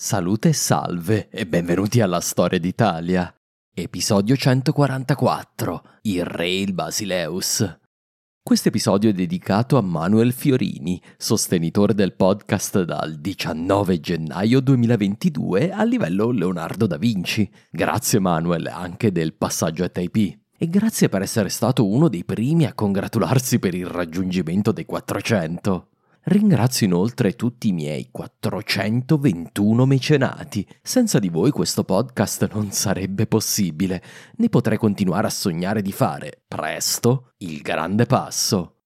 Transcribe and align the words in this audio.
Salute 0.00 0.50
e 0.50 0.52
salve 0.52 1.28
e 1.28 1.44
benvenuti 1.44 2.00
alla 2.00 2.20
Storia 2.20 2.60
d'Italia. 2.60 3.34
Episodio 3.74 4.36
144. 4.36 5.82
Il 6.02 6.24
re 6.24 6.48
il 6.48 6.72
Basileus. 6.72 7.78
Questo 8.40 8.68
episodio 8.68 9.10
è 9.10 9.12
dedicato 9.12 9.76
a 9.76 9.80
Manuel 9.80 10.32
Fiorini, 10.32 11.02
sostenitore 11.16 11.94
del 11.94 12.14
podcast 12.14 12.84
dal 12.84 13.16
19 13.16 13.98
gennaio 13.98 14.60
2022 14.60 15.72
a 15.72 15.82
livello 15.82 16.30
Leonardo 16.30 16.86
da 16.86 16.96
Vinci. 16.96 17.50
Grazie 17.68 18.20
Manuel 18.20 18.68
anche 18.68 19.10
del 19.10 19.34
passaggio 19.34 19.82
a 19.82 19.88
Taipei. 19.88 20.40
E 20.56 20.68
grazie 20.68 21.08
per 21.08 21.22
essere 21.22 21.48
stato 21.48 21.84
uno 21.84 22.08
dei 22.08 22.24
primi 22.24 22.66
a 22.66 22.72
congratularsi 22.72 23.58
per 23.58 23.74
il 23.74 23.86
raggiungimento 23.86 24.70
dei 24.70 24.84
400. 24.84 25.88
Ringrazio 26.28 26.86
inoltre 26.86 27.36
tutti 27.36 27.68
i 27.68 27.72
miei 27.72 28.08
421 28.10 29.86
mecenati. 29.86 30.66
Senza 30.82 31.18
di 31.18 31.30
voi 31.30 31.50
questo 31.50 31.84
podcast 31.84 32.52
non 32.52 32.70
sarebbe 32.70 33.26
possibile, 33.26 34.02
né 34.36 34.50
potrei 34.50 34.76
continuare 34.76 35.28
a 35.28 35.30
sognare 35.30 35.80
di 35.80 35.90
fare, 35.90 36.42
presto, 36.46 37.32
il 37.38 37.62
grande 37.62 38.04
passo. 38.04 38.77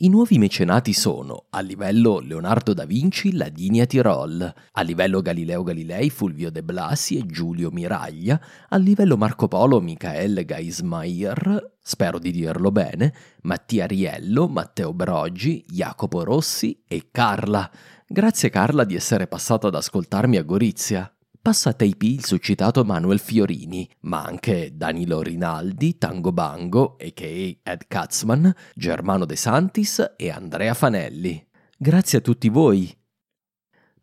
I 0.00 0.08
nuovi 0.08 0.38
mecenati 0.38 0.92
sono, 0.92 1.46
a 1.50 1.58
livello 1.58 2.20
Leonardo 2.20 2.72
da 2.72 2.84
Vinci, 2.84 3.32
Ladinia 3.32 3.84
Tirol, 3.84 4.54
a 4.70 4.82
livello 4.82 5.20
Galileo 5.20 5.64
Galilei, 5.64 6.08
Fulvio 6.08 6.52
de 6.52 6.62
Blasi 6.62 7.16
e 7.16 7.26
Giulio 7.26 7.70
Miraglia, 7.72 8.40
a 8.68 8.76
livello 8.76 9.16
Marco 9.16 9.48
Polo, 9.48 9.80
Michael 9.80 10.44
Geismaier, 10.44 11.78
spero 11.82 12.20
di 12.20 12.30
dirlo 12.30 12.70
bene, 12.70 13.12
Mattia 13.42 13.86
Riello, 13.86 14.46
Matteo 14.46 14.94
Broggi, 14.94 15.64
Jacopo 15.66 16.22
Rossi 16.22 16.80
e 16.86 17.08
Carla. 17.10 17.68
Grazie 18.06 18.50
Carla 18.50 18.84
di 18.84 18.94
essere 18.94 19.26
passata 19.26 19.66
ad 19.66 19.74
ascoltarmi 19.74 20.36
a 20.36 20.44
Gorizia 20.44 21.12
passa 21.48 21.70
a 21.70 21.72
Taipei 21.72 22.12
il 22.12 22.26
suscitato 22.26 22.84
Manuel 22.84 23.18
Fiorini, 23.18 23.88
ma 24.00 24.22
anche 24.22 24.72
Danilo 24.74 25.22
Rinaldi, 25.22 25.96
Tango 25.96 26.30
Bango, 26.30 26.98
a.k.a. 27.00 27.70
Ed 27.70 27.86
Katzman, 27.88 28.54
Germano 28.74 29.24
De 29.24 29.34
Santis 29.34 30.12
e 30.18 30.28
Andrea 30.28 30.74
Fanelli. 30.74 31.42
Grazie 31.74 32.18
a 32.18 32.20
tutti 32.20 32.50
voi 32.50 32.97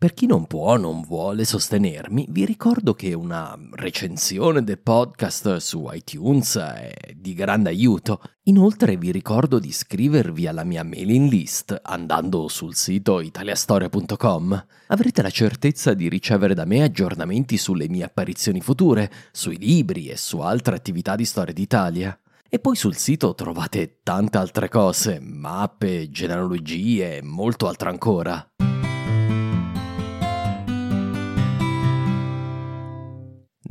per 0.06 0.14
chi 0.14 0.28
non 0.28 0.46
può 0.46 0.74
o 0.74 0.78
non 0.78 1.02
vuole 1.02 1.46
sostenermi, 1.46 2.28
vi 2.30 2.46
ricordo 2.46 2.94
che 2.94 3.16
una 3.16 3.58
recensione 3.72 4.64
del 4.64 4.78
podcast 4.78 5.56
su 5.56 5.90
iTunes 5.92 6.58
è 6.58 6.94
di 7.16 7.34
grande 7.34 7.70
aiuto. 7.70 8.22
Inoltre 8.44 8.98
vi 8.98 9.12
ricordo 9.12 9.58
di 9.58 9.70
iscrivervi 9.70 10.46
alla 10.46 10.64
mia 10.64 10.84
mailing 10.84 11.28
list 11.28 11.80
andando 11.82 12.48
sul 12.50 12.76
sito 12.76 13.20
italiastoria.com. 13.20 14.66
Avrete 14.90 15.24
la 15.24 15.32
certezza 15.32 15.96
di 15.96 16.08
ricevere 16.08 16.54
da 16.54 16.66
me 16.66 16.84
aggiornamenti 16.84 17.58
sulle 17.58 17.90
mie 17.90 18.04
apparizioni 18.04 18.62
future, 18.62 19.12
sui 19.32 19.58
libri 19.58 20.10
e 20.10 20.18
su 20.18 20.38
altre 20.38 20.76
attività 20.76 21.16
di 21.16 21.26
storia 21.26 21.52
d'Italia. 21.52 22.16
E 22.48 22.60
poi 22.60 22.76
sul 22.76 22.96
sito 22.96 23.34
trovate 23.34 24.02
tante 24.04 24.38
altre 24.38 24.70
cose, 24.70 25.20
mappe, 25.20 26.12
genealogie 26.12 27.18
e 27.18 27.22
molto 27.24 27.68
altro 27.68 27.90
ancora. 27.90 28.48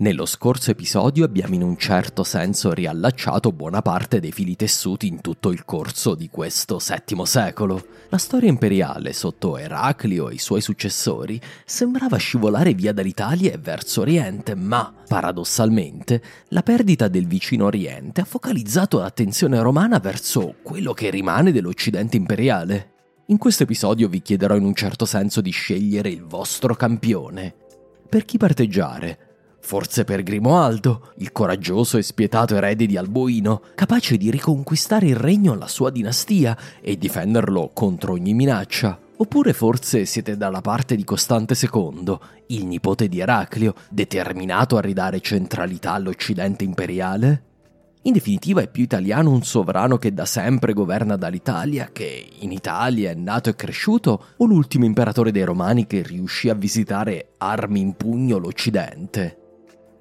Nello 0.05 0.27
scorso 0.27 0.71
episodio 0.71 1.25
abbiamo 1.25 1.55
in 1.55 1.63
un 1.63 1.79
certo 1.79 2.25
senso 2.25 2.75
riallacciato 2.75 3.53
buona 3.53 3.81
parte 3.81 4.21
dei 4.21 4.33
fili 4.33 4.55
tessuti 4.55 5.07
in 5.07 5.23
tutto 5.23 5.51
il 5.51 5.65
corso 5.65 6.15
di 6.15 6.29
questo 6.29 6.77
VII 6.77 7.25
secolo. 7.25 7.87
La 8.11 8.19
storia 8.19 8.51
imperiale 8.51 9.15
sotto 9.15 9.57
Eraclio 9.57 10.29
e 10.29 10.35
i 10.35 10.39
suoi 10.39 10.61
successori 10.61 11.41
sembrava 11.65 12.19
scivolare 12.19 12.75
via 12.75 12.93
dall'Italia 12.93 13.51
e 13.55 13.57
verso 13.57 14.03
Oriente, 14.03 14.55
ma 14.55 14.93
paradossalmente 15.09 16.23
la 16.49 16.63
perdita 16.63 17.09
del 17.09 17.27
vicino 17.27 17.65
Oriente 17.65 18.21
ha 18.21 18.27
focalizzato 18.27 18.99
l'attenzione 18.99 19.59
romana 19.63 20.01
verso 20.01 20.57
quello 20.63 20.93
che 20.93 21.09
rimane 21.09 21.51
dell'Occidente 21.51 22.19
imperiale. 22.19 22.93
In 23.29 23.39
questo 23.39 23.63
episodio 23.63 24.11
vi 24.11 24.21
chiederò 24.21 24.55
in 24.55 24.67
un 24.67 24.75
certo 24.75 25.07
senso 25.07 25.41
di 25.41 25.51
scegliere 25.51 26.11
il 26.11 26.25
vostro 26.25 26.75
campione. 26.75 27.55
Per 28.07 28.27
chi 28.27 28.37
parteggiare? 28.37 29.24
Forse 29.65 30.05
per 30.05 30.23
Grimoaldo, 30.23 31.13
il 31.17 31.33
coraggioso 31.33 31.97
e 31.97 32.03
spietato 32.03 32.55
erede 32.55 32.85
di 32.85 32.99
Alboino, 32.99 33.63
capace 33.75 34.19
di 34.19 34.31
riconquistare 34.31 35.07
il 35.07 35.17
regno 35.17 35.53
alla 35.53 35.69
sua 35.69 35.89
dinastia 35.89 36.55
e 36.83 36.99
difenderlo 36.99 37.71
contro 37.73 38.13
ogni 38.13 38.35
minaccia. 38.35 39.01
Oppure 39.17 39.55
forse 39.55 40.05
siete 40.05 40.37
dalla 40.37 40.61
parte 40.61 40.97
di 40.97 41.03
Costante 41.03 41.57
II, 41.59 42.19
il 42.49 42.67
nipote 42.67 43.09
di 43.09 43.21
Eraclio, 43.21 43.73
determinato 43.89 44.77
a 44.77 44.83
ridare 44.83 45.21
centralità 45.21 45.93
all'Occidente 45.93 46.63
imperiale? 46.63 47.43
In 48.03 48.13
definitiva 48.13 48.61
è 48.61 48.69
più 48.69 48.83
italiano 48.83 49.31
un 49.31 49.45
sovrano 49.45 49.97
che 49.97 50.13
da 50.13 50.27
sempre 50.27 50.75
governa 50.75 51.17
dall'Italia, 51.17 51.89
che 51.91 52.29
in 52.41 52.53
Italia 52.53 53.11
è 53.11 53.15
nato 53.15 53.49
e 53.49 53.57
cresciuto, 53.57 54.25
o 54.37 54.45
l'ultimo 54.45 54.85
imperatore 54.85 55.33
dei 55.33 55.45
Romani 55.45 55.87
che 55.87 56.03
riuscì 56.03 56.51
a 56.51 56.55
visitare 56.55 57.29
armi 57.39 57.81
in 57.81 57.95
pugno 57.95 58.37
l'Occidente? 58.37 59.39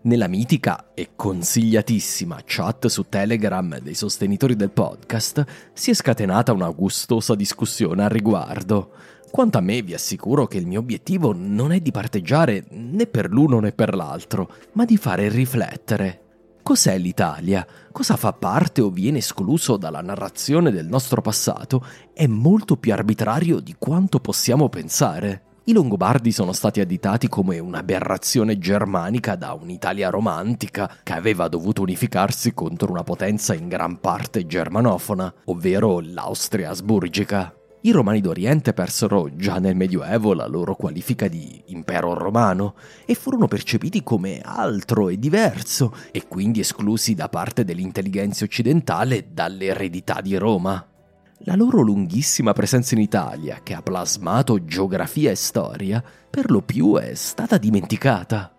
Nella 0.06 0.28
mitica 0.28 0.90
e 0.94 1.12
consigliatissima 1.16 2.42
chat 2.44 2.88
su 2.88 3.06
Telegram 3.08 3.80
dei 3.80 3.94
sostenitori 3.94 4.58
del 4.58 4.72
podcast 4.72 5.46
si 5.72 5.92
è 5.92 5.94
scatenata 5.94 6.52
una 6.52 6.70
gustosa 6.72 7.36
discussione 7.36 8.04
al 8.04 8.10
riguardo. 8.10 8.92
Quanto 9.32 9.60
a 9.60 9.62
me 9.62 9.82
vi 9.82 9.94
assicuro 9.94 10.46
che 10.46 10.58
il 10.58 10.68
mio 10.68 10.82
obiettivo 10.82 11.34
non 11.34 11.72
è 11.72 11.80
di 11.80 11.92
parteggiare 11.92 12.66
né 12.72 13.08
per 13.08 13.30
l'uno 13.30 13.62
né 13.62 13.72
per 13.72 13.96
l'altro, 13.96 14.52
ma 14.74 14.84
di 14.84 14.98
fare 14.98 15.30
riflettere. 15.30 16.20
Cos'è 16.64 16.98
l'Italia? 16.98 17.66
Cosa 17.90 18.18
fa 18.18 18.34
parte 18.34 18.82
o 18.82 18.90
viene 18.90 19.20
escluso 19.20 19.78
dalla 19.78 20.02
narrazione 20.02 20.72
del 20.72 20.86
nostro 20.86 21.22
passato 21.22 21.82
è 22.14 22.28
molto 22.28 22.76
più 22.76 22.92
arbitrario 22.92 23.62
di 23.62 23.76
quanto 23.80 24.20
possiamo 24.20 24.68
pensare. 24.68 25.53
I 25.66 25.72
Longobardi 25.72 26.34
sono 26.34 26.52
stati 26.52 26.82
additati 26.82 27.30
come 27.30 27.58
un'aberrazione 27.58 28.58
germanica 28.60 29.38
da 29.38 29.54
un'Italia 29.54 30.10
romantica 30.10 30.98
che 31.02 31.14
aveva 31.14 31.48
dovuto 31.48 31.82
unificarsi 31.84 32.54
contro 32.54 32.92
una 32.92 33.04
potenza 33.04 33.54
in 33.54 33.70
gran 33.70 34.02
parte 34.02 34.46
germanofona, 34.46 35.34
ovvero 35.46 36.02
l'Austria 36.02 36.72
asburgica. 36.72 37.56
I 37.84 37.92
Romani 37.92 38.20
d'Oriente 38.20 38.74
persero 38.74 39.30
già 39.38 39.60
nel 39.60 39.78
Medioevo 39.78 40.34
la 40.34 40.48
loro 40.48 40.76
qualifica 40.76 41.30
di 41.30 41.64
impero 41.68 42.14
romano 42.14 42.76
e 43.06 43.16
furono 43.16 43.48
percepiti 43.48 44.04
come 44.04 44.42
altro 44.44 45.08
e 45.08 45.18
diverso 45.18 45.96
e 46.12 46.28
quindi 46.28 46.60
esclusi 46.60 47.14
da 47.14 47.30
parte 47.30 47.64
dell'intelligenza 47.64 48.44
occidentale 48.44 49.28
dall'eredità 49.32 50.20
di 50.20 50.36
Roma. 50.36 50.93
La 51.40 51.56
loro 51.56 51.82
lunghissima 51.82 52.54
presenza 52.54 52.96
in 52.96 53.02
Italia, 53.02 53.60
che 53.64 53.74
ha 53.74 53.82
plasmato 53.82 54.64
geografia 54.64 55.32
e 55.32 55.36
storia, 55.36 56.04
per 56.30 56.50
lo 56.50 56.62
più 56.62 56.96
è 56.96 57.14
stata 57.16 57.58
dimenticata. 57.58 58.56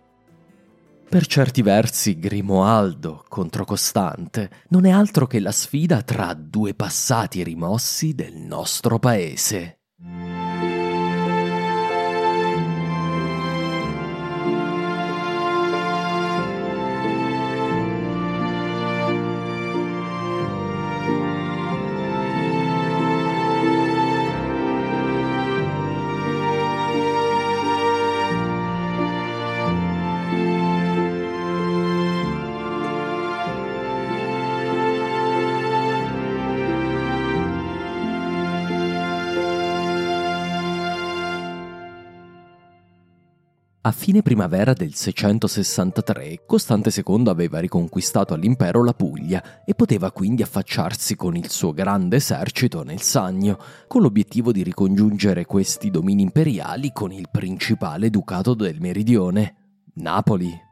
Per 1.07 1.25
certi 1.27 1.61
versi 1.61 2.19
Grimoaldo 2.19 3.23
contro 3.27 3.63
Costante 3.63 4.49
non 4.69 4.85
è 4.85 4.91
altro 4.91 5.27
che 5.27 5.39
la 5.39 5.51
sfida 5.51 6.01
tra 6.01 6.33
due 6.33 6.73
passati 6.73 7.43
rimossi 7.43 8.13
del 8.13 8.35
nostro 8.35 8.99
paese. 8.99 9.79
A 43.85 43.91
fine 43.91 44.23
primavera 44.23 44.73
del 44.73 44.95
663 44.95 46.41
Costante 46.47 46.89
II 46.89 47.27
aveva 47.27 47.59
riconquistato 47.59 48.33
all'impero 48.33 48.83
la 48.83 48.93
Puglia 48.93 49.63
e 49.63 49.75
poteva 49.75 50.11
quindi 50.11 50.41
affacciarsi 50.41 51.15
con 51.15 51.35
il 51.35 51.51
suo 51.51 51.71
grande 51.71 52.15
esercito 52.15 52.81
nel 52.81 53.01
Sannio, 53.01 53.59
con 53.87 54.01
l'obiettivo 54.01 54.51
di 54.51 54.63
ricongiungere 54.63 55.45
questi 55.45 55.91
domini 55.91 56.23
imperiali 56.23 56.91
con 56.91 57.11
il 57.11 57.27
principale 57.29 58.09
ducato 58.09 58.55
del 58.55 58.79
meridione, 58.79 59.55
Napoli. 59.97 60.64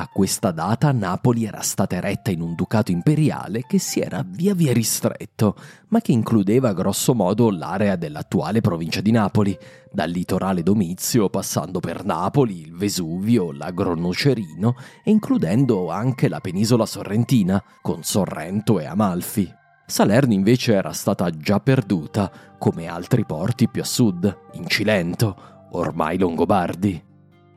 A 0.00 0.06
questa 0.06 0.52
data 0.52 0.92
Napoli 0.92 1.44
era 1.44 1.60
stata 1.60 1.96
eretta 1.96 2.30
in 2.30 2.40
un 2.40 2.54
ducato 2.54 2.92
imperiale 2.92 3.64
che 3.66 3.80
si 3.80 3.98
era 3.98 4.24
via 4.24 4.54
via 4.54 4.72
ristretto, 4.72 5.56
ma 5.88 6.00
che 6.00 6.12
includeva 6.12 6.72
grosso 6.72 7.16
modo 7.16 7.50
l'area 7.50 7.96
dell'attuale 7.96 8.60
provincia 8.60 9.00
di 9.00 9.10
Napoli, 9.10 9.58
dal 9.90 10.08
litorale 10.08 10.62
Domizio 10.62 11.28
passando 11.30 11.80
per 11.80 12.04
Napoli, 12.04 12.60
il 12.60 12.76
Vesuvio, 12.76 13.50
l'Agro 13.50 13.96
Nocerino 13.96 14.76
e 15.02 15.10
includendo 15.10 15.90
anche 15.90 16.28
la 16.28 16.38
penisola 16.38 16.86
sorrentina, 16.86 17.60
con 17.82 18.04
Sorrento 18.04 18.78
e 18.78 18.86
Amalfi. 18.86 19.52
Salerno 19.84 20.32
invece 20.32 20.74
era 20.74 20.92
stata 20.92 21.28
già 21.30 21.58
perduta, 21.58 22.30
come 22.56 22.86
altri 22.86 23.24
porti 23.24 23.68
più 23.68 23.82
a 23.82 23.84
sud, 23.84 24.42
in 24.52 24.68
Cilento, 24.68 25.66
ormai 25.72 26.18
Longobardi. 26.18 27.06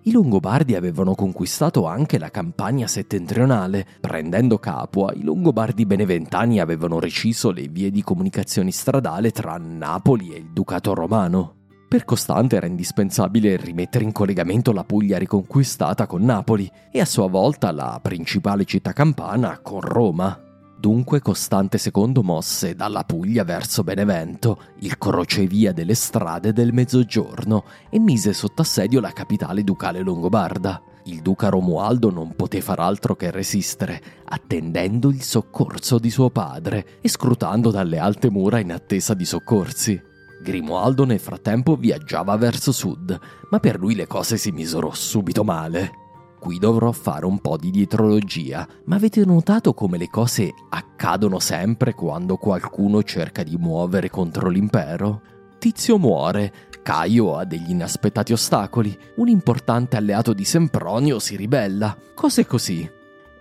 I 0.03 0.11
Longobardi 0.11 0.73
avevano 0.73 1.13
conquistato 1.13 1.85
anche 1.85 2.17
la 2.17 2.31
campagna 2.31 2.87
settentrionale. 2.87 3.85
Prendendo 3.99 4.57
Capua, 4.57 5.13
i 5.13 5.21
Longobardi 5.21 5.85
beneventani 5.85 6.59
avevano 6.59 6.99
reciso 6.99 7.51
le 7.51 7.67
vie 7.67 7.91
di 7.91 8.01
comunicazione 8.01 8.71
stradale 8.71 9.29
tra 9.29 9.57
Napoli 9.57 10.33
e 10.33 10.37
il 10.37 10.49
Ducato 10.51 10.95
romano. 10.95 11.57
Per 11.87 12.03
Costante 12.03 12.55
era 12.55 12.65
indispensabile 12.65 13.57
rimettere 13.57 14.03
in 14.03 14.11
collegamento 14.11 14.71
la 14.71 14.83
Puglia 14.83 15.19
riconquistata 15.19 16.07
con 16.07 16.23
Napoli 16.23 16.67
e 16.91 16.99
a 16.99 17.05
sua 17.05 17.27
volta 17.27 17.71
la 17.71 17.99
principale 18.01 18.65
città 18.65 18.93
campana 18.93 19.59
con 19.59 19.81
Roma. 19.81 20.50
Dunque 20.81 21.21
Costante 21.21 21.79
II 21.93 22.23
mosse 22.23 22.73
dalla 22.73 23.03
Puglia 23.03 23.43
verso 23.43 23.83
Benevento, 23.83 24.57
il 24.79 24.97
crocevia 24.97 25.71
delle 25.73 25.93
strade 25.93 26.53
del 26.53 26.73
Mezzogiorno, 26.73 27.65
e 27.91 27.99
mise 27.99 28.33
sotto 28.33 28.63
assedio 28.63 28.99
la 28.99 29.11
capitale 29.11 29.63
ducale 29.63 30.01
longobarda. 30.01 30.81
Il 31.03 31.21
duca 31.21 31.49
Romualdo 31.49 32.09
non 32.09 32.35
poté 32.35 32.61
far 32.61 32.79
altro 32.79 33.15
che 33.15 33.29
resistere, 33.29 34.01
attendendo 34.25 35.09
il 35.09 35.21
soccorso 35.21 35.99
di 35.99 36.09
suo 36.09 36.31
padre 36.31 36.99
e 36.99 37.09
scrutando 37.09 37.69
dalle 37.69 37.99
alte 37.99 38.31
mura 38.31 38.57
in 38.57 38.71
attesa 38.71 39.13
di 39.13 39.25
soccorsi. 39.25 40.01
Grimoaldo 40.41 41.05
nel 41.05 41.19
frattempo 41.19 41.75
viaggiava 41.75 42.35
verso 42.37 42.71
sud, 42.71 43.15
ma 43.51 43.59
per 43.59 43.77
lui 43.77 43.93
le 43.93 44.07
cose 44.07 44.35
si 44.35 44.49
misero 44.49 44.89
subito 44.95 45.43
male. 45.43 46.00
Qui 46.41 46.57
dovrò 46.57 46.91
fare 46.91 47.27
un 47.27 47.37
po' 47.37 47.55
di 47.55 47.69
dietrologia, 47.69 48.67
ma 48.85 48.95
avete 48.95 49.23
notato 49.23 49.75
come 49.75 49.99
le 49.99 50.07
cose 50.07 50.51
accadono 50.71 51.37
sempre 51.37 51.93
quando 51.93 52.37
qualcuno 52.37 53.03
cerca 53.03 53.43
di 53.43 53.57
muovere 53.57 54.09
contro 54.09 54.49
l'impero? 54.49 55.21
Tizio 55.59 55.99
muore, 55.99 56.51
Caio 56.81 57.35
ha 57.35 57.45
degli 57.45 57.69
inaspettati 57.69 58.33
ostacoli, 58.33 58.97
un 59.17 59.27
importante 59.27 59.97
alleato 59.97 60.33
di 60.33 60.43
Sempronio 60.43 61.19
si 61.19 61.35
ribella, 61.35 61.95
cose 62.15 62.47
così. 62.47 62.89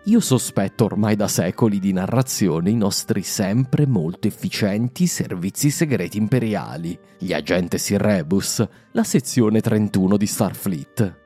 Io 0.04 0.20
sospetto 0.20 0.84
ormai 0.84 1.16
da 1.16 1.26
secoli 1.26 1.78
di 1.78 1.94
narrazione 1.94 2.68
i 2.68 2.76
nostri 2.76 3.22
sempre 3.22 3.86
molto 3.86 4.28
efficienti 4.28 5.06
servizi 5.06 5.70
segreti 5.70 6.18
imperiali, 6.18 6.98
gli 7.16 7.32
agentes 7.32 7.96
Rebus, 7.96 8.62
la 8.92 9.04
sezione 9.04 9.62
31 9.62 10.18
di 10.18 10.26
Starfleet. 10.26 11.19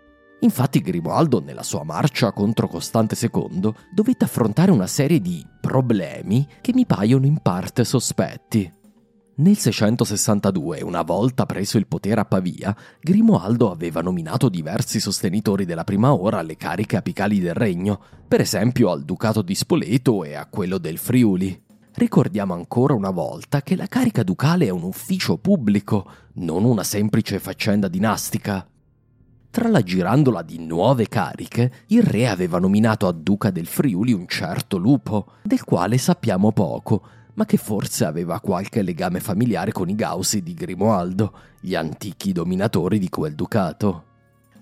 Infatti 0.45 0.81
Grimoaldo 0.81 1.41
nella 1.41 1.63
sua 1.63 1.85
marcia 1.85 2.31
contro 2.33 2.69
Costante 2.69 3.17
II 3.19 3.73
dovette 3.91 4.25
affrontare 4.25 4.71
una 4.71 4.87
serie 4.87 5.19
di 5.19 5.45
problemi 5.59 6.47
che 6.61 6.75
mi 6.75 6.85
paiono 6.85 7.25
in 7.25 7.39
parte 7.39 7.83
sospetti. 7.83 8.71
Nel 9.37 9.57
662, 9.57 10.83
una 10.83 11.01
volta 11.01 11.47
preso 11.47 11.79
il 11.79 11.87
potere 11.87 12.21
a 12.21 12.27
Pavia, 12.27 12.77
Grimoaldo 13.01 13.71
aveva 13.71 14.03
nominato 14.03 14.51
diversi 14.51 15.01
sostenitori 15.01 15.65
della 15.65 15.83
prima 15.83 16.13
ora 16.13 16.41
alle 16.41 16.59
cariche 16.59 16.97
apicali 16.97 17.41
del 17.41 17.55
regno, 17.55 17.99
per 18.29 18.43
esempio 18.43 18.91
al 18.91 19.03
ducato 19.03 19.41
di 19.41 19.55
Spoleto 19.55 20.25
e 20.25 20.35
a 20.35 20.47
quello 20.47 20.77
del 20.77 20.99
Friuli. 20.99 21.59
Ricordiamo 21.95 22.53
ancora 22.53 22.93
una 22.93 23.11
volta 23.11 23.63
che 23.63 23.77
la 23.77 23.87
carica 23.87 24.23
ducale 24.23 24.67
è 24.67 24.71
un 24.71 24.83
ufficio 24.83 25.39
pubblico, 25.39 26.07
non 26.35 26.65
una 26.65 26.85
semplice 26.85 27.39
faccenda 27.39 27.89
dinastica. 27.89 28.69
Tra 29.55 29.69
la 29.69 29.85
girandola 29.85 30.43
di 30.43 30.59
nuove 30.59 31.07
cariche, 31.07 31.85
il 31.87 32.03
re 32.03 32.27
aveva 32.27 32.59
nominato 32.59 33.07
a 33.07 33.13
duca 33.13 33.53
del 33.53 33.69
Friuli 33.69 34.13
un 34.13 34.27
certo 34.27 34.79
lupo, 34.79 35.35
del 35.45 35.63
quale 35.63 35.97
sappiamo 35.97 36.51
poco, 36.51 37.03
ma 37.35 37.45
che 37.45 37.57
forse 37.57 38.05
aveva 38.05 38.41
qualche 38.41 38.83
legame 38.83 39.21
familiare 39.21 39.71
con 39.71 39.89
i 39.89 39.95
Gausi 39.95 40.43
di 40.43 40.55
Grimoaldo, 40.55 41.33
gli 41.61 41.77
antichi 41.77 42.33
dominatori 42.33 42.99
di 42.99 43.09
quel 43.09 43.37
ducato. 43.37 44.05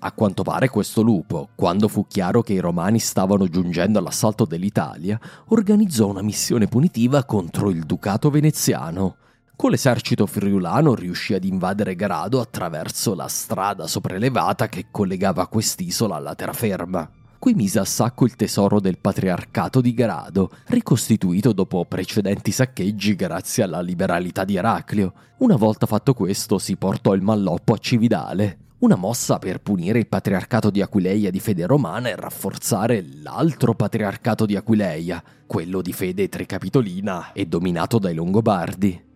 A 0.00 0.12
quanto 0.12 0.42
pare 0.42 0.68
questo 0.68 1.00
lupo, 1.00 1.48
quando 1.54 1.88
fu 1.88 2.06
chiaro 2.06 2.42
che 2.42 2.52
i 2.52 2.60
romani 2.60 2.98
stavano 2.98 3.48
giungendo 3.48 3.98
all'assalto 3.98 4.44
dell'Italia, 4.44 5.18
organizzò 5.46 6.06
una 6.06 6.20
missione 6.20 6.66
punitiva 6.66 7.24
contro 7.24 7.70
il 7.70 7.84
ducato 7.84 8.28
veneziano, 8.28 9.16
con 9.54 9.70
l'esercito 9.70 10.26
friulano 10.26 10.94
riuscì 10.94 11.34
ad 11.34 11.44
invadere 11.44 11.94
Grado 11.94 12.40
attraverso 12.40 13.14
la 13.14 13.28
strada 13.28 13.86
sopraelevata 13.86 14.68
che 14.68 14.86
collegava 14.90 15.46
quest'isola 15.46 16.16
alla 16.16 16.34
terraferma. 16.34 17.08
Qui 17.38 17.54
mise 17.54 17.80
a 17.80 17.84
sacco 17.84 18.24
il 18.24 18.36
tesoro 18.36 18.80
del 18.80 18.98
patriarcato 18.98 19.80
di 19.80 19.94
Grado, 19.94 20.50
ricostituito 20.66 21.52
dopo 21.52 21.84
precedenti 21.84 22.52
saccheggi 22.52 23.16
grazie 23.16 23.64
alla 23.64 23.80
liberalità 23.80 24.44
di 24.44 24.56
Eraclio. 24.56 25.12
Una 25.38 25.56
volta 25.56 25.86
fatto 25.86 26.14
questo 26.14 26.58
si 26.58 26.76
portò 26.76 27.14
il 27.14 27.22
malloppo 27.22 27.72
a 27.72 27.78
Cividale, 27.78 28.58
una 28.78 28.96
mossa 28.96 29.38
per 29.38 29.60
punire 29.60 29.98
il 29.98 30.08
patriarcato 30.08 30.70
di 30.70 30.82
Aquileia 30.82 31.30
di 31.30 31.40
fede 31.40 31.66
romana 31.66 32.08
e 32.08 32.16
rafforzare 32.16 33.04
l'altro 33.22 33.74
patriarcato 33.74 34.46
di 34.46 34.56
Aquileia, 34.56 35.22
quello 35.46 35.82
di 35.82 35.92
fede 35.92 36.28
tricapitolina 36.28 37.32
e 37.32 37.46
dominato 37.46 37.98
dai 37.98 38.14
Longobardi. 38.14 39.10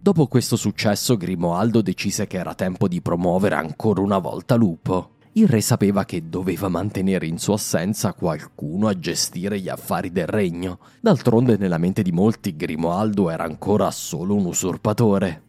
Dopo 0.00 0.28
questo 0.28 0.54
successo 0.54 1.16
Grimoaldo 1.16 1.82
decise 1.82 2.28
che 2.28 2.38
era 2.38 2.54
tempo 2.54 2.86
di 2.86 3.02
promuovere 3.02 3.56
ancora 3.56 4.00
una 4.00 4.18
volta 4.18 4.54
Lupo. 4.54 5.16
Il 5.32 5.48
re 5.48 5.60
sapeva 5.60 6.04
che 6.04 6.28
doveva 6.28 6.68
mantenere 6.68 7.26
in 7.26 7.38
sua 7.38 7.54
assenza 7.54 8.12
qualcuno 8.12 8.86
a 8.86 8.96
gestire 8.96 9.58
gli 9.58 9.68
affari 9.68 10.12
del 10.12 10.28
regno. 10.28 10.78
D'altronde 11.00 11.56
nella 11.56 11.78
mente 11.78 12.02
di 12.02 12.12
molti 12.12 12.54
Grimoaldo 12.54 13.28
era 13.28 13.42
ancora 13.42 13.90
solo 13.90 14.36
un 14.36 14.46
usurpatore. 14.46 15.42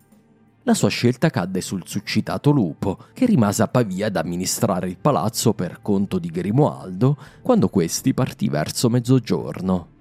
La 0.63 0.74
sua 0.74 0.89
scelta 0.89 1.29
cadde 1.29 1.62
sul 1.62 1.84
succitato 1.86 2.50
Lupo, 2.50 2.98
che 3.13 3.27
rimase 3.27 3.62
a 3.62 3.68
Pavia 3.68 4.08
ad 4.08 4.15
amministrare 4.15 4.89
il 4.89 4.98
palazzo 4.98 5.53
per 5.53 5.79
conto 5.84 6.18
di 6.18 6.29
Grimoaldo 6.29 7.18
quando 7.44 7.70
questi 7.70 8.15
partì 8.15 8.50
verso 8.50 8.89
mezzogiorno. 8.89 9.98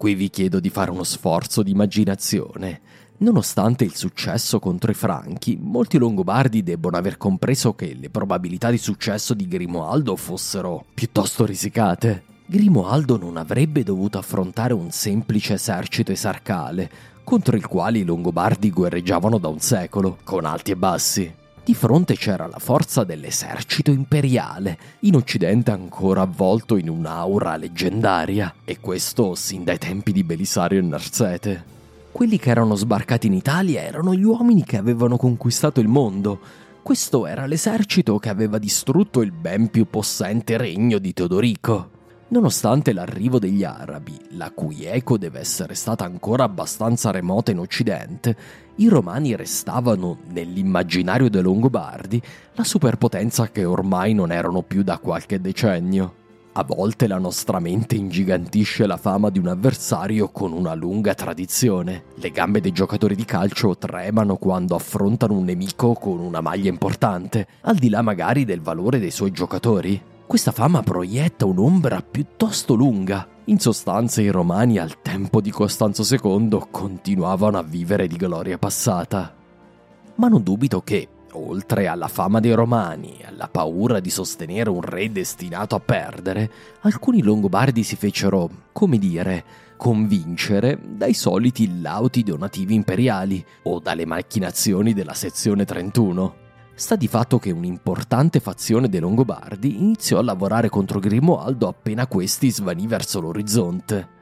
Qui 0.00 0.14
vi 0.14 0.30
chiedo 0.30 0.60
di 0.60 0.70
fare 0.70 0.90
uno 0.90 1.04
sforzo 1.04 1.62
di 1.62 1.72
immaginazione. 1.72 2.80
Nonostante 3.22 3.84
il 3.84 3.94
successo 3.94 4.58
contro 4.58 4.90
i 4.90 4.94
Franchi, 4.94 5.58
molti 5.60 5.98
Longobardi 5.98 6.62
debbono 6.62 6.96
aver 6.96 7.18
compreso 7.18 7.74
che 7.74 7.94
le 7.94 8.08
probabilità 8.08 8.70
di 8.70 8.78
successo 8.78 9.34
di 9.34 9.46
Grimoaldo 9.46 10.16
fossero 10.16 10.86
piuttosto 10.94 11.44
risicate. 11.44 12.24
Grimoaldo 12.46 13.18
non 13.18 13.36
avrebbe 13.36 13.82
dovuto 13.82 14.16
affrontare 14.16 14.72
un 14.72 14.90
semplice 14.90 15.52
esercito 15.52 16.12
esarcale, 16.12 16.90
contro 17.22 17.56
il 17.56 17.66
quale 17.66 17.98
i 17.98 18.04
Longobardi 18.04 18.70
guerreggiavano 18.70 19.36
da 19.36 19.48
un 19.48 19.60
secolo, 19.60 20.16
con 20.24 20.46
alti 20.46 20.70
e 20.70 20.76
bassi. 20.76 21.34
Di 21.62 21.74
fronte 21.74 22.16
c'era 22.16 22.46
la 22.46 22.58
forza 22.58 23.04
dell'esercito 23.04 23.90
imperiale, 23.90 24.78
in 25.00 25.14
Occidente 25.14 25.70
ancora 25.70 26.22
avvolto 26.22 26.78
in 26.78 26.88
un'aura 26.88 27.56
leggendaria, 27.56 28.54
e 28.64 28.80
questo 28.80 29.34
sin 29.34 29.62
dai 29.62 29.76
tempi 29.76 30.10
di 30.10 30.24
Belisario 30.24 30.78
e 30.78 30.82
Narsete. 30.82 31.78
Quelli 32.12 32.38
che 32.38 32.50
erano 32.50 32.74
sbarcati 32.74 33.28
in 33.28 33.34
Italia 33.34 33.82
erano 33.82 34.14
gli 34.14 34.24
uomini 34.24 34.64
che 34.64 34.76
avevano 34.76 35.16
conquistato 35.16 35.80
il 35.80 35.88
mondo. 35.88 36.38
Questo 36.82 37.26
era 37.26 37.46
l'esercito 37.46 38.18
che 38.18 38.28
aveva 38.28 38.58
distrutto 38.58 39.22
il 39.22 39.32
ben 39.32 39.70
più 39.70 39.86
possente 39.88 40.56
regno 40.56 40.98
di 40.98 41.12
Teodorico. 41.12 41.98
Nonostante 42.28 42.92
l'arrivo 42.92 43.38
degli 43.38 43.64
arabi, 43.64 44.16
la 44.30 44.50
cui 44.50 44.84
eco 44.84 45.18
deve 45.18 45.40
essere 45.40 45.74
stata 45.74 46.04
ancora 46.04 46.44
abbastanza 46.44 47.10
remota 47.10 47.52
in 47.52 47.58
Occidente, 47.58 48.36
i 48.76 48.88
romani 48.88 49.34
restavano, 49.34 50.18
nell'immaginario 50.28 51.30
dei 51.30 51.42
Longobardi, 51.42 52.20
la 52.54 52.64
superpotenza 52.64 53.48
che 53.48 53.64
ormai 53.64 54.14
non 54.14 54.30
erano 54.30 54.62
più 54.62 54.82
da 54.82 54.98
qualche 54.98 55.40
decennio. 55.40 56.19
A 56.52 56.64
volte 56.64 57.06
la 57.06 57.18
nostra 57.18 57.60
mente 57.60 57.94
ingigantisce 57.94 58.84
la 58.84 58.96
fama 58.96 59.30
di 59.30 59.38
un 59.38 59.46
avversario 59.46 60.30
con 60.30 60.52
una 60.52 60.74
lunga 60.74 61.14
tradizione. 61.14 62.06
Le 62.16 62.30
gambe 62.30 62.60
dei 62.60 62.72
giocatori 62.72 63.14
di 63.14 63.24
calcio 63.24 63.78
tremano 63.78 64.34
quando 64.34 64.74
affrontano 64.74 65.34
un 65.34 65.44
nemico 65.44 65.92
con 65.92 66.18
una 66.18 66.40
maglia 66.40 66.68
importante, 66.68 67.46
al 67.62 67.76
di 67.76 67.88
là 67.88 68.02
magari 68.02 68.44
del 68.44 68.60
valore 68.60 68.98
dei 68.98 69.12
suoi 69.12 69.30
giocatori. 69.30 70.02
Questa 70.26 70.50
fama 70.50 70.82
proietta 70.82 71.46
un'ombra 71.46 72.02
piuttosto 72.02 72.74
lunga. 72.74 73.28
In 73.44 73.60
sostanza 73.60 74.20
i 74.20 74.28
romani 74.28 74.78
al 74.78 75.00
tempo 75.02 75.40
di 75.40 75.52
Costanzo 75.52 76.02
II 76.02 76.62
continuavano 76.68 77.58
a 77.58 77.62
vivere 77.62 78.08
di 78.08 78.16
gloria 78.16 78.58
passata. 78.58 79.32
Ma 80.16 80.26
non 80.26 80.42
dubito 80.42 80.80
che, 80.82 81.08
Oltre 81.32 81.86
alla 81.86 82.08
fama 82.08 82.40
dei 82.40 82.52
romani 82.52 83.18
e 83.18 83.26
alla 83.26 83.48
paura 83.48 84.00
di 84.00 84.10
sostenere 84.10 84.68
un 84.68 84.80
re 84.80 85.12
destinato 85.12 85.76
a 85.76 85.80
perdere, 85.80 86.50
alcuni 86.80 87.22
longobardi 87.22 87.84
si 87.84 87.94
fecero, 87.96 88.50
come 88.72 88.98
dire, 88.98 89.44
convincere 89.76 90.78
dai 90.82 91.14
soliti 91.14 91.80
lauti 91.80 92.22
donativi 92.22 92.74
imperiali 92.74 93.44
o 93.64 93.78
dalle 93.78 94.06
macchinazioni 94.06 94.92
della 94.92 95.14
sezione 95.14 95.64
31. 95.64 96.34
Sta 96.74 96.96
di 96.96 97.08
fatto 97.08 97.38
che 97.38 97.50
un'importante 97.50 98.40
fazione 98.40 98.88
dei 98.88 99.00
Longobardi 99.00 99.76
iniziò 99.76 100.18
a 100.18 100.22
lavorare 100.22 100.70
contro 100.70 100.98
Grimoaldo 100.98 101.68
appena 101.68 102.06
questi 102.06 102.50
svanì 102.50 102.86
verso 102.86 103.20
l'orizzonte 103.20 104.18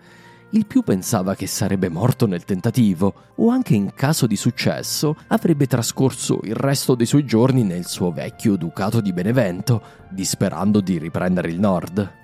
il 0.51 0.67
più 0.67 0.83
pensava 0.83 1.35
che 1.35 1.47
sarebbe 1.47 1.91
morto 1.91 2.27
nel 2.27 2.45
tentativo 2.45 3.13
o 3.37 3.51
anche 3.51 3.75
in 3.75 3.93
caso 3.95 4.27
di 4.27 4.37
successo 4.37 5.17
avrebbe 5.27 5.67
trascorso 5.67 6.41
il 6.45 6.55
resto 6.55 6.95
dei 6.95 7.05
suoi 7.05 7.27
giorni 7.27 7.65
nel 7.65 7.87
suo 7.87 8.11
vecchio 8.13 8.57
ducato 8.57 9.03
di 9.03 9.13
Benevento, 9.13 9.83
disperando 10.09 10.81
di 10.81 10.97
riprendere 10.97 11.51
il 11.51 11.61
nord. 11.61 12.17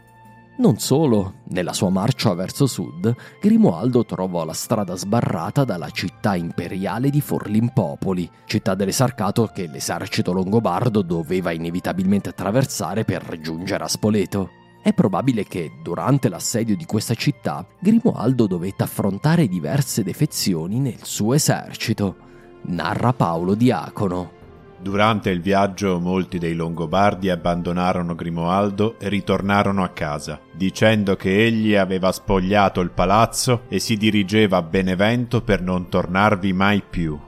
Non 0.56 0.78
solo, 0.78 1.40
nella 1.48 1.72
sua 1.72 1.90
marcia 1.90 2.32
verso 2.32 2.66
sud, 2.66 3.12
Grimoaldo 3.40 4.04
trovò 4.06 4.44
la 4.44 4.52
strada 4.52 4.94
sbarrata 4.94 5.64
dalla 5.64 5.90
città 5.90 6.36
imperiale 6.36 7.10
di 7.10 7.20
Forlimpopoli, 7.20 8.30
città 8.46 8.74
dell'esarcato 8.74 9.50
che 9.52 9.66
l'esercito 9.66 10.32
longobardo 10.32 11.02
doveva 11.02 11.50
inevitabilmente 11.50 12.28
attraversare 12.28 13.04
per 13.04 13.22
raggiungere 13.22 13.84
a 13.84 13.88
Spoleto. 13.88 14.62
È 14.84 14.92
probabile 14.92 15.44
che, 15.44 15.72
durante 15.82 16.28
l'assedio 16.28 16.76
di 16.76 16.84
questa 16.84 17.14
città, 17.14 17.66
Grimoaldo 17.80 18.46
dovette 18.46 18.82
affrontare 18.82 19.48
diverse 19.48 20.02
defezioni 20.02 20.78
nel 20.78 21.04
suo 21.04 21.32
esercito, 21.32 22.16
narra 22.64 23.14
Paolo 23.14 23.54
Diacono. 23.54 24.32
Durante 24.78 25.30
il 25.30 25.40
viaggio 25.40 25.98
molti 25.98 26.36
dei 26.36 26.52
Longobardi 26.52 27.30
abbandonarono 27.30 28.14
Grimoaldo 28.14 28.98
e 28.98 29.08
ritornarono 29.08 29.82
a 29.82 29.88
casa, 29.88 30.38
dicendo 30.52 31.16
che 31.16 31.46
egli 31.46 31.74
aveva 31.74 32.12
spogliato 32.12 32.82
il 32.82 32.90
palazzo 32.90 33.62
e 33.68 33.78
si 33.78 33.96
dirigeva 33.96 34.58
a 34.58 34.62
Benevento 34.62 35.40
per 35.40 35.62
non 35.62 35.88
tornarvi 35.88 36.52
mai 36.52 36.82
più. 36.86 37.18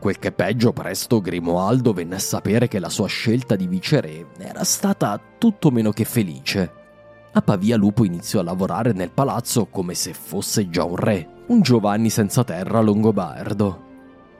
Quel 0.00 0.18
che 0.18 0.32
peggio, 0.32 0.72
presto 0.72 1.20
Grimoaldo 1.20 1.92
venne 1.92 2.16
a 2.16 2.18
sapere 2.18 2.66
che 2.66 2.80
la 2.80 2.88
sua 2.88 3.06
scelta 3.06 3.54
di 3.54 3.68
viceré 3.68 4.26
era 4.38 4.64
stata 4.64 5.20
tutto 5.38 5.70
meno 5.70 5.92
che 5.92 6.04
felice. 6.04 6.78
A 7.32 7.42
Pavia 7.42 7.76
Lupo 7.76 8.04
iniziò 8.04 8.40
a 8.40 8.42
lavorare 8.42 8.92
nel 8.92 9.12
palazzo 9.12 9.66
come 9.66 9.94
se 9.94 10.12
fosse 10.12 10.68
già 10.68 10.82
un 10.82 10.96
re, 10.96 11.44
un 11.46 11.60
Giovanni 11.60 12.10
senza 12.10 12.42
terra 12.42 12.80
longobardo. 12.80 13.88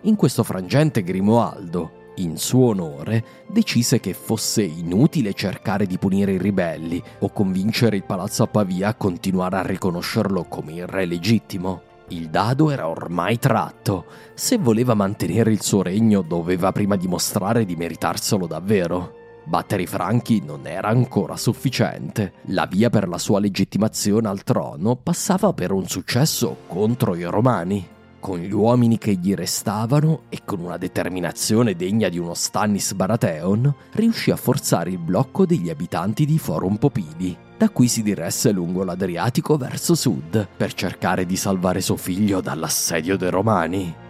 In 0.02 0.16
questo 0.16 0.42
frangente 0.42 1.04
Grimoaldo, 1.04 2.12
in 2.16 2.36
suo 2.36 2.70
onore, 2.70 3.24
decise 3.48 4.00
che 4.00 4.12
fosse 4.12 4.62
inutile 4.62 5.34
cercare 5.34 5.86
di 5.86 5.98
punire 5.98 6.32
i 6.32 6.38
ribelli 6.38 7.00
o 7.20 7.30
convincere 7.30 7.94
il 7.94 8.02
palazzo 8.02 8.42
a 8.42 8.48
Pavia 8.48 8.88
a 8.88 8.94
continuare 8.94 9.58
a 9.58 9.62
riconoscerlo 9.62 10.46
come 10.48 10.72
il 10.72 10.88
re 10.88 11.04
legittimo. 11.04 11.82
Il 12.08 12.28
dado 12.28 12.70
era 12.70 12.88
ormai 12.88 13.38
tratto. 13.38 14.06
Se 14.34 14.58
voleva 14.58 14.94
mantenere 14.94 15.52
il 15.52 15.62
suo 15.62 15.82
regno 15.82 16.22
doveva 16.22 16.72
prima 16.72 16.96
dimostrare 16.96 17.64
di 17.64 17.76
meritarselo 17.76 18.48
davvero. 18.48 19.19
Battere 19.44 19.82
i 19.82 19.86
franchi 19.86 20.42
non 20.44 20.66
era 20.66 20.88
ancora 20.88 21.36
sufficiente. 21.36 22.34
La 22.46 22.66
via 22.66 22.90
per 22.90 23.08
la 23.08 23.18
sua 23.18 23.40
legittimazione 23.40 24.28
al 24.28 24.44
trono 24.44 24.96
passava 24.96 25.52
per 25.52 25.72
un 25.72 25.88
successo 25.88 26.58
contro 26.66 27.14
i 27.14 27.24
romani. 27.24 27.88
Con 28.20 28.38
gli 28.38 28.52
uomini 28.52 28.98
che 28.98 29.14
gli 29.14 29.34
restavano 29.34 30.24
e 30.28 30.40
con 30.44 30.60
una 30.60 30.76
determinazione 30.76 31.74
degna 31.74 32.10
di 32.10 32.18
uno 32.18 32.34
Stannis 32.34 32.92
Baratheon, 32.92 33.74
riuscì 33.92 34.30
a 34.30 34.36
forzare 34.36 34.90
il 34.90 34.98
blocco 34.98 35.46
degli 35.46 35.70
abitanti 35.70 36.26
di 36.26 36.38
Forum 36.38 36.76
Popili. 36.76 37.36
Da 37.56 37.70
qui 37.70 37.88
si 37.88 38.02
diresse 38.02 38.52
lungo 38.52 38.84
l'Adriatico 38.84 39.56
verso 39.56 39.94
sud 39.94 40.48
per 40.54 40.74
cercare 40.74 41.24
di 41.24 41.36
salvare 41.36 41.80
suo 41.80 41.96
figlio 41.96 42.42
dall'assedio 42.42 43.16
dei 43.16 43.30
Romani. 43.30 44.08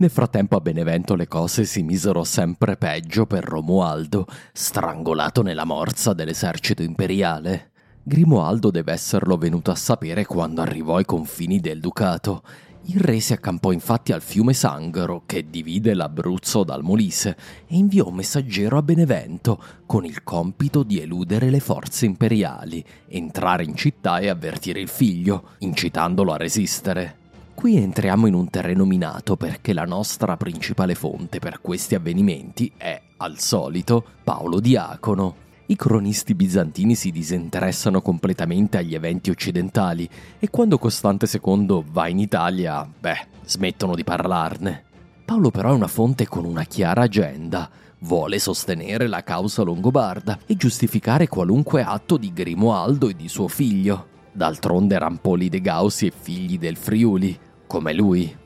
Nel 0.00 0.10
frattempo 0.10 0.56
a 0.56 0.60
Benevento 0.60 1.16
le 1.16 1.26
cose 1.26 1.64
si 1.64 1.82
misero 1.82 2.22
sempre 2.22 2.76
peggio 2.76 3.26
per 3.26 3.42
Romualdo, 3.42 4.26
strangolato 4.52 5.42
nella 5.42 5.64
morsa 5.64 6.12
dell'esercito 6.12 6.84
imperiale. 6.84 7.72
Grimoaldo 8.04 8.70
deve 8.70 8.92
esserlo 8.92 9.36
venuto 9.36 9.72
a 9.72 9.74
sapere 9.74 10.24
quando 10.24 10.60
arrivò 10.60 10.98
ai 10.98 11.04
confini 11.04 11.58
del 11.58 11.80
ducato. 11.80 12.44
Il 12.84 13.00
re 13.00 13.18
si 13.18 13.32
accampò 13.32 13.72
infatti 13.72 14.12
al 14.12 14.22
fiume 14.22 14.52
Sangro, 14.52 15.24
che 15.26 15.50
divide 15.50 15.94
l'Abruzzo 15.94 16.62
dal 16.62 16.84
Molise, 16.84 17.36
e 17.66 17.76
inviò 17.76 18.06
un 18.06 18.14
messaggero 18.14 18.78
a 18.78 18.82
Benevento 18.82 19.60
con 19.84 20.04
il 20.04 20.22
compito 20.22 20.84
di 20.84 21.00
eludere 21.00 21.50
le 21.50 21.58
forze 21.58 22.06
imperiali, 22.06 22.84
entrare 23.08 23.64
in 23.64 23.74
città 23.74 24.20
e 24.20 24.28
avvertire 24.28 24.78
il 24.78 24.88
figlio, 24.88 25.54
incitandolo 25.58 26.32
a 26.32 26.36
resistere. 26.36 27.17
Qui 27.58 27.76
entriamo 27.76 28.28
in 28.28 28.34
un 28.34 28.50
terreno 28.50 28.84
minato 28.84 29.34
perché 29.34 29.72
la 29.72 29.84
nostra 29.84 30.36
principale 30.36 30.94
fonte 30.94 31.40
per 31.40 31.60
questi 31.60 31.96
avvenimenti 31.96 32.70
è, 32.76 33.02
al 33.16 33.40
solito, 33.40 34.04
Paolo 34.22 34.60
Diacono. 34.60 35.34
I 35.66 35.74
cronisti 35.74 36.36
bizantini 36.36 36.94
si 36.94 37.10
disinteressano 37.10 38.00
completamente 38.00 38.78
agli 38.78 38.94
eventi 38.94 39.30
occidentali 39.30 40.08
e 40.38 40.50
quando 40.50 40.78
Costante 40.78 41.26
II 41.28 41.82
va 41.90 42.06
in 42.06 42.20
Italia, 42.20 42.88
beh, 42.96 43.26
smettono 43.44 43.96
di 43.96 44.04
parlarne. 44.04 44.84
Paolo 45.24 45.50
però 45.50 45.70
è 45.70 45.74
una 45.74 45.88
fonte 45.88 46.28
con 46.28 46.44
una 46.44 46.62
chiara 46.62 47.02
agenda. 47.02 47.68
Vuole 48.02 48.38
sostenere 48.38 49.08
la 49.08 49.24
causa 49.24 49.64
longobarda 49.64 50.38
e 50.46 50.54
giustificare 50.54 51.26
qualunque 51.26 51.82
atto 51.82 52.18
di 52.18 52.32
Grimoaldo 52.32 53.08
e 53.08 53.16
di 53.16 53.26
suo 53.26 53.48
figlio. 53.48 54.14
D'altronde 54.30 54.96
Rampoli 54.96 55.48
de 55.48 55.60
Gausi 55.60 56.06
e 56.06 56.12
figli 56.16 56.56
del 56.56 56.76
Friuli 56.76 57.36
come 57.68 57.92
lui. 57.92 58.36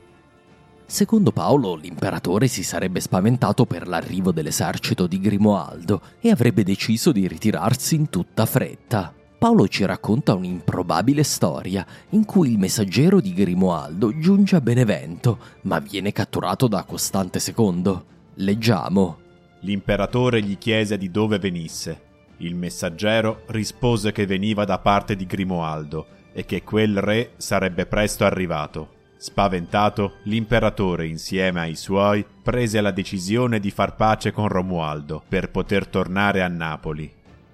Secondo 0.85 1.31
Paolo, 1.31 1.73
l'imperatore 1.73 2.47
si 2.47 2.61
sarebbe 2.61 2.99
spaventato 2.99 3.65
per 3.65 3.87
l'arrivo 3.87 4.31
dell'esercito 4.31 5.07
di 5.07 5.19
Grimoaldo 5.19 6.01
e 6.19 6.29
avrebbe 6.29 6.61
deciso 6.63 7.11
di 7.11 7.27
ritirarsi 7.27 7.95
in 7.95 8.09
tutta 8.11 8.45
fretta. 8.45 9.11
Paolo 9.39 9.67
ci 9.67 9.83
racconta 9.85 10.35
un'improbabile 10.35 11.23
storia 11.23 11.83
in 12.09 12.25
cui 12.25 12.51
il 12.51 12.59
messaggero 12.59 13.19
di 13.19 13.33
Grimoaldo 13.33 14.17
giunge 14.19 14.55
a 14.55 14.61
Benevento, 14.61 15.39
ma 15.61 15.79
viene 15.79 16.11
catturato 16.11 16.67
da 16.67 16.83
Costante 16.83 17.39
II. 17.43 18.01
Leggiamo. 18.35 19.17
L'imperatore 19.61 20.43
gli 20.43 20.57
chiese 20.57 20.97
di 20.97 21.09
dove 21.09 21.39
venisse. 21.39 22.11
Il 22.37 22.55
messaggero 22.55 23.43
rispose 23.47 24.11
che 24.11 24.25
veniva 24.25 24.63
da 24.63 24.77
parte 24.77 25.15
di 25.15 25.25
Grimoaldo 25.25 26.05
e 26.33 26.45
che 26.45 26.63
quel 26.63 26.99
re 26.99 27.31
sarebbe 27.37 27.85
presto 27.85 28.25
arrivato. 28.25 28.92
Spaventato, 29.23 30.15
l'imperatore 30.23 31.07
insieme 31.07 31.61
ai 31.61 31.77
suoi 31.77 32.25
prese 32.41 32.81
la 32.81 32.91
decisione 32.91 33.61
di 33.61 33.71
far 33.71 33.95
pace 33.95 34.33
con 34.33 34.49
Romualdo 34.49 35.23
per 35.25 35.49
poter 35.49 35.87
tornare 35.87 36.41
a 36.41 36.49
Napoli. 36.49 37.09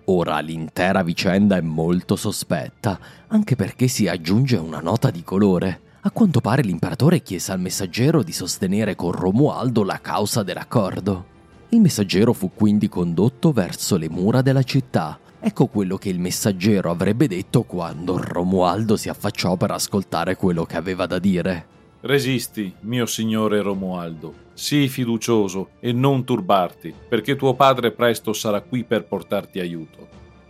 Ora 0.05 0.39
l'intera 0.39 1.03
vicenda 1.03 1.57
è 1.57 1.61
molto 1.61 2.15
sospetta, 2.15 2.99
anche 3.27 3.55
perché 3.55 3.87
si 3.87 4.07
aggiunge 4.07 4.57
una 4.57 4.79
nota 4.79 5.11
di 5.11 5.23
colore. 5.23 5.81
A 6.01 6.09
quanto 6.09 6.41
pare 6.41 6.63
l'imperatore 6.63 7.21
chiese 7.21 7.51
al 7.51 7.59
messaggero 7.59 8.23
di 8.23 8.31
sostenere 8.31 8.95
con 8.95 9.11
Romualdo 9.11 9.83
la 9.83 10.01
causa 10.01 10.41
dell'accordo. 10.41 11.25
Il 11.69 11.81
messaggero 11.81 12.33
fu 12.33 12.49
quindi 12.51 12.89
condotto 12.89 13.51
verso 13.51 13.95
le 13.95 14.09
mura 14.09 14.41
della 14.41 14.63
città, 14.63 15.19
Ecco 15.41 15.67
quello 15.67 15.97
che 15.97 16.09
il 16.09 16.19
messaggero 16.19 16.91
avrebbe 16.91 17.27
detto 17.27 17.63
quando 17.63 18.17
Romualdo 18.21 18.97
si 18.97 19.07
affacciò 19.07 19.55
per 19.55 19.71
ascoltare 19.71 20.35
quello 20.35 20.65
che 20.65 20.75
aveva 20.75 21.05
da 21.05 21.17
dire. 21.17 21.65
Resisti, 22.01 22.73
mio 22.81 23.05
signore 23.05 23.61
Romualdo, 23.61 24.33
sii 24.53 24.87
fiducioso 24.89 25.69
e 25.79 25.93
non 25.93 26.25
turbarti, 26.25 26.93
perché 27.07 27.35
tuo 27.35 27.53
padre 27.53 27.91
presto 27.91 28.33
sarà 28.33 28.61
qui 28.61 28.83
per 28.83 29.05
portarti 29.05 29.59
aiuto. 29.59 30.07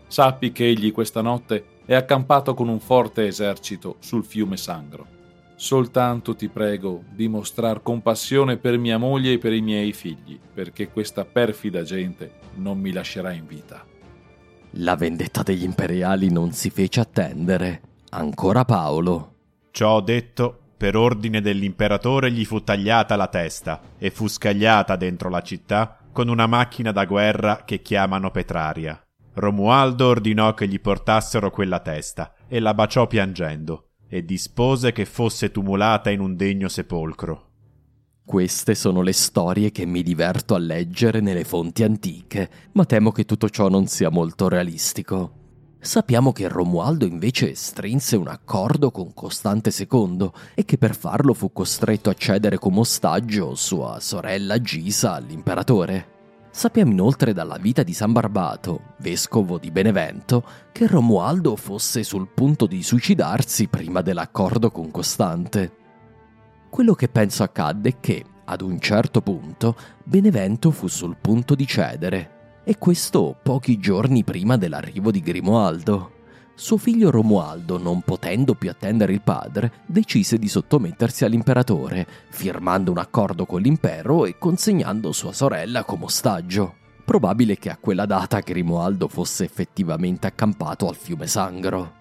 sappi 0.09 0.51
che 0.51 0.65
egli 0.65 0.91
questa 0.91 1.21
notte 1.21 1.77
è 1.85 1.93
accampato 1.93 2.55
con 2.55 2.67
un 2.67 2.79
forte 2.79 3.27
esercito 3.27 3.97
sul 3.99 4.25
fiume 4.25 4.57
Sangro. 4.57 5.05
Soltanto 5.55 6.35
ti 6.35 6.47
prego 6.47 7.03
di 7.13 7.27
mostrar 7.27 7.81
compassione 7.83 8.57
per 8.57 8.77
mia 8.77 8.97
moglie 8.97 9.33
e 9.33 9.37
per 9.37 9.53
i 9.53 9.61
miei 9.61 9.93
figli, 9.93 10.39
perché 10.53 10.89
questa 10.89 11.25
perfida 11.25 11.83
gente 11.83 12.31
non 12.55 12.79
mi 12.79 12.91
lascerà 12.91 13.31
in 13.33 13.45
vita. 13.45 13.85
La 14.73 14.95
vendetta 14.95 15.41
degli 15.41 15.63
imperiali 15.63 16.31
non 16.31 16.51
si 16.51 16.69
fece 16.69 16.99
attendere. 16.99 17.81
Ancora 18.11 18.65
Paolo. 18.65 19.33
Ciò 19.71 19.99
detto, 20.01 20.57
per 20.77 20.95
ordine 20.95 21.41
dell'imperatore 21.41 22.31
gli 22.31 22.45
fu 22.45 22.63
tagliata 22.63 23.15
la 23.15 23.27
testa 23.27 23.81
e 23.97 24.11
fu 24.11 24.27
scagliata 24.27 24.95
dentro 24.95 25.29
la 25.29 25.41
città 25.41 25.97
con 26.11 26.27
una 26.27 26.47
macchina 26.47 26.91
da 26.91 27.05
guerra 27.05 27.63
che 27.65 27.81
chiamano 27.81 28.31
Petraria. 28.31 29.01
Romualdo 29.33 30.07
ordinò 30.07 30.53
che 30.53 30.67
gli 30.67 30.79
portassero 30.79 31.49
quella 31.49 31.79
testa 31.79 32.33
e 32.47 32.59
la 32.59 32.73
baciò 32.73 33.07
piangendo 33.07 33.89
e 34.07 34.23
dispose 34.23 34.91
che 34.91 35.05
fosse 35.05 35.51
tumulata 35.51 36.09
in 36.09 36.19
un 36.19 36.35
degno 36.35 36.67
sepolcro. 36.67 37.48
Queste 38.29 38.75
sono 38.75 39.01
le 39.01 39.11
storie 39.11 39.71
che 39.71 39.87
mi 39.87 40.03
diverto 40.03 40.53
a 40.53 40.59
leggere 40.59 41.19
nelle 41.19 41.43
fonti 41.43 41.81
antiche, 41.81 42.47
ma 42.73 42.85
temo 42.85 43.11
che 43.11 43.25
tutto 43.25 43.49
ciò 43.49 43.69
non 43.69 43.87
sia 43.87 44.11
molto 44.11 44.47
realistico. 44.47 45.31
Sappiamo 45.79 46.31
che 46.31 46.47
Romualdo 46.47 47.07
invece 47.07 47.55
strinse 47.55 48.15
un 48.17 48.27
accordo 48.27 48.91
con 48.91 49.15
Costante 49.15 49.71
II 49.75 50.29
e 50.53 50.63
che 50.63 50.77
per 50.77 50.95
farlo 50.95 51.33
fu 51.33 51.51
costretto 51.51 52.11
a 52.11 52.13
cedere 52.13 52.59
come 52.59 52.81
ostaggio 52.81 53.55
sua 53.55 53.99
sorella 53.99 54.61
Gisa 54.61 55.15
all'imperatore. 55.15 56.17
Sappiamo 56.51 56.91
inoltre 56.91 57.33
dalla 57.33 57.57
vita 57.57 57.81
di 57.81 57.93
San 57.93 58.11
Barbato, 58.11 58.93
vescovo 58.99 59.57
di 59.57 59.71
Benevento, 59.71 60.43
che 60.71 60.85
Romualdo 60.85 61.55
fosse 61.55 62.03
sul 62.03 62.27
punto 62.31 62.67
di 62.67 62.83
suicidarsi 62.83 63.69
prima 63.69 64.03
dell'accordo 64.03 64.69
con 64.69 64.91
Costante. 64.91 65.77
Quello 66.69 66.93
che 66.93 67.09
penso 67.09 67.43
accadde 67.43 67.89
è 67.89 67.95
che, 67.99 68.23
ad 68.45 68.61
un 68.61 68.79
certo 68.79 69.21
punto, 69.21 69.75
Benevento 70.03 70.71
fu 70.71 70.87
sul 70.87 71.17
punto 71.19 71.55
di 71.55 71.67
cedere, 71.67 72.61
e 72.63 72.77
questo 72.77 73.35
pochi 73.41 73.79
giorni 73.79 74.23
prima 74.23 74.55
dell'arrivo 74.55 75.11
di 75.11 75.21
Grimoaldo. 75.21 76.11
Suo 76.53 76.77
figlio 76.77 77.09
Romualdo, 77.09 77.77
non 77.77 78.01
potendo 78.01 78.53
più 78.53 78.69
attendere 78.69 79.13
il 79.13 79.21
padre, 79.21 79.71
decise 79.85 80.37
di 80.37 80.47
sottomettersi 80.47 81.25
all'imperatore, 81.25 82.05
firmando 82.29 82.91
un 82.91 82.97
accordo 82.97 83.45
con 83.45 83.61
l'impero 83.61 84.25
e 84.25 84.37
consegnando 84.37 85.11
sua 85.11 85.33
sorella 85.33 85.83
come 85.83 86.05
ostaggio. 86.05 86.75
Probabile 87.03 87.57
che 87.57 87.69
a 87.69 87.77
quella 87.77 88.05
data 88.05 88.39
Grimoaldo 88.39 89.07
fosse 89.07 89.43
effettivamente 89.43 90.27
accampato 90.27 90.87
al 90.87 90.95
fiume 90.95 91.27
Sangro. 91.27 91.98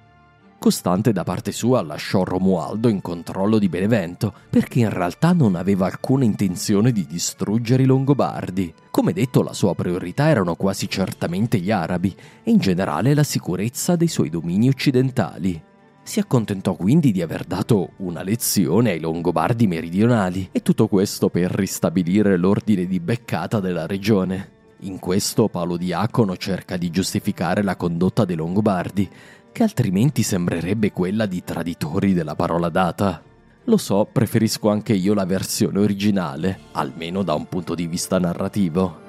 Costante 0.58 1.12
da 1.12 1.22
parte 1.22 1.52
sua 1.52 1.82
lasciò 1.82 2.24
Romualdo 2.24 2.88
in 2.88 3.00
controllo 3.00 3.60
di 3.60 3.68
Benevento 3.68 4.34
perché 4.50 4.80
in 4.80 4.90
realtà 4.90 5.32
non 5.32 5.54
aveva 5.54 5.86
alcuna 5.86 6.24
intenzione 6.24 6.90
di 6.90 7.06
distruggere 7.06 7.84
i 7.84 7.86
Longobardi. 7.86 8.74
Come 8.90 9.12
detto, 9.12 9.44
la 9.44 9.52
sua 9.52 9.76
priorità 9.76 10.28
erano 10.28 10.56
quasi 10.56 10.88
certamente 10.88 11.58
gli 11.58 11.70
arabi 11.70 12.12
e 12.42 12.50
in 12.50 12.58
generale 12.58 13.14
la 13.14 13.22
sicurezza 13.22 13.94
dei 13.94 14.08
suoi 14.08 14.30
domini 14.30 14.68
occidentali. 14.68 15.62
Si 16.02 16.18
accontentò 16.18 16.74
quindi 16.74 17.12
di 17.12 17.22
aver 17.22 17.44
dato 17.44 17.90
una 17.98 18.22
lezione 18.22 18.90
ai 18.90 19.00
Longobardi 19.00 19.68
meridionali 19.68 20.48
e 20.50 20.62
tutto 20.62 20.88
questo 20.88 21.28
per 21.28 21.52
ristabilire 21.52 22.36
l'ordine 22.36 22.84
di 22.86 22.98
beccata 22.98 23.60
della 23.60 23.86
regione. 23.86 24.56
In 24.82 25.00
questo 25.00 25.48
Paolo 25.48 25.76
Diacono 25.76 26.36
cerca 26.36 26.76
di 26.76 26.90
giustificare 26.90 27.64
la 27.64 27.74
condotta 27.74 28.24
dei 28.24 28.36
Longobardi, 28.36 29.10
che 29.58 29.64
altrimenti 29.64 30.22
sembrerebbe 30.22 30.92
quella 30.92 31.26
di 31.26 31.42
traditori 31.42 32.12
della 32.12 32.36
parola 32.36 32.68
data. 32.68 33.20
Lo 33.64 33.76
so, 33.76 34.04
preferisco 34.04 34.68
anche 34.68 34.92
io 34.92 35.14
la 35.14 35.24
versione 35.24 35.80
originale, 35.80 36.60
almeno 36.70 37.24
da 37.24 37.34
un 37.34 37.48
punto 37.48 37.74
di 37.74 37.88
vista 37.88 38.20
narrativo. 38.20 39.00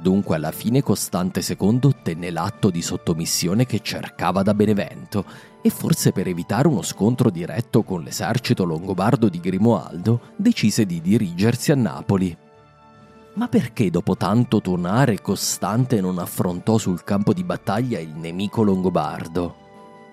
Dunque 0.00 0.36
alla 0.36 0.52
fine 0.52 0.80
Costante 0.80 1.40
II 1.44 1.80
ottenne 1.82 2.30
l'atto 2.30 2.70
di 2.70 2.82
sottomissione 2.82 3.66
che 3.66 3.80
cercava 3.80 4.44
da 4.44 4.54
Benevento 4.54 5.24
e 5.60 5.68
forse 5.70 6.12
per 6.12 6.28
evitare 6.28 6.68
uno 6.68 6.82
scontro 6.82 7.30
diretto 7.30 7.82
con 7.82 8.04
l'esercito 8.04 8.62
longobardo 8.62 9.28
di 9.28 9.40
Grimoaldo 9.40 10.20
decise 10.36 10.86
di 10.86 11.00
dirigersi 11.00 11.72
a 11.72 11.74
Napoli. 11.74 12.43
Ma 13.36 13.48
perché 13.48 13.90
dopo 13.90 14.16
tanto 14.16 14.60
tonare 14.60 15.20
Costante 15.20 16.00
non 16.00 16.18
affrontò 16.18 16.78
sul 16.78 17.02
campo 17.02 17.32
di 17.32 17.42
battaglia 17.42 17.98
il 17.98 18.14
nemico 18.14 18.62
longobardo? 18.62 19.62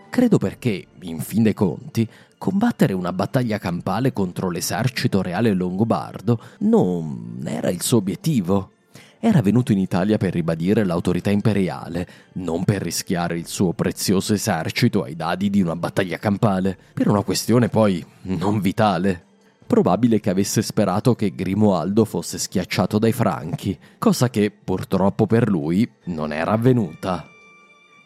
Credo 0.09 0.39
perché, 0.39 0.87
in 1.01 1.19
fin 1.19 1.43
dei 1.43 1.53
conti, 1.53 2.07
combattere 2.39 2.93
una 2.93 3.13
battaglia 3.13 3.59
campale 3.59 4.11
contro 4.11 4.49
l'esercito 4.49 5.21
reale 5.21 5.53
longobardo 5.53 6.41
non 6.61 7.43
era 7.45 7.69
il 7.69 7.83
suo 7.83 7.97
obiettivo. 7.97 8.71
Era 9.19 9.43
venuto 9.43 9.71
in 9.71 9.77
Italia 9.77 10.17
per 10.17 10.33
ribadire 10.33 10.83
l'autorità 10.83 11.29
imperiale, 11.29 12.07
non 12.33 12.63
per 12.63 12.81
rischiare 12.81 13.37
il 13.37 13.45
suo 13.45 13.71
prezioso 13.73 14.33
esercito 14.33 15.03
ai 15.03 15.15
dadi 15.15 15.51
di 15.51 15.61
una 15.61 15.75
battaglia 15.75 16.17
campale, 16.17 16.75
per 16.91 17.07
una 17.07 17.21
questione 17.21 17.69
poi 17.69 18.03
non 18.23 18.59
vitale. 18.61 19.25
Probabile 19.71 20.19
che 20.19 20.29
avesse 20.29 20.61
sperato 20.61 21.15
che 21.15 21.33
Grimoaldo 21.33 22.03
fosse 22.03 22.37
schiacciato 22.37 22.99
dai 22.99 23.13
Franchi, 23.13 23.79
cosa 23.99 24.29
che 24.29 24.51
purtroppo 24.51 25.25
per 25.25 25.47
lui 25.47 25.89
non 26.07 26.33
era 26.33 26.51
avvenuta. 26.51 27.25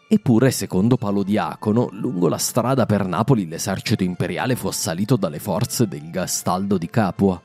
Eppure, 0.06 0.52
secondo 0.52 0.96
Paolo 0.96 1.24
Diacono, 1.24 1.88
lungo 1.90 2.28
la 2.28 2.38
strada 2.38 2.86
per 2.86 3.04
Napoli 3.04 3.48
l'esercito 3.48 4.04
imperiale 4.04 4.54
fu 4.54 4.68
assalito 4.68 5.16
dalle 5.16 5.40
forze 5.40 5.88
del 5.88 6.08
Gastaldo 6.08 6.78
di 6.78 6.88
Capua. 6.88 7.42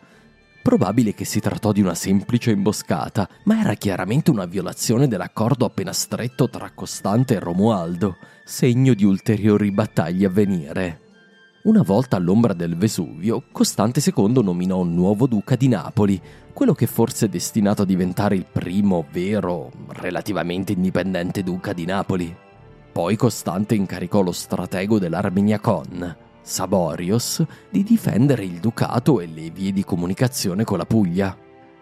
Probabile 0.61 1.15
che 1.15 1.25
si 1.25 1.39
trattò 1.39 1.71
di 1.71 1.81
una 1.81 1.95
semplice 1.95 2.51
imboscata, 2.51 3.27
ma 3.45 3.59
era 3.59 3.73
chiaramente 3.73 4.29
una 4.29 4.45
violazione 4.45 5.07
dell'accordo 5.07 5.65
appena 5.65 5.93
stretto 5.93 6.47
tra 6.47 6.69
Costante 6.75 7.33
e 7.33 7.39
Romualdo, 7.39 8.17
segno 8.45 8.93
di 8.93 9.03
ulteriori 9.03 9.71
battaglie 9.71 10.27
a 10.27 10.29
venire. 10.29 11.00
Una 11.63 11.83
volta 11.83 12.15
all'ombra 12.15 12.53
del 12.53 12.75
Vesuvio, 12.75 13.43
Costante 13.51 14.01
II 14.03 14.41
nominò 14.41 14.79
un 14.79 14.95
nuovo 14.95 15.27
duca 15.27 15.55
di 15.55 15.67
Napoli, 15.67 16.19
quello 16.53 16.73
che 16.73 16.87
forse 16.87 17.27
è 17.27 17.29
destinato 17.29 17.83
a 17.83 17.85
diventare 17.85 18.33
il 18.33 18.47
primo 18.51 19.05
vero, 19.11 19.71
relativamente 19.89 20.71
indipendente 20.71 21.43
duca 21.43 21.71
di 21.73 21.85
Napoli. 21.85 22.35
Poi 22.91 23.15
Costante 23.15 23.75
incaricò 23.75 24.21
lo 24.21 24.31
stratego 24.31 24.97
dell'Armenia 24.97 25.59
Con, 25.59 26.15
Saborios, 26.41 27.45
di 27.69 27.83
difendere 27.83 28.43
il 28.43 28.59
ducato 28.59 29.19
e 29.19 29.27
le 29.27 29.51
vie 29.51 29.71
di 29.71 29.83
comunicazione 29.83 30.63
con 30.63 30.79
la 30.79 30.85
Puglia. 30.85 31.37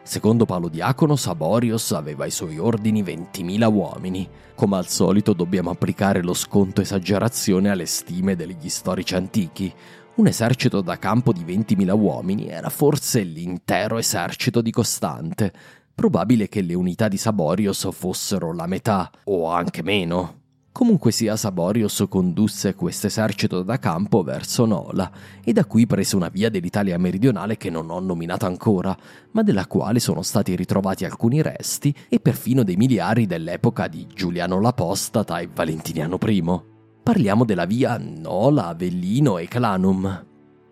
Secondo 0.10 0.46
Paolo 0.46 0.70
Diacono, 0.70 1.16
Saborios 1.16 1.92
aveva 1.92 2.24
ai 2.24 2.32
suoi 2.32 2.58
ordini 2.58 3.04
20.000 3.04 3.72
uomini. 3.72 4.28
Come 4.56 4.78
al 4.78 4.88
solito 4.88 5.34
dobbiamo 5.34 5.70
applicare 5.70 6.24
lo 6.24 6.34
sconto 6.34 6.82
esagerazione 6.82 7.70
alle 7.70 7.86
stime 7.86 8.36
degli 8.36 8.70
storici 8.70 9.14
antichi. 9.14 9.72
Un 10.16 10.26
esercito 10.26 10.82
da 10.82 10.98
campo 10.98 11.32
di 11.32 11.44
20.000 11.46 11.96
uomini 11.96 12.48
era 12.48 12.70
forse 12.70 13.22
l'intero 13.22 14.00
esercito 14.00 14.62
di 14.62 14.72
Costante. 14.72 15.54
Probabile 15.94 16.50
che 16.50 16.62
le 16.62 16.74
unità 16.74 17.08
di 17.08 17.18
Saborios 17.18 17.88
fossero 17.92 18.52
la 18.52 18.66
metà, 18.66 19.12
o 19.26 19.52
anche 19.52 19.84
meno. 19.84 20.39
Comunque 20.72 21.12
sia, 21.12 21.36
Saborius 21.36 22.06
condusse 22.08 22.76
questo 22.76 23.08
esercito 23.08 23.64
da 23.64 23.80
campo 23.80 24.24
verso 24.24 24.66
Nola 24.66 25.12
e 25.44 25.52
da 25.52 25.66
qui 25.66 25.86
prese 25.86 26.16
una 26.16 26.30
via 26.30 26.50
dell'Italia 26.50 26.98
meridionale 26.98 27.58
che 27.58 27.70
non 27.70 27.90
ho 27.90 28.00
nominato 28.00 28.46
ancora, 28.46 28.96
ma 29.32 29.42
della 29.44 29.68
quale 29.68 30.00
sono 30.00 30.22
stati 30.22 30.56
ritrovati 30.56 31.06
alcuni 31.06 31.42
resti 31.42 31.94
e 32.08 32.20
perfino 32.20 32.64
dei 32.64 32.78
miliari 32.78 33.26
dell'epoca 33.26 33.88
di 33.88 34.08
Giuliano 34.14 34.62
l'Apostata 34.62 35.40
e 35.40 35.50
Valentiniano 35.54 36.18
I. 36.26 36.62
Parliamo 37.04 37.44
della 37.44 37.66
via 37.66 37.98
Nola, 37.98 38.68
Avellino 38.68 39.38
e 39.38 39.48
Clanum. 39.48 40.26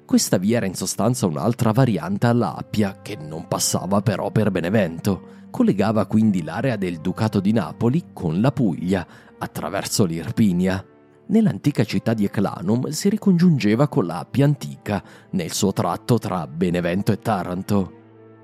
Questa 0.06 0.38
via 0.38 0.58
era 0.58 0.68
in 0.68 0.76
sostanza 0.76 1.26
un'altra 1.26 1.72
variante 1.72 2.28
all'Appia, 2.28 3.00
che 3.02 3.18
non 3.18 3.48
passava 3.48 4.02
però 4.02 4.32
per 4.32 4.52
Benevento. 4.52 5.36
Collegava 5.50 6.06
quindi 6.06 6.44
l'area 6.44 6.76
del 6.76 7.00
Ducato 7.00 7.40
di 7.40 7.52
Napoli 7.52 8.06
con 8.14 8.42
la 8.42 8.52
Puglia, 8.52 9.06
attraverso 9.38 10.06
l'Irpinia. 10.06 10.84
Nell'antica 11.28 11.84
città 11.84 12.14
di 12.14 12.26
Eclanum 12.26 12.88
si 12.90 13.10
ricongiungeva 13.10 13.88
con 13.88 14.06
la 14.06 14.20
Appia 14.20 14.46
antica, 14.46 15.04
nel 15.32 15.52
suo 15.52 15.74
tratto 15.74 16.18
tra 16.18 16.48
Benevento 16.48 17.12
e 17.12 17.20
Taranto. 17.20 17.94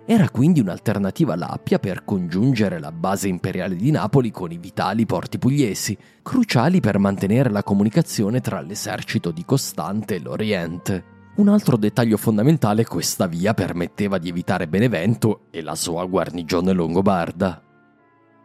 Era 0.05 0.29
quindi 0.29 0.59
un'alternativa 0.59 1.33
all'Appia 1.33 1.79
per 1.79 2.03
congiungere 2.03 2.79
la 2.79 2.91
base 2.91 3.29
imperiale 3.29 3.75
di 3.75 3.89
Napoli 3.89 4.31
con 4.31 4.51
i 4.51 4.57
vitali 4.57 5.05
porti 5.05 5.37
pugliesi, 5.37 5.97
cruciali 6.21 6.81
per 6.81 6.99
mantenere 6.99 7.49
la 7.49 7.63
comunicazione 7.63 8.41
tra 8.41 8.59
l'esercito 8.59 9.31
di 9.31 9.45
Costante 9.45 10.15
e 10.15 10.19
l'Oriente. 10.19 11.12
Un 11.35 11.47
altro 11.47 11.77
dettaglio 11.77 12.17
fondamentale 12.17 12.85
questa 12.85 13.25
via 13.25 13.55
permetteva 13.55 14.19
di 14.19 14.29
evitare 14.29 14.67
Benevento 14.67 15.47
e 15.49 15.63
la 15.63 15.73
sua 15.73 16.05
guarnigione 16.05 16.73
longobarda. 16.73 17.59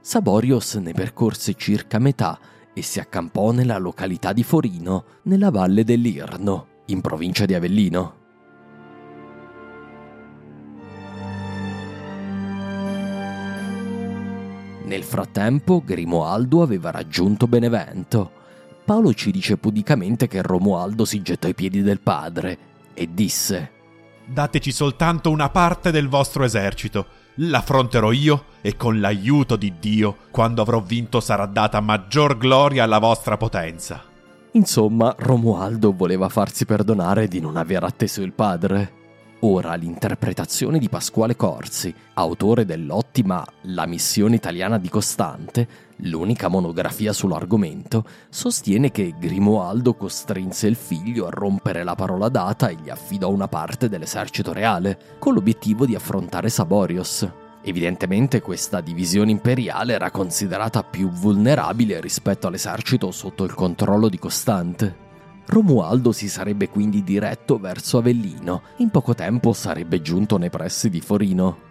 Saborios 0.01 0.75
ne 0.77 0.95
percorse 0.95 1.53
circa 1.53 1.99
metà 1.99 2.39
e 2.73 2.81
si 2.81 2.99
accampò 2.99 3.51
nella 3.51 3.77
località 3.77 4.33
di 4.33 4.43
Forino, 4.43 5.05
nella 5.25 5.51
valle 5.51 5.85
dell'Irno, 5.85 6.67
in 6.87 7.03
provincia 7.03 7.45
di 7.45 7.53
Avellino. 7.53 8.15
Nel 14.85 15.03
frattempo 15.03 15.83
Grimoaldo 15.85 16.63
aveva 16.63 16.91
raggiunto 16.91 17.47
Benevento. 17.47 18.31
Paolo 18.87 19.13
ci 19.13 19.31
dice 19.31 19.59
pudicamente 19.59 20.27
che 20.27 20.41
Romualdo 20.41 21.05
si 21.05 21.21
gettò 21.21 21.49
ai 21.49 21.55
piedi 21.55 21.83
del 21.83 22.01
padre 22.01 22.68
e 22.99 23.09
disse 23.15 23.77
Dateci 24.27 24.73
soltanto 24.73 25.31
una 25.31 25.49
parte 25.49 25.91
del 25.91 26.09
vostro 26.09 26.45
esercito, 26.45 27.07
l'affronterò 27.37 28.13
io 28.13 28.45
e 28.61 28.77
con 28.77 29.01
l'aiuto 29.01 29.57
di 29.57 29.75
Dio, 29.81 30.17
quando 30.31 30.61
avrò 30.61 30.81
vinto 30.81 31.21
sarà 31.21 31.47
data 31.47 31.81
maggior 31.81 32.37
gloria 32.37 32.85
alla 32.85 32.99
vostra 32.99 33.39
potenza. 33.39 34.03
Insomma, 34.53 35.15
Romualdo 35.17 35.95
voleva 35.95 36.29
farsi 36.29 36.67
perdonare 36.67 37.27
di 37.27 37.41
non 37.41 37.57
aver 37.57 37.85
atteso 37.85 38.21
il 38.21 38.33
padre. 38.33 38.98
Ora 39.43 39.75
l'interpretazione 39.77 40.81
di 40.81 40.89
Pasquale 40.89 41.37
Corsi, 41.37 41.95
autore 42.15 42.65
dell'ottima 42.65 43.47
La 43.63 43.87
missione 43.87 44.35
italiana 44.35 44.79
di 44.79 44.89
Costante, 44.89 45.69
l'unica 45.99 46.49
monografia 46.49 47.13
sull'argomento, 47.13 48.05
sostiene 48.29 48.91
che 48.91 49.15
Grimoaldo 49.17 49.95
costrinse 49.95 50.67
il 50.67 50.75
figlio 50.75 51.27
a 51.27 51.31
rompere 51.31 51.85
la 51.85 51.95
parola 51.95 52.29
data 52.29 52.67
e 52.67 52.79
gli 52.83 52.91
affidò 52.91 53.31
una 53.31 53.47
parte 53.47 53.89
dell'esercito 53.89 54.53
reale, 54.53 54.99
con 55.21 55.35
l'obiettivo 55.35 55.87
di 55.87 55.95
affrontare 55.95 56.49
Saborios. 56.49 57.31
Evidentemente 57.63 58.41
questa 58.41 58.81
divisione 58.81 59.31
imperiale 59.31 59.93
era 59.93 60.11
considerata 60.11 60.83
più 60.83 61.11
vulnerabile 61.11 62.01
rispetto 62.01 62.49
all'esercito 62.49 63.13
sotto 63.13 63.45
il 63.45 63.55
controllo 63.55 64.09
di 64.09 64.19
Costante. 64.19 65.08
Romualdo 65.49 66.13
si 66.13 66.29
sarebbe 66.29 66.69
quindi 66.69 67.03
diretto 67.03 67.59
verso 67.59 67.97
Avellino, 67.97 68.63
in 68.77 68.91
poco 68.91 69.15
tempo 69.15 69.55
sarebbe 69.55 70.03
giunto 70.03 70.37
nei 70.37 70.51
pressi 70.51 70.91
di 70.91 71.01
Forino. 71.01 71.67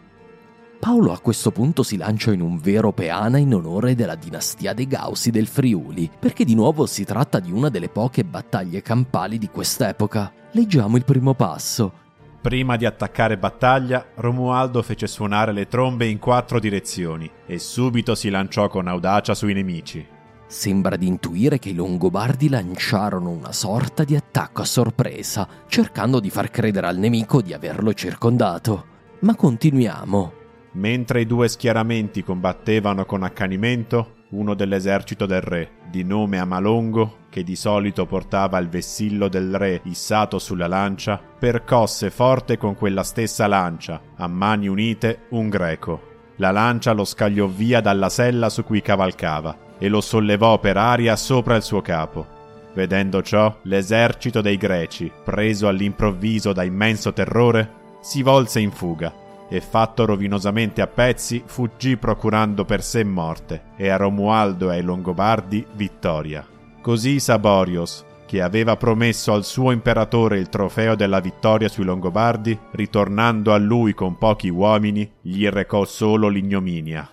Paolo 0.80 1.12
a 1.12 1.20
questo 1.20 1.52
punto 1.52 1.84
si 1.84 1.96
lancia 1.96 2.32
in 2.32 2.42
un 2.42 2.58
vero 2.58 2.92
peana 2.92 3.38
in 3.38 3.54
onore 3.54 3.94
della 3.94 4.16
dinastia 4.16 4.74
dei 4.74 4.88
Gausi 4.88 5.30
del 5.30 5.46
Friuli, 5.46 6.10
perché 6.20 6.44
di 6.44 6.56
nuovo 6.56 6.88
si 6.88 7.04
tratta 7.04 7.40
di 7.40 7.52
una 7.52 7.70
delle 7.70 7.90
poche 7.90 8.24
battaglie 8.24 8.82
campali 8.82 9.38
di 9.38 9.50
quest'epoca. 9.50 10.34
Leggiamo 10.54 10.98
il 10.98 11.06
primo 11.06 11.36
passo. 11.36 12.06
Prima 12.42 12.78
di 12.78 12.86
attaccare 12.86 13.38
battaglia, 13.38 14.08
Romualdo 14.16 14.82
fece 14.82 15.06
suonare 15.06 15.52
le 15.52 15.68
trombe 15.68 16.08
in 16.08 16.18
quattro 16.18 16.60
direzioni 16.60 17.30
e 17.46 17.60
subito 17.60 18.16
si 18.16 18.30
lanciò 18.30 18.70
con 18.70 18.88
audacia 18.88 19.36
sui 19.36 19.54
nemici. 19.54 20.16
Sembra 20.49 20.95
di 20.95 21.07
intuire 21.07 21.60
che 21.60 21.69
i 21.69 21.73
Longobardi 21.73 22.47
lanciarono 22.47 23.29
una 23.29 23.51
sorta 23.51 24.05
di 24.05 24.15
attacco 24.15 24.62
a 24.62 24.65
sorpresa, 24.65 25.45
cercando 25.67 26.21
di 26.21 26.29
far 26.29 26.49
credere 26.49 26.88
al 26.88 26.97
nemico 26.97 27.41
di 27.41 27.51
averlo 27.51 27.93
circondato. 27.93 28.86
Ma 29.19 29.36
continuiamo. 29.36 30.33
Mentre 30.73 31.21
i 31.21 31.25
due 31.25 31.49
schieramenti 31.49 32.23
combattevano 32.23 33.03
con 33.03 33.23
accanimento, 33.23 34.13
uno 34.29 34.53
dell'esercito 34.53 35.25
del 35.25 35.41
re, 35.41 35.71
di 35.89 36.03
nome 36.03 36.39
Amalongo, 36.39 37.25
che 37.29 37.43
di 37.43 37.57
solito 37.57 38.05
portava 38.05 38.57
il 38.60 38.69
vessillo 38.69 39.27
del 39.27 39.53
re 39.53 39.81
issato 39.83 40.39
sulla 40.39 40.67
lancia, 40.67 41.19
percosse 41.38 42.10
forte 42.10 42.57
con 42.57 42.73
quella 42.75 43.03
stessa 43.03 43.47
lancia, 43.47 44.01
a 44.15 44.27
mani 44.27 44.69
unite, 44.69 45.25
un 45.31 45.49
greco. 45.49 46.01
La 46.38 46.51
lancia 46.51 46.93
lo 46.93 47.03
scagliò 47.03 47.47
via 47.47 47.81
dalla 47.81 48.10
sella 48.10 48.47
su 48.47 48.63
cui 48.63 48.81
cavalcava 48.81 49.65
e 49.78 49.88
lo 49.88 50.02
sollevò 50.02 50.60
per 50.60 50.78
aria 50.78 51.16
sopra 51.16 51.56
il 51.56 51.63
suo 51.63 51.82
capo. 51.82 52.36
Vedendo 52.74 53.22
ciò, 53.24 53.58
l'esercito 53.63 54.42
dei 54.42 54.58
greci, 54.58 55.12
preso 55.24 55.68
all'improvviso 55.68 56.54
da 56.54 56.63
immenso 56.63 57.12
terrore, 57.13 57.70
si 58.02 58.22
volse 58.22 58.60
in 58.60 58.72
fuga 58.72 59.13
e 59.50 59.62
fatto 59.62 60.06
rovinosamente 60.06 60.82
a 60.82 60.88
pezzi 60.88 61.42
fuggì 61.46 61.98
procurando 61.98 62.66
per 62.66 62.84
sé 62.84 63.04
morte 63.04 63.74
e 63.78 63.90
a 63.90 63.98
Romualdo 63.98 64.72
e 64.72 64.76
ai 64.76 64.84
Longobardi 64.84 65.66
vittoria. 65.74 66.46
Così 66.82 67.20
Saborios, 67.20 68.06
che 68.26 68.42
aveva 68.42 68.76
promesso 68.76 69.34
al 69.34 69.44
suo 69.44 69.72
imperatore 69.72 70.38
il 70.38 70.50
trofeo 70.50 70.96
della 70.96 71.20
vittoria 71.20 71.70
sui 71.70 71.86
Longobardi, 71.86 72.58
ritornando 72.72 73.54
a 73.54 73.58
lui 73.58 73.94
con 73.94 74.18
pochi 74.18 74.50
uomini, 74.50 75.10
gli 75.22 75.48
recò 75.48 75.86
solo 75.86 76.28
l'ignominia. 76.28 77.10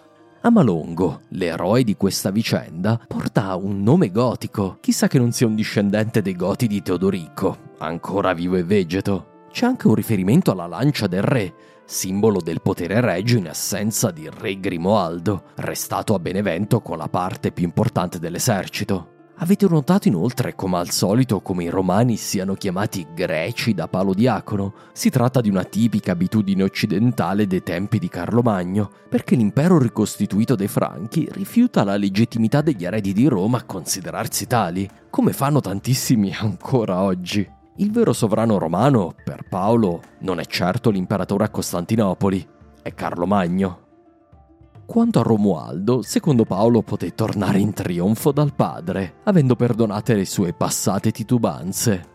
Amalongo, 0.46 1.22
l'eroe 1.28 1.84
di 1.84 1.96
questa 1.96 2.30
vicenda, 2.30 3.00
porta 3.08 3.56
un 3.56 3.82
nome 3.82 4.10
gotico. 4.10 4.76
Chissà 4.78 5.08
che 5.08 5.18
non 5.18 5.32
sia 5.32 5.46
un 5.46 5.54
discendente 5.54 6.20
dei 6.20 6.36
Goti 6.36 6.66
di 6.66 6.82
Teodorico, 6.82 7.72
ancora 7.78 8.34
vivo 8.34 8.56
e 8.56 8.62
vegeto. 8.62 9.46
C'è 9.50 9.64
anche 9.64 9.86
un 9.86 9.94
riferimento 9.94 10.50
alla 10.50 10.66
lancia 10.66 11.06
del 11.06 11.22
re, 11.22 11.54
simbolo 11.86 12.42
del 12.42 12.60
potere 12.60 13.00
regio 13.00 13.38
in 13.38 13.48
assenza 13.48 14.10
di 14.10 14.28
re 14.28 14.60
Grimoaldo, 14.60 15.44
restato 15.54 16.12
a 16.12 16.18
Benevento 16.18 16.82
con 16.82 16.98
la 16.98 17.08
parte 17.08 17.50
più 17.50 17.64
importante 17.64 18.18
dell'esercito. 18.18 19.13
Avete 19.38 19.66
notato 19.68 20.06
inoltre 20.06 20.54
come 20.54 20.78
al 20.78 20.90
solito 20.90 21.40
come 21.40 21.64
i 21.64 21.68
romani 21.68 22.16
siano 22.16 22.54
chiamati 22.54 23.04
greci 23.12 23.74
da 23.74 23.88
Palo 23.88 24.14
Diacono? 24.14 24.74
Si 24.92 25.10
tratta 25.10 25.40
di 25.40 25.48
una 25.48 25.64
tipica 25.64 26.12
abitudine 26.12 26.62
occidentale 26.62 27.48
dei 27.48 27.64
tempi 27.64 27.98
di 27.98 28.08
Carlo 28.08 28.42
Magno, 28.42 28.88
perché 29.08 29.34
l'impero 29.34 29.76
ricostituito 29.78 30.54
dei 30.54 30.68
Franchi 30.68 31.28
rifiuta 31.32 31.82
la 31.82 31.96
legittimità 31.96 32.60
degli 32.60 32.84
eredi 32.84 33.12
di 33.12 33.26
Roma 33.26 33.58
a 33.58 33.64
considerarsi 33.64 34.46
tali, 34.46 34.88
come 35.10 35.32
fanno 35.32 35.60
tantissimi 35.60 36.32
ancora 36.32 37.02
oggi. 37.02 37.46
Il 37.78 37.90
vero 37.90 38.12
sovrano 38.12 38.56
romano, 38.58 39.16
per 39.24 39.48
Paolo, 39.48 40.00
non 40.20 40.38
è 40.38 40.44
certo 40.44 40.90
l'imperatore 40.90 41.42
a 41.42 41.50
Costantinopoli, 41.50 42.46
è 42.82 42.94
Carlo 42.94 43.26
Magno. 43.26 43.83
Quanto 44.86 45.18
a 45.18 45.22
Romualdo, 45.22 46.02
secondo 46.02 46.44
Paolo 46.44 46.82
poté 46.82 47.14
tornare 47.14 47.58
in 47.58 47.72
trionfo 47.72 48.32
dal 48.32 48.54
padre, 48.54 49.14
avendo 49.24 49.56
perdonate 49.56 50.14
le 50.14 50.26
sue 50.26 50.52
passate 50.52 51.10
titubanze. 51.10 52.12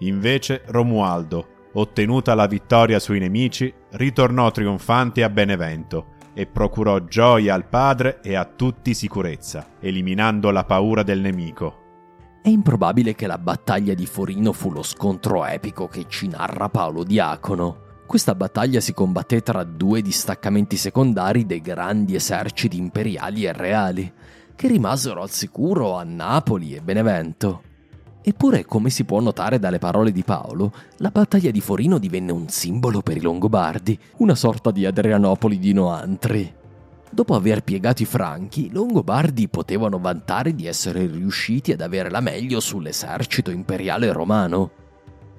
Invece 0.00 0.62
Romualdo, 0.66 1.46
ottenuta 1.74 2.34
la 2.34 2.46
vittoria 2.46 2.98
sui 2.98 3.18
nemici, 3.18 3.72
ritornò 3.90 4.50
trionfante 4.50 5.22
a 5.22 5.28
Benevento 5.28 6.14
e 6.32 6.46
procurò 6.46 7.04
gioia 7.04 7.54
al 7.54 7.66
padre 7.66 8.20
e 8.22 8.34
a 8.34 8.44
tutti 8.44 8.94
sicurezza, 8.94 9.66
eliminando 9.80 10.50
la 10.50 10.64
paura 10.64 11.02
del 11.02 11.20
nemico. 11.20 11.84
È 12.42 12.48
improbabile 12.48 13.14
che 13.14 13.26
la 13.26 13.38
battaglia 13.38 13.94
di 13.94 14.06
Forino 14.06 14.52
fu 14.52 14.70
lo 14.70 14.82
scontro 14.82 15.44
epico 15.44 15.88
che 15.88 16.06
ci 16.08 16.28
narra 16.28 16.68
Paolo 16.68 17.04
Diacono. 17.04 17.84
Questa 18.06 18.36
battaglia 18.36 18.78
si 18.78 18.94
combatté 18.94 19.42
tra 19.42 19.64
due 19.64 20.00
distaccamenti 20.00 20.76
secondari 20.76 21.44
dei 21.44 21.60
grandi 21.60 22.14
eserciti 22.14 22.78
imperiali 22.78 23.44
e 23.44 23.52
reali, 23.52 24.12
che 24.54 24.68
rimasero 24.68 25.22
al 25.22 25.30
sicuro 25.30 25.96
a 25.96 26.04
Napoli 26.04 26.74
e 26.74 26.80
Benevento. 26.80 27.62
Eppure, 28.22 28.64
come 28.64 28.90
si 28.90 29.04
può 29.04 29.20
notare 29.20 29.58
dalle 29.58 29.80
parole 29.80 30.12
di 30.12 30.22
Paolo, 30.22 30.72
la 30.98 31.10
battaglia 31.10 31.50
di 31.50 31.60
Forino 31.60 31.98
divenne 31.98 32.30
un 32.30 32.48
simbolo 32.48 33.02
per 33.02 33.16
i 33.16 33.20
Longobardi, 33.20 33.98
una 34.18 34.36
sorta 34.36 34.70
di 34.70 34.86
Adrianopoli 34.86 35.58
di 35.58 35.72
Noantri. 35.72 36.54
Dopo 37.10 37.34
aver 37.34 37.62
piegato 37.64 38.02
i 38.02 38.06
Franchi, 38.06 38.66
i 38.66 38.70
Longobardi 38.70 39.48
potevano 39.48 39.98
vantare 39.98 40.54
di 40.54 40.66
essere 40.66 41.06
riusciti 41.06 41.72
ad 41.72 41.80
avere 41.80 42.08
la 42.08 42.20
meglio 42.20 42.60
sull'esercito 42.60 43.50
imperiale 43.50 44.12
romano. 44.12 44.70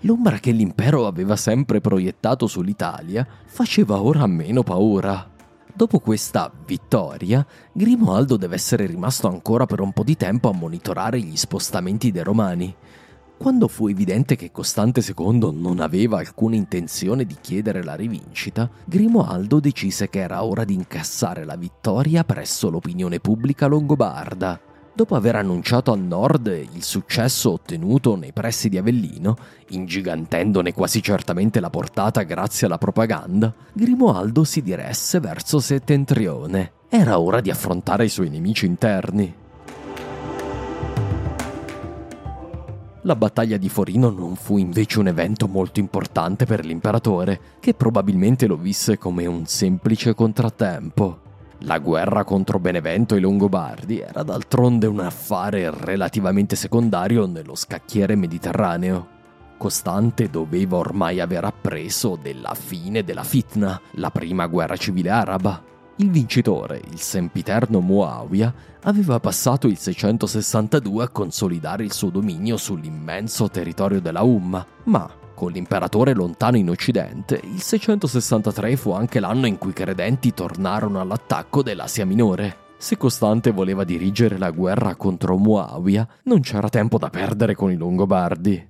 L'ombra 0.02 0.38
che 0.38 0.52
l'impero 0.52 1.08
aveva 1.08 1.36
sempre 1.36 1.82
proiettato 1.82 2.46
sull'Italia 2.46 3.26
faceva 3.46 4.00
ora 4.00 4.28
meno 4.28 4.62
paura. 4.62 5.28
Dopo 5.74 6.00
questa 6.00 6.52
vittoria, 6.66 7.46
Grimoaldo 7.72 8.38
deve 8.38 8.56
essere 8.56 8.86
rimasto 8.86 9.28
ancora 9.28 9.66
per 9.66 9.80
un 9.80 9.94
po' 9.94 10.04
di 10.04 10.16
tempo 10.16 10.50
a 10.50 10.54
monitorare 10.54 11.20
gli 11.20 11.36
spostamenti 11.36 12.12
dei 12.12 12.24
Romani. 12.24 12.76
Quando 13.38 13.68
fu 13.68 13.88
evidente 13.88 14.36
che 14.36 14.52
Costante 14.52 15.04
II 15.06 15.52
non 15.54 15.80
aveva 15.80 16.20
alcuna 16.20 16.56
intenzione 16.56 17.26
di 17.26 17.36
chiedere 17.40 17.84
la 17.84 17.96
rivincita, 17.96 18.70
Grimoaldo 18.86 19.60
decise 19.60 20.10
che 20.10 20.20
era 20.20 20.44
ora 20.44 20.64
di 20.64 20.74
incassare 20.74 21.44
la 21.44 21.56
vittoria 21.56 22.24
presso 22.24 22.70
l'opinione 22.70 23.20
pubblica 23.20 23.66
longobarda. 23.68 24.60
Dopo 24.98 25.14
aver 25.14 25.36
annunciato 25.36 25.92
al 25.92 26.00
nord 26.00 26.48
il 26.48 26.82
successo 26.82 27.52
ottenuto 27.52 28.16
nei 28.16 28.34
pressi 28.34 28.68
di 28.68 28.80
Avellino, 28.80 29.38
ingigantendone 29.68 30.74
quasi 30.74 31.04
certamente 31.04 31.60
la 31.60 31.70
portata 31.70 32.24
grazie 32.24 32.66
alla 32.66 32.80
propaganda, 32.80 33.54
Grimoaldo 33.74 34.44
si 34.44 34.64
diresse 34.64 35.20
verso 35.20 35.60
settentrione. 35.60 36.72
Era 36.90 37.20
ora 37.20 37.42
di 37.42 37.52
affrontare 37.52 38.06
i 38.06 38.10
suoi 38.10 38.30
nemici 38.30 38.66
interni. 38.66 39.36
La 43.02 43.16
battaglia 43.16 43.58
di 43.58 43.70
Forino 43.70 44.10
non 44.10 44.36
fu 44.36 44.58
invece 44.58 44.98
un 44.98 45.10
evento 45.10 45.48
molto 45.48 45.80
importante 45.80 46.46
per 46.46 46.66
l'imperatore, 46.66 47.40
che 47.60 47.76
probabilmente 47.76 48.48
lo 48.48 48.58
visse 48.58 48.98
come 48.98 49.28
un 49.28 49.46
semplice 49.46 50.16
contrattempo. 50.16 51.26
La 51.62 51.80
guerra 51.80 52.24
contro 52.24 52.60
Benevento 52.60 53.16
e 53.16 53.18
i 53.18 53.22
Longobardi 53.22 54.00
era 54.00 54.22
d'altronde 54.22 54.86
un 54.86 55.00
affare 55.00 55.72
relativamente 55.72 56.56
secondario 56.56 57.26
nello 57.26 57.56
scacchiere 57.56 58.16
mediterraneo. 58.16 59.16
Costante 59.58 60.30
doveva 60.30 60.78
ormai 60.78 61.20
aver 61.20 61.46
appreso 61.46 62.16
della 62.22 62.54
fine 62.54 63.04
della 63.04 63.24
fitna, 63.24 63.82
la 63.94 64.12
prima 64.12 64.46
guerra 64.46 64.78
civile 64.78 65.10
araba. 65.10 65.64
Il 65.96 66.12
vincitore, 66.12 66.80
il 66.92 67.00
sempiterno 67.00 67.82
Muawiyah, 67.82 68.54
aveva 68.84 69.20
passato 69.20 69.66
il 69.66 69.78
662 69.78 71.04
a 71.06 71.10
consolidare 71.10 71.84
il 71.84 71.92
suo 71.92 72.12
dominio 72.12 72.56
sull'immenso 72.58 73.50
territorio 73.50 74.00
della 74.00 74.22
Umma, 74.22 74.64
ma 74.84 75.10
con 75.38 75.52
l'imperatore 75.52 76.16
lontano 76.16 76.58
in 76.58 76.68
Occidente, 76.68 77.40
il 77.44 77.62
663 77.62 78.76
fu 78.76 78.90
anche 78.90 79.20
l'anno 79.20 79.46
in 79.46 79.60
cui 79.60 79.70
i 79.70 79.74
credenti 79.74 80.34
tornarono 80.34 81.00
all'attacco 81.00 81.62
dell'Asia 81.62 82.08
Minore. 82.08 82.66
Se 82.78 82.98
Costante 82.98 83.52
voleva 83.52 83.84
dirigere 83.84 84.40
la 84.40 84.50
guerra 84.50 84.96
contro 84.96 85.38
Muawiyah, 85.38 86.08
non 86.24 86.40
c'era 86.40 86.70
tempo 86.70 86.98
da 86.98 87.12
perdere 87.12 87.54
con 87.54 87.70
i 87.70 87.76
Longobardi. 87.76 88.68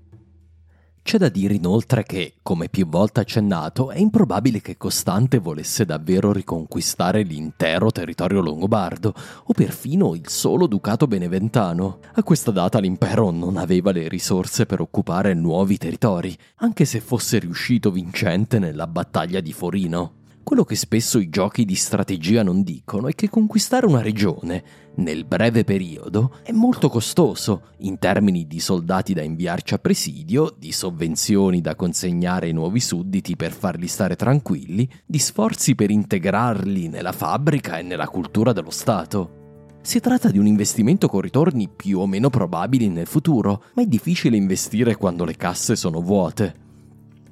C'è 1.07 1.17
da 1.17 1.29
dire 1.29 1.53
inoltre 1.53 2.03
che, 2.03 2.33
come 2.43 2.67
più 2.67 2.85
volte 2.85 3.21
accennato, 3.21 3.91
è 3.91 3.97
improbabile 3.97 4.59
che 4.59 4.75
Costante 4.75 5.37
volesse 5.37 5.85
davvero 5.85 6.33
riconquistare 6.33 7.23
l'intero 7.23 7.91
territorio 7.91 8.41
longobardo 8.41 9.13
o 9.45 9.53
perfino 9.53 10.15
il 10.15 10.27
solo 10.27 10.67
ducato 10.67 11.07
beneventano. 11.07 11.99
A 12.15 12.23
questa 12.23 12.51
data 12.51 12.79
l'impero 12.79 13.29
non 13.29 13.55
aveva 13.55 13.93
le 13.93 14.09
risorse 14.09 14.65
per 14.65 14.81
occupare 14.81 15.33
nuovi 15.33 15.77
territori, 15.77 16.37
anche 16.57 16.83
se 16.83 16.99
fosse 16.99 17.39
riuscito 17.39 17.89
vincente 17.89 18.59
nella 18.59 18.85
battaglia 18.85 19.39
di 19.39 19.53
Forino. 19.53 20.11
Quello 20.43 20.65
che 20.65 20.75
spesso 20.75 21.19
i 21.19 21.29
giochi 21.29 21.63
di 21.63 21.75
strategia 21.75 22.43
non 22.43 22.63
dicono 22.63 23.07
è 23.07 23.13
che 23.15 23.29
conquistare 23.29 23.85
una 23.85 24.01
regione, 24.01 24.63
nel 24.97 25.25
breve 25.25 25.63
periodo, 25.63 26.37
è 26.43 26.51
molto 26.51 26.89
costoso 26.89 27.69
in 27.79 27.97
termini 27.97 28.47
di 28.47 28.59
soldati 28.59 29.13
da 29.13 29.21
inviarci 29.21 29.73
a 29.73 29.79
presidio, 29.79 30.53
di 30.57 30.71
sovvenzioni 30.71 31.61
da 31.61 31.75
consegnare 31.75 32.47
ai 32.47 32.53
nuovi 32.53 32.79
sudditi 32.79 33.35
per 33.35 33.51
farli 33.51 33.87
stare 33.87 34.15
tranquilli, 34.15 34.89
di 35.05 35.19
sforzi 35.19 35.75
per 35.75 35.89
integrarli 35.89 36.87
nella 36.87 37.11
fabbrica 37.11 37.77
e 37.77 37.83
nella 37.83 38.07
cultura 38.07 38.53
dello 38.53 38.71
Stato. 38.71 39.35
Si 39.81 39.99
tratta 39.99 40.29
di 40.29 40.37
un 40.37 40.47
investimento 40.47 41.07
con 41.07 41.21
ritorni 41.21 41.69
più 41.73 41.99
o 41.99 42.07
meno 42.07 42.29
probabili 42.29 42.89
nel 42.89 43.07
futuro, 43.07 43.63
ma 43.73 43.83
è 43.83 43.85
difficile 43.85 44.35
investire 44.35 44.97
quando 44.97 45.23
le 45.23 45.37
casse 45.37 45.77
sono 45.77 46.01
vuote. 46.01 46.66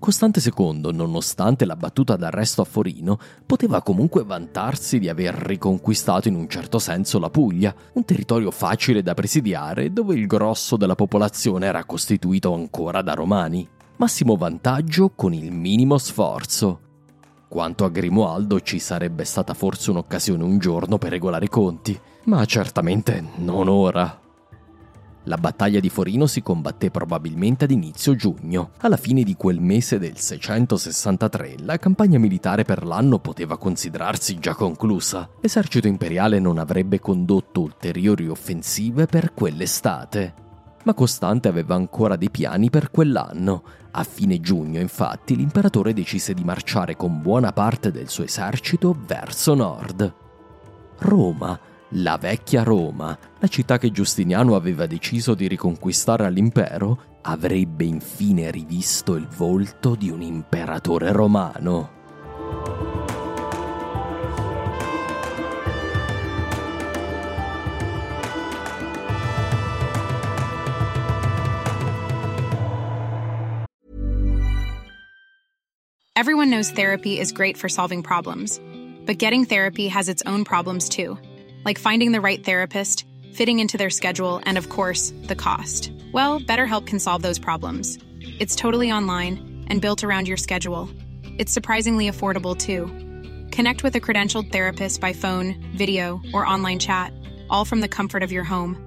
Costante 0.06 0.40
II, 0.40 0.92
nonostante 0.94 1.66
la 1.66 1.76
battuta 1.76 2.16
d'arresto 2.16 2.62
a 2.62 2.66
Forino, 2.66 3.18
poteva 3.44 3.82
comunque 3.82 4.24
vantarsi 4.24 5.00
di 5.00 5.10
aver 5.10 5.34
riconquistato 5.34 6.28
in 6.28 6.36
un 6.36 6.48
certo 6.48 6.78
senso 6.78 7.18
la 7.18 7.32
Puglia, 7.32 7.74
un 7.94 8.06
territorio 8.06 8.52
facile 8.52 9.02
da 9.02 9.16
presidiare 9.16 9.92
dove 9.92 10.14
il 10.14 10.28
grosso 10.28 10.78
della 10.78 10.94
popolazione 10.94 11.66
era 11.66 11.86
costituito 11.86 12.54
ancora 12.54 13.02
da 13.02 13.16
romani. 13.16 13.68
Massimo 13.96 14.36
vantaggio 14.36 15.10
con 15.16 15.34
il 15.34 15.52
minimo 15.52 15.98
sforzo. 15.98 16.82
Quanto 17.48 17.84
a 17.84 17.90
Grimoaldo 17.90 18.60
ci 18.62 18.78
sarebbe 18.78 19.24
stata 19.24 19.56
forse 19.56 19.90
un'occasione 19.90 20.44
un 20.44 20.60
giorno 20.60 21.00
per 21.00 21.10
regolare 21.10 21.46
i 21.46 21.50
conti, 21.50 22.00
ma 22.26 22.46
certamente 22.46 23.24
non 23.38 23.68
ora. 23.68 24.20
La 25.28 25.38
battaglia 25.38 25.80
di 25.80 25.90
Forino 25.90 26.28
si 26.28 26.44
combatté 26.44 26.92
probabilmente 26.92 27.64
ad 27.64 27.72
inizio 27.72 28.16
giugno. 28.16 28.70
Alla 28.82 28.98
fine 28.98 29.24
di 29.24 29.36
quel 29.36 29.60
mese 29.60 29.98
del 29.98 30.18
663 30.18 31.56
la 31.62 31.80
campagna 31.80 32.20
militare 32.20 32.64
per 32.64 32.86
l'anno 32.86 33.18
poteva 33.18 33.58
considerarsi 33.58 34.38
già 34.38 34.54
conclusa. 34.54 35.28
L'esercito 35.42 35.88
imperiale 35.88 36.40
non 36.40 36.60
avrebbe 36.60 37.00
condotto 37.00 37.62
ulteriori 37.62 38.28
offensive 38.28 39.08
per 39.08 39.34
quell'estate. 39.34 40.34
Ma 40.84 40.94
Costante 40.94 41.48
aveva 41.48 41.74
ancora 41.74 42.16
dei 42.16 42.30
piani 42.30 42.70
per 42.70 42.92
quell'anno. 42.92 43.64
A 43.92 44.04
fine 44.04 44.40
giugno, 44.40 44.80
infatti, 44.80 45.36
l'imperatore 45.36 45.94
decise 45.94 46.36
di 46.36 46.44
marciare 46.44 46.96
con 46.96 47.24
buona 47.24 47.52
parte 47.52 47.90
del 47.92 48.10
suo 48.10 48.26
esercito 48.26 48.96
verso 49.08 49.56
nord. 49.56 50.14
Roma 51.00 51.60
la 51.90 52.18
vecchia 52.18 52.64
Roma, 52.64 53.18
la 53.46 53.52
città 53.52 53.78
che 53.78 53.92
Giustiniano 53.92 54.56
aveva 54.56 54.88
deciso 54.88 55.36
di 55.36 55.48
riconquistare 55.48 56.26
all'impero, 56.26 57.20
avrebbe 57.22 57.84
infine 57.84 58.50
rivisto 58.50 59.14
il 59.14 59.28
volto 59.28 59.94
di 59.94 60.10
un 60.10 60.24
imperatore 60.24 61.12
romano. 61.12 61.94
Everyone 76.18 76.50
knows 76.50 76.72
therapy 76.72 77.20
is 77.20 77.32
great 77.32 77.58
for 77.58 77.70
solving 77.70 78.02
problems, 78.02 78.60
but 79.06 79.18
getting 79.18 79.46
therapy 79.46 79.88
has 79.88 80.08
its 80.08 80.24
own 80.26 80.44
problems 80.44 80.88
too 80.88 81.16
like 81.66 81.80
finding 81.80 82.12
the 82.12 82.22
right 82.22 82.42
therapist, 82.42 83.06
fitting 83.36 83.60
into 83.60 83.78
their 83.78 83.90
schedule, 83.90 84.42
and 84.46 84.58
of 84.58 84.70
course, 84.70 85.14
the 85.24 85.36
cost. 85.36 85.92
Well, 86.14 86.40
BetterHelp 86.40 86.88
can 86.88 87.00
solve 87.00 87.22
those 87.22 87.40
problems. 87.40 88.00
It's 88.40 88.56
totally 88.56 88.92
online 88.92 89.66
and 89.68 89.82
built 89.82 90.04
around 90.04 90.28
your 90.28 90.38
schedule. 90.38 90.90
It's 91.38 91.52
surprisingly 91.52 92.10
affordable 92.10 92.58
too. 92.58 92.88
Connect 93.52 93.84
with 93.84 93.96
a 93.96 94.02
credentialed 94.02 94.52
therapist 94.52 95.02
by 95.02 95.14
phone, 95.14 95.56
video, 95.76 96.22
or 96.34 96.46
online 96.46 96.80
chat, 96.80 97.12
all 97.50 97.66
from 97.66 97.82
the 97.82 97.88
comfort 97.88 98.24
of 98.24 98.32
your 98.32 98.44
home. 98.44 98.78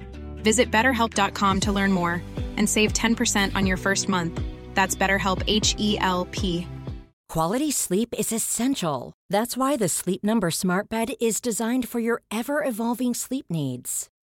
Visit 0.42 0.70
betterhelp.com 0.70 1.60
to 1.60 1.72
learn 1.72 1.92
more 1.92 2.22
and 2.56 2.68
save 2.68 2.92
10% 2.92 3.54
on 3.54 3.66
your 3.66 3.76
first 3.76 4.08
month. 4.08 4.40
That's 4.74 4.96
BetterHelp 4.96 5.42
H 5.46 5.74
E 5.78 5.98
L 6.00 6.26
P. 6.30 6.66
Quality 7.28 7.70
sleep 7.70 8.14
is 8.16 8.32
essential. 8.32 9.12
That's 9.28 9.54
why 9.54 9.76
the 9.76 9.88
Sleep 9.88 10.24
Number 10.24 10.50
Smart 10.50 10.88
Bed 10.88 11.12
is 11.20 11.42
designed 11.42 11.86
for 11.86 12.00
your 12.00 12.22
ever 12.30 12.64
evolving 12.64 13.12
sleep 13.12 13.46
needs. 13.50 14.08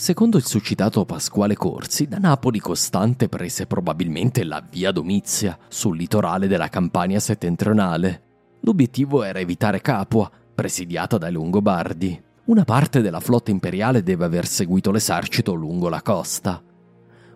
Secondo 0.00 0.38
il 0.38 0.46
suscitato 0.46 1.04
Pasquale 1.04 1.56
Corsi, 1.56 2.08
da 2.08 2.16
Napoli 2.16 2.58
Costante 2.58 3.28
prese 3.28 3.66
probabilmente 3.66 4.44
la 4.44 4.64
via 4.66 4.92
Domizia, 4.92 5.58
sul 5.68 5.98
litorale 5.98 6.46
della 6.46 6.70
Campania 6.70 7.20
settentrionale. 7.20 8.22
L'obiettivo 8.60 9.22
era 9.22 9.40
evitare 9.40 9.82
Capua, 9.82 10.30
presidiata 10.54 11.18
dai 11.18 11.32
Longobardi. 11.32 12.18
Una 12.44 12.64
parte 12.64 13.02
della 13.02 13.20
flotta 13.20 13.50
imperiale 13.50 14.02
deve 14.02 14.24
aver 14.24 14.46
seguito 14.46 14.90
l'esercito 14.90 15.52
lungo 15.52 15.90
la 15.90 16.00
costa. 16.00 16.62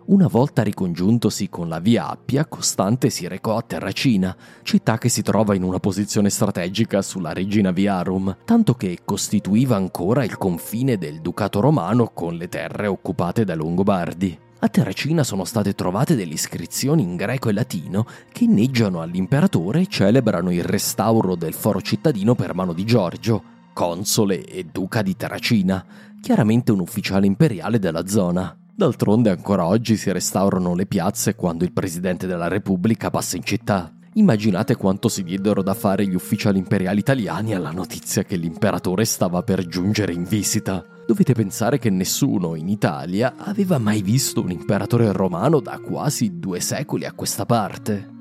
Una 0.07 0.27
volta 0.27 0.61
ricongiuntosi 0.61 1.49
con 1.49 1.67
la 1.67 1.79
via 1.79 2.07
Appia, 2.07 2.45
Costante 2.45 3.09
si 3.09 3.27
recò 3.27 3.57
a 3.57 3.63
Terracina, 3.63 4.37
città 4.61 4.99
che 4.99 5.09
si 5.09 5.23
trova 5.23 5.55
in 5.55 5.63
una 5.63 5.79
posizione 5.79 6.29
strategica 6.29 7.01
sulla 7.01 7.33
Regina 7.33 7.71
Viarum, 7.71 8.37
tanto 8.45 8.75
che 8.75 8.99
costituiva 9.03 9.75
ancora 9.75 10.23
il 10.23 10.37
confine 10.37 10.99
del 10.99 11.21
Ducato 11.21 11.59
romano 11.59 12.11
con 12.13 12.35
le 12.35 12.47
terre 12.49 12.85
occupate 12.85 13.45
dai 13.45 13.57
Longobardi. 13.57 14.39
A 14.59 14.69
Terracina 14.69 15.23
sono 15.23 15.43
state 15.43 15.73
trovate 15.73 16.15
delle 16.15 16.33
iscrizioni 16.33 17.01
in 17.01 17.15
greco 17.15 17.49
e 17.49 17.53
latino 17.53 18.05
che 18.31 18.43
inneggiano 18.43 19.01
all'imperatore 19.01 19.81
e 19.81 19.87
celebrano 19.87 20.51
il 20.51 20.63
restauro 20.63 21.33
del 21.33 21.55
foro 21.55 21.81
cittadino 21.81 22.35
per 22.35 22.53
mano 22.53 22.73
di 22.73 22.85
Giorgio, 22.85 23.41
console 23.73 24.45
e 24.45 24.65
duca 24.71 25.01
di 25.01 25.15
Terracina, 25.15 25.83
chiaramente 26.21 26.71
un 26.71 26.81
ufficiale 26.81 27.25
imperiale 27.25 27.79
della 27.79 28.05
zona. 28.05 28.55
D'altronde 28.77 29.29
ancora 29.29 29.65
oggi 29.65 29.95
si 29.95 30.11
restaurano 30.11 30.75
le 30.75 30.85
piazze 30.85 31.33
quando 31.33 31.63
il 31.63 31.71
presidente 31.71 32.27
della 32.27 32.49
Repubblica 32.49 33.09
passa 33.09 33.37
in 33.37 33.43
città. 33.45 33.89
Immaginate 34.15 34.75
quanto 34.75 35.07
si 35.07 35.23
diedero 35.23 35.63
da 35.63 35.73
fare 35.73 36.05
gli 36.05 36.13
ufficiali 36.13 36.57
imperiali 36.57 36.99
italiani 36.99 37.55
alla 37.55 37.71
notizia 37.71 38.23
che 38.23 38.35
l'imperatore 38.35 39.05
stava 39.05 39.43
per 39.43 39.65
giungere 39.65 40.11
in 40.11 40.25
visita. 40.25 40.83
Dovete 41.07 41.31
pensare 41.31 41.79
che 41.79 41.89
nessuno 41.89 42.55
in 42.55 42.67
Italia 42.67 43.35
aveva 43.37 43.77
mai 43.77 44.01
visto 44.01 44.41
un 44.41 44.51
imperatore 44.51 45.09
romano 45.13 45.61
da 45.61 45.79
quasi 45.79 46.37
due 46.37 46.59
secoli 46.59 47.05
a 47.05 47.13
questa 47.13 47.45
parte. 47.45 48.11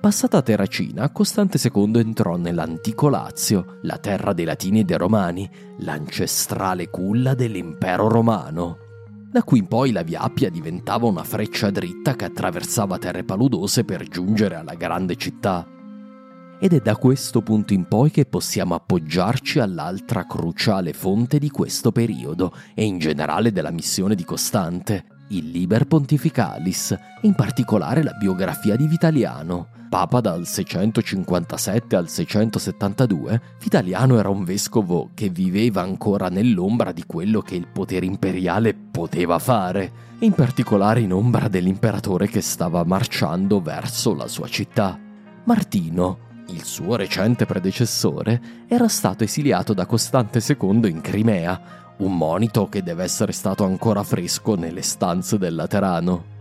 Passata 0.00 0.42
Terracina, 0.42 1.10
Costante 1.10 1.60
II 1.62 2.00
entrò 2.00 2.36
nell'antico 2.36 3.08
Lazio, 3.08 3.78
la 3.82 3.98
terra 3.98 4.32
dei 4.32 4.44
Latini 4.44 4.80
e 4.80 4.84
dei 4.84 4.96
Romani, 4.96 5.48
l'ancestrale 5.78 6.90
culla 6.90 7.34
dell'impero 7.34 8.08
romano. 8.08 8.86
Da 9.30 9.42
qui 9.42 9.58
in 9.58 9.66
poi 9.66 9.92
la 9.92 10.02
Via 10.02 10.20
Appia 10.20 10.48
diventava 10.48 11.06
una 11.06 11.22
freccia 11.22 11.70
dritta 11.70 12.16
che 12.16 12.24
attraversava 12.24 12.96
terre 12.96 13.24
paludose 13.24 13.84
per 13.84 14.08
giungere 14.08 14.54
alla 14.54 14.72
grande 14.72 15.16
città. 15.16 15.66
Ed 16.58 16.72
è 16.72 16.80
da 16.80 16.96
questo 16.96 17.42
punto 17.42 17.74
in 17.74 17.86
poi 17.86 18.10
che 18.10 18.24
possiamo 18.24 18.74
appoggiarci 18.74 19.58
all'altra 19.58 20.24
cruciale 20.24 20.94
fonte 20.94 21.38
di 21.38 21.50
questo 21.50 21.92
periodo 21.92 22.54
e 22.74 22.84
in 22.84 22.98
generale 22.98 23.52
della 23.52 23.70
missione 23.70 24.14
di 24.14 24.24
Costante, 24.24 25.17
il 25.28 25.50
Liber 25.50 25.86
Pontificalis, 25.86 26.96
in 27.22 27.34
particolare 27.34 28.02
la 28.02 28.12
biografia 28.12 28.76
di 28.76 28.86
Vitaliano. 28.86 29.68
Papa 29.88 30.20
dal 30.20 30.46
657 30.46 31.96
al 31.96 32.08
672, 32.08 33.40
Vitaliano 33.60 34.18
era 34.18 34.28
un 34.28 34.44
vescovo 34.44 35.10
che 35.14 35.30
viveva 35.30 35.80
ancora 35.80 36.28
nell'ombra 36.28 36.92
di 36.92 37.04
quello 37.06 37.40
che 37.40 37.54
il 37.54 37.68
potere 37.68 38.04
imperiale 38.04 38.74
poteva 38.74 39.38
fare, 39.38 40.06
in 40.20 40.32
particolare 40.32 41.00
in 41.00 41.12
ombra 41.12 41.48
dell'imperatore 41.48 42.28
che 42.28 42.42
stava 42.42 42.84
marciando 42.84 43.60
verso 43.60 44.14
la 44.14 44.28
sua 44.28 44.48
città. 44.48 44.98
Martino, 45.44 46.18
il 46.48 46.64
suo 46.64 46.96
recente 46.96 47.46
predecessore, 47.46 48.66
era 48.68 48.88
stato 48.88 49.24
esiliato 49.24 49.72
da 49.72 49.86
Costante 49.86 50.42
II 50.46 50.88
in 50.88 51.00
Crimea, 51.00 51.87
un 51.98 52.16
monito 52.16 52.68
che 52.68 52.82
deve 52.82 53.04
essere 53.04 53.32
stato 53.32 53.64
ancora 53.64 54.02
fresco 54.02 54.54
nelle 54.54 54.82
stanze 54.82 55.38
del 55.38 55.54
Laterano. 55.54 56.36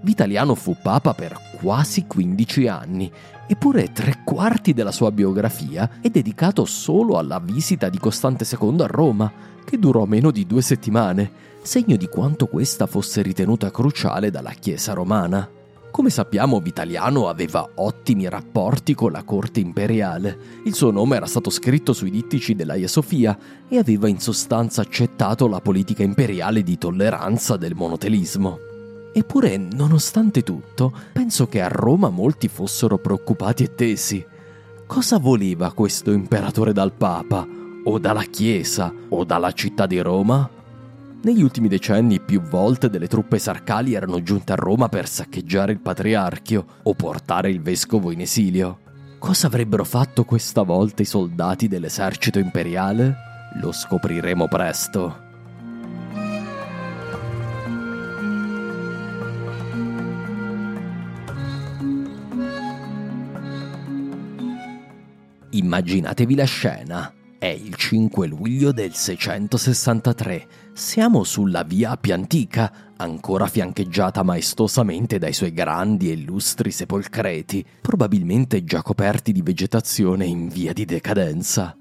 Vitaliano 0.00 0.54
fu 0.54 0.76
papa 0.80 1.14
per 1.14 1.38
quasi 1.58 2.06
15 2.06 2.68
anni, 2.68 3.10
eppure 3.46 3.92
tre 3.92 4.20
quarti 4.24 4.72
della 4.72 4.92
sua 4.92 5.10
biografia 5.10 5.98
è 6.00 6.08
dedicato 6.08 6.64
solo 6.64 7.18
alla 7.18 7.38
visita 7.38 7.88
di 7.88 7.98
Costante 7.98 8.46
II 8.48 8.80
a 8.80 8.86
Roma, 8.86 9.32
che 9.64 9.78
durò 9.78 10.04
meno 10.04 10.30
di 10.30 10.46
due 10.46 10.62
settimane, 10.62 11.30
segno 11.62 11.96
di 11.96 12.06
quanto 12.06 12.46
questa 12.46 12.86
fosse 12.86 13.22
ritenuta 13.22 13.70
cruciale 13.70 14.30
dalla 14.30 14.52
Chiesa 14.52 14.92
romana. 14.92 15.48
Come 15.96 16.10
sappiamo, 16.10 16.60
Vitaliano 16.60 17.26
aveva 17.26 17.66
ottimi 17.76 18.28
rapporti 18.28 18.92
con 18.92 19.12
la 19.12 19.22
corte 19.22 19.60
imperiale. 19.60 20.60
Il 20.66 20.74
suo 20.74 20.90
nome 20.90 21.16
era 21.16 21.24
stato 21.24 21.48
scritto 21.48 21.94
sui 21.94 22.10
dittici 22.10 22.54
dell'Aia 22.54 22.86
Sofia 22.86 23.34
e 23.66 23.78
aveva 23.78 24.06
in 24.06 24.20
sostanza 24.20 24.82
accettato 24.82 25.48
la 25.48 25.62
politica 25.62 26.02
imperiale 26.02 26.62
di 26.62 26.76
tolleranza 26.76 27.56
del 27.56 27.74
monotelismo. 27.74 28.58
Eppure, 29.14 29.56
nonostante 29.56 30.42
tutto, 30.42 30.92
penso 31.14 31.46
che 31.46 31.62
a 31.62 31.68
Roma 31.68 32.10
molti 32.10 32.48
fossero 32.48 32.98
preoccupati 32.98 33.62
e 33.62 33.74
tesi. 33.74 34.22
Cosa 34.86 35.18
voleva 35.18 35.72
questo 35.72 36.12
imperatore 36.12 36.74
dal 36.74 36.92
Papa? 36.92 37.48
O 37.84 37.98
dalla 37.98 38.24
Chiesa? 38.24 38.92
O 39.08 39.24
dalla 39.24 39.52
città 39.52 39.86
di 39.86 39.98
Roma? 40.00 40.55
Negli 41.26 41.42
ultimi 41.42 41.66
decenni 41.66 42.20
più 42.20 42.40
volte 42.40 42.88
delle 42.88 43.08
truppe 43.08 43.40
sarcali 43.40 43.94
erano 43.94 44.22
giunte 44.22 44.52
a 44.52 44.54
Roma 44.54 44.88
per 44.88 45.08
saccheggiare 45.08 45.72
il 45.72 45.80
patriarchio 45.80 46.64
o 46.84 46.94
portare 46.94 47.50
il 47.50 47.60
vescovo 47.60 48.12
in 48.12 48.20
esilio. 48.20 48.78
Cosa 49.18 49.48
avrebbero 49.48 49.82
fatto 49.82 50.22
questa 50.22 50.62
volta 50.62 51.02
i 51.02 51.04
soldati 51.04 51.66
dell'esercito 51.66 52.38
imperiale? 52.38 53.16
Lo 53.60 53.72
scopriremo 53.72 54.46
presto. 54.46 55.24
Immaginatevi 65.50 66.34
la 66.36 66.44
scena. 66.44 67.15
È 67.38 67.44
il 67.44 67.74
5 67.74 68.26
luglio 68.26 68.72
del 68.72 68.94
663. 68.94 70.48
Siamo 70.72 71.22
sulla 71.22 71.64
via 71.64 71.90
Appia 71.90 72.14
Antica, 72.14 72.72
ancora 72.96 73.46
fiancheggiata 73.46 74.22
maestosamente 74.22 75.18
dai 75.18 75.34
suoi 75.34 75.52
grandi 75.52 76.08
e 76.08 76.14
illustri 76.14 76.70
sepolcreti, 76.70 77.62
probabilmente 77.82 78.64
già 78.64 78.80
coperti 78.80 79.32
di 79.32 79.42
vegetazione 79.42 80.24
in 80.24 80.48
via 80.48 80.72
di 80.72 80.86
decadenza. 80.86 81.76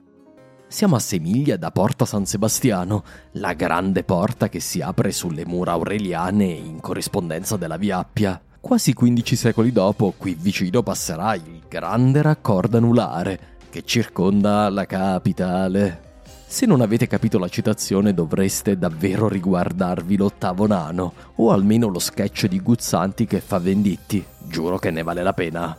Siamo 0.67 0.97
a 0.97 0.99
sei 0.99 1.19
miglia 1.19 1.55
da 1.55 1.71
Porta 1.71 2.03
San 2.03 2.25
Sebastiano, 2.25 3.05
la 3.33 3.53
grande 3.53 4.03
porta 4.03 4.49
che 4.49 4.59
si 4.59 4.81
apre 4.81 5.13
sulle 5.13 5.45
mura 5.45 5.71
aureliane 5.71 6.43
in 6.43 6.81
corrispondenza 6.81 7.55
della 7.55 7.77
via 7.77 7.99
Appia. 7.99 8.41
Quasi 8.59 8.93
15 8.93 9.35
secoli 9.37 9.71
dopo, 9.71 10.13
qui 10.17 10.35
vicino 10.37 10.83
passerà 10.83 11.35
il 11.35 11.61
grande 11.69 12.21
raccordo 12.21 12.75
anulare, 12.75 13.54
che 13.75 13.83
circonda 13.83 14.69
la 14.69 14.85
capitale. 14.85 16.23
Se 16.47 16.65
non 16.65 16.79
avete 16.79 17.07
capito 17.07 17.37
la 17.37 17.49
citazione 17.49 18.13
dovreste 18.13 18.77
davvero 18.77 19.27
riguardarvi 19.27 20.15
l'ottavo 20.15 20.65
nano, 20.65 21.11
o 21.35 21.51
almeno 21.51 21.89
lo 21.89 21.99
sketch 21.99 22.45
di 22.45 22.61
Guzzanti 22.61 23.25
che 23.25 23.41
fa 23.41 23.59
venditti, 23.59 24.25
giuro 24.47 24.77
che 24.77 24.91
ne 24.91 25.03
vale 25.03 25.23
la 25.23 25.33
pena. 25.33 25.77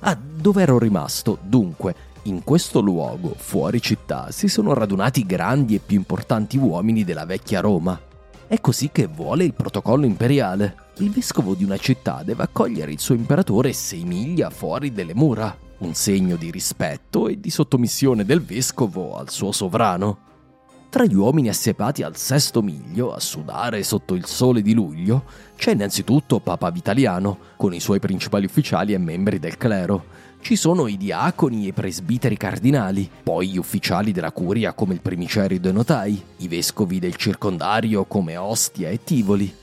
Ah, 0.00 0.18
dove 0.20 0.62
ero 0.62 0.80
rimasto? 0.80 1.38
Dunque, 1.40 1.94
in 2.22 2.42
questo 2.42 2.80
luogo, 2.80 3.34
fuori 3.36 3.80
città, 3.80 4.32
si 4.32 4.48
sono 4.48 4.74
radunati 4.74 5.24
grandi 5.24 5.76
e 5.76 5.78
più 5.78 5.98
importanti 5.98 6.56
uomini 6.56 7.04
della 7.04 7.26
vecchia 7.26 7.60
Roma. 7.60 7.96
È 8.50 8.60
così 8.60 8.90
che 8.90 9.06
vuole 9.06 9.44
il 9.44 9.54
protocollo 9.54 10.06
imperiale. 10.06 10.74
Il 10.96 11.10
vescovo 11.10 11.54
di 11.54 11.62
una 11.62 11.76
città 11.76 12.24
deve 12.24 12.42
accogliere 12.42 12.90
il 12.90 12.98
suo 12.98 13.14
imperatore 13.14 13.72
sei 13.72 14.02
miglia 14.02 14.50
fuori 14.50 14.90
delle 14.90 15.14
mura 15.14 15.56
un 15.78 15.94
segno 15.94 16.34
di 16.34 16.50
rispetto 16.50 17.28
e 17.28 17.38
di 17.38 17.48
sottomissione 17.48 18.24
del 18.24 18.42
vescovo 18.42 19.16
al 19.16 19.30
suo 19.30 19.52
sovrano. 19.52 20.18
Tra 20.90 21.04
gli 21.04 21.14
uomini 21.14 21.48
assiepati 21.48 22.02
al 22.02 22.16
sesto 22.16 22.60
miglio 22.60 23.14
a 23.14 23.20
sudare 23.20 23.84
sotto 23.84 24.14
il 24.14 24.26
sole 24.26 24.62
di 24.62 24.74
luglio 24.74 25.26
c'è 25.54 25.70
innanzitutto 25.70 26.40
Papa 26.40 26.72
Vitaliano, 26.72 27.38
con 27.56 27.72
i 27.72 27.78
suoi 27.78 28.00
principali 28.00 28.46
ufficiali 28.46 28.94
e 28.94 28.98
membri 28.98 29.38
del 29.38 29.58
clero. 29.58 30.06
Ci 30.40 30.56
sono 30.56 30.86
i 30.86 30.96
diaconi 30.96 31.68
e 31.68 31.72
presbiteri 31.72 32.36
cardinali, 32.36 33.08
poi 33.22 33.50
gli 33.50 33.58
ufficiali 33.58 34.12
della 34.12 34.32
curia 34.32 34.72
come 34.72 34.94
il 34.94 35.00
primicerido 35.00 35.68
e 35.68 35.72
notai, 35.72 36.22
i 36.38 36.48
vescovi 36.48 36.98
del 36.98 37.16
circondario 37.16 38.04
come 38.04 38.36
Ostia 38.36 38.88
e 38.88 39.04
Tivoli, 39.04 39.54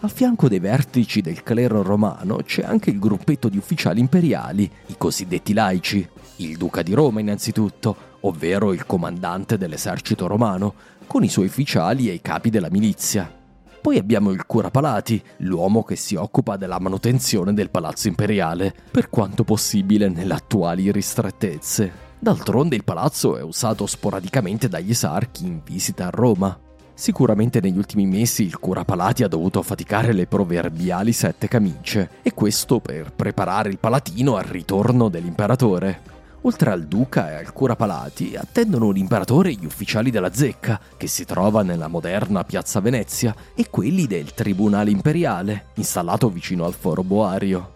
a 0.00 0.06
fianco 0.06 0.48
dei 0.48 0.60
vertici 0.60 1.20
del 1.20 1.42
clero 1.42 1.82
romano 1.82 2.36
c'è 2.44 2.62
anche 2.62 2.90
il 2.90 3.00
gruppetto 3.00 3.48
di 3.48 3.58
ufficiali 3.58 3.98
imperiali, 3.98 4.70
i 4.86 4.94
cosiddetti 4.96 5.52
laici, 5.52 6.08
il 6.36 6.56
duca 6.56 6.82
di 6.82 6.92
Roma 6.92 7.18
innanzitutto, 7.18 7.96
ovvero 8.20 8.72
il 8.72 8.86
comandante 8.86 9.58
dell'esercito 9.58 10.28
romano, 10.28 10.74
con 11.04 11.24
i 11.24 11.28
suoi 11.28 11.46
ufficiali 11.46 12.08
e 12.08 12.12
i 12.12 12.20
capi 12.20 12.48
della 12.48 12.70
milizia. 12.70 13.37
Poi 13.88 13.96
abbiamo 13.96 14.32
il 14.32 14.44
cura 14.44 14.70
palati, 14.70 15.18
l'uomo 15.38 15.82
che 15.82 15.96
si 15.96 16.14
occupa 16.14 16.58
della 16.58 16.78
manutenzione 16.78 17.54
del 17.54 17.70
palazzo 17.70 18.08
imperiale, 18.08 18.74
per 18.90 19.08
quanto 19.08 19.44
possibile 19.44 20.10
nelle 20.10 20.34
attuali 20.34 20.92
ristrettezze. 20.92 21.90
D'altronde 22.18 22.76
il 22.76 22.84
palazzo 22.84 23.38
è 23.38 23.42
usato 23.42 23.86
sporadicamente 23.86 24.68
dagli 24.68 24.90
esarchi 24.90 25.46
in 25.46 25.62
visita 25.64 26.08
a 26.08 26.10
Roma. 26.10 26.54
Sicuramente 26.92 27.60
negli 27.62 27.78
ultimi 27.78 28.04
mesi 28.04 28.42
il 28.42 28.58
cura 28.58 28.84
Palati 28.84 29.22
ha 29.22 29.28
dovuto 29.28 29.62
faticare 29.62 30.12
le 30.12 30.26
proverbiali 30.26 31.14
sette 31.14 31.48
camicie, 31.48 32.10
e 32.20 32.34
questo 32.34 32.80
per 32.80 33.14
preparare 33.14 33.70
il 33.70 33.78
Palatino 33.78 34.36
al 34.36 34.44
ritorno 34.44 35.08
dell'imperatore. 35.08 36.17
Oltre 36.42 36.70
al 36.70 36.86
duca 36.86 37.32
e 37.32 37.34
al 37.34 37.52
cura 37.52 37.74
Palati, 37.74 38.36
attendono 38.36 38.90
l'imperatore 38.90 39.50
e 39.50 39.54
gli 39.54 39.64
ufficiali 39.64 40.10
della 40.10 40.32
zecca, 40.32 40.80
che 40.96 41.08
si 41.08 41.24
trova 41.24 41.62
nella 41.62 41.88
moderna 41.88 42.44
piazza 42.44 42.80
Venezia, 42.80 43.34
e 43.54 43.68
quelli 43.68 44.06
del 44.06 44.32
tribunale 44.34 44.90
imperiale, 44.90 45.66
installato 45.74 46.30
vicino 46.30 46.64
al 46.64 46.74
foro 46.74 47.02
Boario. 47.02 47.74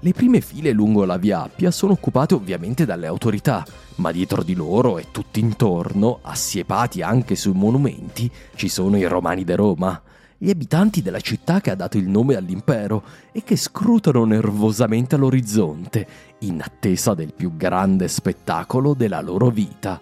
Le 0.00 0.12
prime 0.12 0.40
file 0.40 0.72
lungo 0.72 1.04
la 1.04 1.16
via 1.16 1.42
Appia 1.42 1.70
sono 1.70 1.92
occupate 1.92 2.34
ovviamente 2.34 2.84
dalle 2.84 3.06
autorità, 3.06 3.64
ma 3.96 4.12
dietro 4.12 4.42
di 4.42 4.54
loro 4.54 4.98
e 4.98 5.06
tutti 5.10 5.40
intorno, 5.40 6.18
assiepati 6.22 7.02
anche 7.02 7.34
sui 7.34 7.52
monumenti, 7.54 8.30
ci 8.56 8.68
sono 8.68 8.98
i 8.98 9.04
romani 9.04 9.44
di 9.44 9.54
Roma, 9.54 10.02
gli 10.42 10.50
abitanti 10.50 11.02
della 11.02 11.20
città 11.20 11.60
che 11.60 11.70
ha 11.70 11.76
dato 11.76 11.98
il 11.98 12.08
nome 12.08 12.34
all'impero 12.34 13.04
e 13.30 13.44
che 13.44 13.54
scrutano 13.54 14.24
nervosamente 14.24 15.14
all'orizzonte, 15.14 16.04
in 16.40 16.60
attesa 16.60 17.14
del 17.14 17.32
più 17.32 17.56
grande 17.56 18.08
spettacolo 18.08 18.92
della 18.92 19.20
loro 19.20 19.50
vita. 19.50 20.00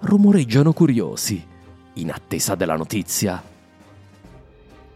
Rumoreggiano 0.00 0.74
curiosi, 0.74 1.42
in 1.94 2.10
attesa 2.10 2.54
della 2.56 2.76
notizia. 2.76 3.42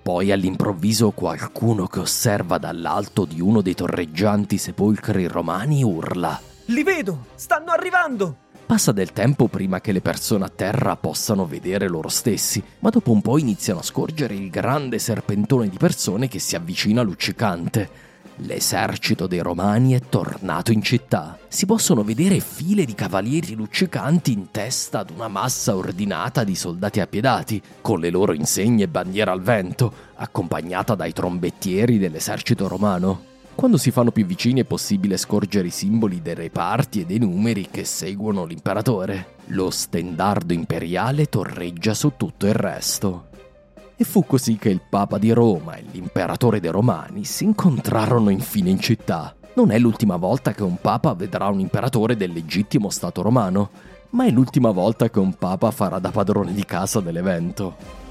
Poi 0.02 0.30
all'improvviso 0.30 1.12
qualcuno 1.12 1.86
che 1.86 2.00
osserva 2.00 2.58
dall'alto 2.58 3.24
di 3.24 3.40
uno 3.40 3.62
dei 3.62 3.74
torreggianti 3.74 4.58
sepolcri 4.58 5.26
romani 5.26 5.82
urla. 5.82 6.38
Li 6.66 6.82
vedo! 6.82 7.28
Stanno 7.36 7.70
arrivando! 7.70 8.43
Passa 8.66 8.92
del 8.92 9.12
tempo 9.12 9.46
prima 9.46 9.82
che 9.82 9.92
le 9.92 10.00
persone 10.00 10.46
a 10.46 10.48
terra 10.48 10.96
possano 10.96 11.46
vedere 11.46 11.86
loro 11.86 12.08
stessi, 12.08 12.62
ma 12.78 12.88
dopo 12.88 13.12
un 13.12 13.20
po' 13.20 13.36
iniziano 13.36 13.80
a 13.80 13.84
scorgere 13.84 14.34
il 14.34 14.48
grande 14.48 14.98
serpentone 14.98 15.68
di 15.68 15.76
persone 15.76 16.28
che 16.28 16.38
si 16.38 16.56
avvicina 16.56 17.02
luccicante. 17.02 18.12
L'esercito 18.36 19.26
dei 19.26 19.40
Romani 19.40 19.92
è 19.92 20.00
tornato 20.08 20.72
in 20.72 20.82
città. 20.82 21.38
Si 21.46 21.66
possono 21.66 22.02
vedere 22.02 22.40
file 22.40 22.84
di 22.84 22.94
cavalieri 22.94 23.54
luccicanti 23.54 24.32
in 24.32 24.50
testa 24.50 25.00
ad 25.00 25.10
una 25.10 25.28
massa 25.28 25.76
ordinata 25.76 26.42
di 26.42 26.56
soldati 26.56 27.00
appiedati, 27.00 27.62
con 27.82 28.00
le 28.00 28.10
loro 28.10 28.32
insegne 28.32 28.84
e 28.84 28.88
bandiera 28.88 29.30
al 29.30 29.42
vento, 29.42 29.92
accompagnata 30.14 30.94
dai 30.94 31.12
trombettieri 31.12 31.98
dell'esercito 31.98 32.66
romano. 32.66 33.32
Quando 33.54 33.78
si 33.78 33.92
fanno 33.92 34.10
più 34.10 34.26
vicini 34.26 34.60
è 34.60 34.64
possibile 34.64 35.16
scorgere 35.16 35.68
i 35.68 35.70
simboli 35.70 36.20
dei 36.20 36.34
reparti 36.34 37.00
e 37.00 37.06
dei 37.06 37.18
numeri 37.18 37.68
che 37.70 37.84
seguono 37.84 38.44
l'imperatore. 38.44 39.36
Lo 39.46 39.70
stendardo 39.70 40.52
imperiale 40.52 41.26
torreggia 41.26 41.94
su 41.94 42.12
tutto 42.16 42.46
il 42.46 42.54
resto. 42.54 43.28
E 43.96 44.04
fu 44.04 44.26
così 44.26 44.56
che 44.56 44.70
il 44.70 44.82
Papa 44.86 45.18
di 45.18 45.30
Roma 45.30 45.76
e 45.76 45.84
l'imperatore 45.92 46.58
dei 46.58 46.72
Romani 46.72 47.24
si 47.24 47.44
incontrarono 47.44 48.28
infine 48.28 48.70
in 48.70 48.80
città. 48.80 49.34
Non 49.54 49.70
è 49.70 49.78
l'ultima 49.78 50.16
volta 50.16 50.52
che 50.52 50.64
un 50.64 50.76
Papa 50.80 51.14
vedrà 51.14 51.46
un 51.46 51.60
imperatore 51.60 52.16
del 52.16 52.32
legittimo 52.32 52.90
Stato 52.90 53.22
romano, 53.22 53.70
ma 54.10 54.26
è 54.26 54.30
l'ultima 54.30 54.72
volta 54.72 55.08
che 55.08 55.20
un 55.20 55.34
Papa 55.34 55.70
farà 55.70 56.00
da 56.00 56.10
padrone 56.10 56.52
di 56.52 56.64
casa 56.64 57.00
dell'evento. 57.00 58.03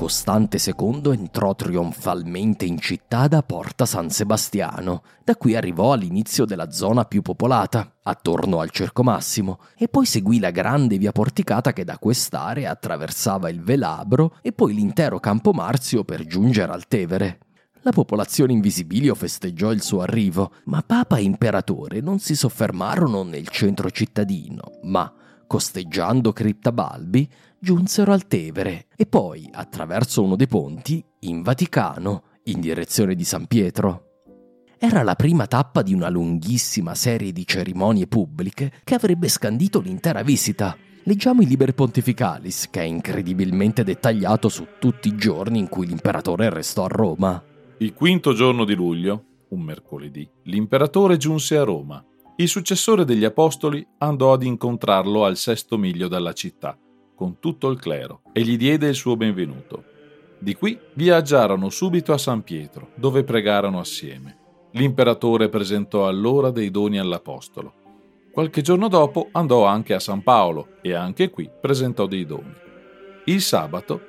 Costante 0.00 0.58
II 0.64 1.12
entrò 1.12 1.54
trionfalmente 1.54 2.64
in 2.64 2.78
città 2.78 3.28
da 3.28 3.42
Porta 3.42 3.84
San 3.84 4.08
Sebastiano. 4.08 5.02
Da 5.22 5.36
qui 5.36 5.54
arrivò 5.54 5.92
all'inizio 5.92 6.46
della 6.46 6.70
zona 6.70 7.04
più 7.04 7.20
popolata, 7.20 7.98
attorno 8.02 8.60
al 8.60 8.70
Cerco 8.70 9.02
Massimo, 9.02 9.60
e 9.76 9.88
poi 9.88 10.06
seguì 10.06 10.38
la 10.38 10.52
grande 10.52 10.96
via 10.96 11.12
porticata 11.12 11.74
che 11.74 11.84
da 11.84 11.98
quest'area 11.98 12.70
attraversava 12.70 13.50
il 13.50 13.60
Velabro 13.60 14.38
e 14.40 14.52
poi 14.52 14.72
l'intero 14.72 15.20
Campo 15.20 15.52
Marzio 15.52 16.02
per 16.02 16.24
giungere 16.24 16.72
al 16.72 16.88
Tevere. 16.88 17.40
La 17.82 17.92
popolazione 17.92 18.54
in 18.54 18.62
Visibilio 18.62 19.14
festeggiò 19.14 19.70
il 19.70 19.82
suo 19.82 20.00
arrivo, 20.00 20.52
ma 20.64 20.80
Papa 20.80 21.18
e 21.18 21.24
Imperatore 21.24 22.00
non 22.00 22.20
si 22.20 22.34
soffermarono 22.34 23.22
nel 23.22 23.48
centro 23.48 23.90
cittadino, 23.90 24.78
ma, 24.84 25.12
costeggiando 25.46 26.32
Cripta 26.32 26.72
Balbi, 26.72 27.28
giunsero 27.60 28.12
al 28.12 28.26
Tevere 28.26 28.86
e 28.96 29.04
poi, 29.04 29.48
attraverso 29.52 30.22
uno 30.22 30.34
dei 30.34 30.46
ponti, 30.46 31.04
in 31.20 31.42
Vaticano, 31.42 32.22
in 32.44 32.58
direzione 32.58 33.14
di 33.14 33.24
San 33.24 33.46
Pietro. 33.46 34.06
Era 34.78 35.02
la 35.02 35.14
prima 35.14 35.46
tappa 35.46 35.82
di 35.82 35.92
una 35.92 36.08
lunghissima 36.08 36.94
serie 36.94 37.32
di 37.32 37.46
cerimonie 37.46 38.06
pubbliche 38.06 38.72
che 38.82 38.94
avrebbe 38.94 39.28
scandito 39.28 39.78
l'intera 39.80 40.22
visita. 40.22 40.74
Leggiamo 41.02 41.42
il 41.42 41.48
Liber 41.48 41.74
Pontificalis, 41.74 42.70
che 42.70 42.80
è 42.80 42.84
incredibilmente 42.84 43.84
dettagliato 43.84 44.48
su 44.48 44.66
tutti 44.78 45.08
i 45.08 45.16
giorni 45.16 45.58
in 45.58 45.68
cui 45.68 45.86
l'imperatore 45.86 46.48
restò 46.48 46.84
a 46.84 46.88
Roma. 46.88 47.42
Il 47.78 47.92
quinto 47.92 48.32
giorno 48.32 48.64
di 48.64 48.74
luglio, 48.74 49.24
un 49.50 49.60
mercoledì, 49.60 50.26
l'imperatore 50.44 51.18
giunse 51.18 51.58
a 51.58 51.64
Roma. 51.64 52.02
Il 52.36 52.48
successore 52.48 53.04
degli 53.04 53.24
apostoli 53.24 53.86
andò 53.98 54.32
ad 54.32 54.44
incontrarlo 54.44 55.26
al 55.26 55.36
sesto 55.36 55.76
miglio 55.76 56.08
dalla 56.08 56.32
città 56.32 56.78
con 57.20 57.38
tutto 57.38 57.68
il 57.68 57.78
clero 57.78 58.22
e 58.32 58.40
gli 58.40 58.56
diede 58.56 58.88
il 58.88 58.94
suo 58.94 59.14
benvenuto. 59.14 59.84
Di 60.38 60.54
qui 60.54 60.80
viaggiarono 60.94 61.68
subito 61.68 62.14
a 62.14 62.18
San 62.18 62.42
Pietro, 62.42 62.92
dove 62.94 63.24
pregarono 63.24 63.78
assieme. 63.78 64.38
L'imperatore 64.70 65.50
presentò 65.50 66.08
allora 66.08 66.50
dei 66.50 66.70
doni 66.70 66.98
all'apostolo. 66.98 67.74
Qualche 68.32 68.62
giorno 68.62 68.88
dopo 68.88 69.28
andò 69.32 69.66
anche 69.66 69.92
a 69.92 70.00
San 70.00 70.22
Paolo 70.22 70.76
e 70.80 70.94
anche 70.94 71.28
qui 71.28 71.50
presentò 71.60 72.06
dei 72.06 72.24
doni. 72.24 72.54
Il 73.26 73.42
sabato 73.42 74.00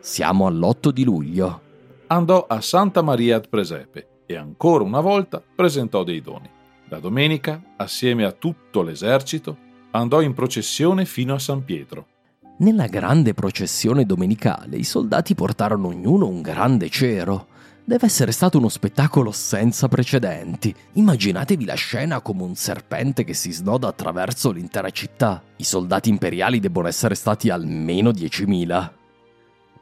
siamo 0.00 0.46
all'8 0.46 0.88
di 0.88 1.04
luglio. 1.04 1.60
Andò 2.06 2.46
a 2.48 2.62
Santa 2.62 3.02
Maria 3.02 3.36
ad 3.36 3.50
Presepe 3.50 4.22
e 4.24 4.34
ancora 4.34 4.82
una 4.82 5.00
volta 5.00 5.42
presentò 5.42 6.04
dei 6.04 6.22
doni. 6.22 6.48
La 6.88 7.00
domenica, 7.00 7.74
assieme 7.76 8.24
a 8.24 8.32
tutto 8.32 8.80
l'esercito, 8.80 9.58
andò 9.90 10.22
in 10.22 10.32
processione 10.32 11.04
fino 11.04 11.34
a 11.34 11.38
San 11.38 11.62
Pietro. 11.62 12.14
Nella 12.58 12.86
grande 12.86 13.34
processione 13.34 14.06
domenicale 14.06 14.78
i 14.78 14.84
soldati 14.84 15.34
portarono 15.34 15.88
ognuno 15.88 16.26
un 16.26 16.40
grande 16.40 16.88
cero. 16.88 17.48
Deve 17.84 18.06
essere 18.06 18.32
stato 18.32 18.56
uno 18.56 18.70
spettacolo 18.70 19.30
senza 19.30 19.88
precedenti. 19.88 20.74
Immaginatevi 20.92 21.66
la 21.66 21.74
scena 21.74 22.22
come 22.22 22.44
un 22.44 22.54
serpente 22.54 23.24
che 23.24 23.34
si 23.34 23.52
snoda 23.52 23.88
attraverso 23.88 24.52
l'intera 24.52 24.88
città. 24.88 25.42
I 25.56 25.64
soldati 25.64 26.08
imperiali 26.08 26.58
debbono 26.58 26.88
essere 26.88 27.14
stati 27.14 27.50
almeno 27.50 28.08
10.000. 28.08 28.90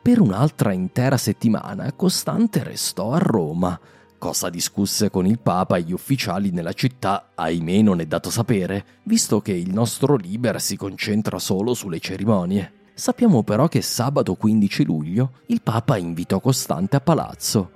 Per 0.03 0.21
un'altra 0.21 0.73
intera 0.73 1.17
settimana 1.17 1.93
Costante 1.93 2.65
restò 2.65 3.13
a 3.13 3.19
Roma, 3.19 3.79
cosa 4.25 4.49
discusse 4.49 5.11
con 5.11 5.27
il 5.27 5.39
Papa 5.39 5.77
e 5.77 5.83
gli 5.83 5.93
ufficiali 5.93 6.51
nella 6.51 6.73
città, 6.73 7.33
ahimè 7.35 7.83
non 7.83 8.01
è 8.01 8.07
dato 8.07 8.31
sapere, 8.31 9.01
visto 9.03 9.43
che 9.43 9.53
il 9.53 9.71
nostro 9.71 10.17
Liber 10.17 10.63
si 10.63 10.79
concentra 10.79 11.39
solo 11.39 11.75
sulle 11.75 11.99
cerimonie. 11.99 12.73
Sappiamo 12.95 13.43
però 13.43 13.69
che 13.69 13.83
sabato 13.83 14.35
15 14.35 14.85
luglio 14.87 15.33
il 15.49 15.61
Papa 15.61 15.99
invitò 15.99 16.41
Costante 16.41 16.97
a 16.97 17.03
palazzo. 17.03 17.71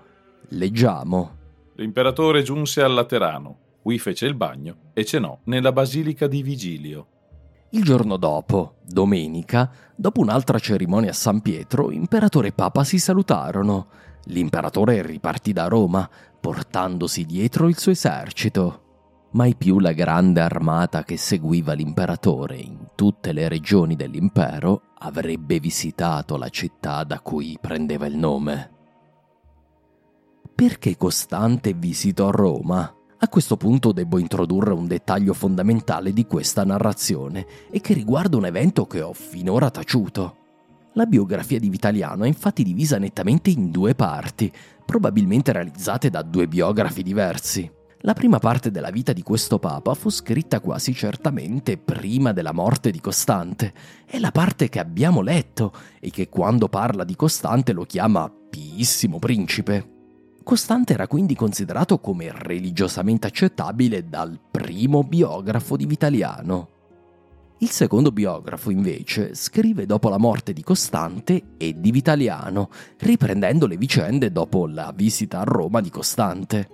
Leggiamo. 0.48 1.36
L'imperatore 1.74 2.40
giunse 2.40 2.80
al 2.80 2.94
Laterano, 2.94 3.58
qui 3.82 3.98
fece 3.98 4.24
il 4.24 4.34
bagno 4.34 4.76
e 4.94 5.04
cenò 5.04 5.38
nella 5.44 5.72
basilica 5.72 6.26
di 6.26 6.42
Vigilio. 6.42 7.06
Il 7.72 7.84
giorno 7.84 8.16
dopo, 8.16 8.76
domenica, 8.86 9.70
dopo 9.94 10.22
un'altra 10.22 10.58
cerimonia 10.58 11.10
a 11.10 11.12
San 11.12 11.42
Pietro, 11.42 11.90
imperatore 11.90 12.48
e 12.48 12.52
Papa 12.52 12.84
si 12.84 12.98
salutarono. 12.98 13.88
L'imperatore 14.30 15.00
ripartì 15.02 15.52
da 15.52 15.68
Roma, 15.68 16.08
portandosi 16.40 17.24
dietro 17.24 17.68
il 17.68 17.78
suo 17.78 17.92
esercito. 17.92 18.82
Mai 19.32 19.54
più 19.56 19.78
la 19.78 19.92
grande 19.92 20.40
armata 20.40 21.04
che 21.04 21.18
seguiva 21.18 21.74
l'imperatore 21.74 22.56
in 22.56 22.88
tutte 22.94 23.32
le 23.32 23.48
regioni 23.48 23.94
dell'impero 23.94 24.82
avrebbe 24.98 25.60
visitato 25.60 26.36
la 26.36 26.48
città 26.48 27.04
da 27.04 27.20
cui 27.20 27.58
prendeva 27.60 28.06
il 28.06 28.16
nome. 28.16 28.70
Perché 30.54 30.96
Costante 30.96 31.74
visitò 31.74 32.30
Roma? 32.30 32.92
A 33.20 33.28
questo 33.28 33.56
punto 33.56 33.92
devo 33.92 34.18
introdurre 34.18 34.72
un 34.72 34.86
dettaglio 34.86 35.34
fondamentale 35.34 36.12
di 36.12 36.24
questa 36.26 36.64
narrazione 36.64 37.46
e 37.70 37.80
che 37.80 37.92
riguarda 37.92 38.36
un 38.36 38.46
evento 38.46 38.86
che 38.86 39.02
ho 39.02 39.12
finora 39.12 39.70
taciuto. 39.70 40.36
La 40.94 41.04
biografia 41.04 41.58
di 41.60 41.68
Vitaliano 41.68 42.24
è 42.24 42.26
infatti 42.26 42.62
divisa 42.64 42.98
nettamente 42.98 43.50
in 43.50 43.70
due 43.70 43.94
parti, 43.94 44.52
probabilmente 44.88 45.52
realizzate 45.52 46.08
da 46.08 46.22
due 46.22 46.48
biografi 46.48 47.02
diversi. 47.02 47.70
La 47.98 48.14
prima 48.14 48.38
parte 48.38 48.70
della 48.70 48.88
vita 48.88 49.12
di 49.12 49.22
questo 49.22 49.58
papa 49.58 49.92
fu 49.92 50.08
scritta 50.08 50.60
quasi 50.60 50.94
certamente 50.94 51.76
prima 51.76 52.32
della 52.32 52.52
morte 52.52 52.90
di 52.90 52.98
Costante. 52.98 53.74
È 54.06 54.18
la 54.18 54.30
parte 54.30 54.70
che 54.70 54.78
abbiamo 54.78 55.20
letto 55.20 55.74
e 56.00 56.08
che 56.08 56.30
quando 56.30 56.70
parla 56.70 57.04
di 57.04 57.16
Costante 57.16 57.74
lo 57.74 57.84
chiama 57.84 58.32
Piissimo 58.48 59.18
Principe. 59.18 59.96
Costante 60.42 60.94
era 60.94 61.06
quindi 61.06 61.34
considerato 61.34 61.98
come 61.98 62.32
religiosamente 62.32 63.26
accettabile 63.26 64.08
dal 64.08 64.40
primo 64.50 65.02
biografo 65.02 65.76
di 65.76 65.84
Vitaliano. 65.84 66.77
Il 67.60 67.70
secondo 67.70 68.12
biografo, 68.12 68.70
invece, 68.70 69.34
scrive 69.34 69.84
dopo 69.84 70.08
la 70.08 70.16
morte 70.16 70.52
di 70.52 70.62
Costante 70.62 71.54
e 71.56 71.74
di 71.76 71.90
Vitaliano, 71.90 72.70
riprendendo 72.98 73.66
le 73.66 73.76
vicende 73.76 74.30
dopo 74.30 74.68
la 74.68 74.92
visita 74.94 75.40
a 75.40 75.44
Roma 75.44 75.80
di 75.80 75.90
Costante. 75.90 76.68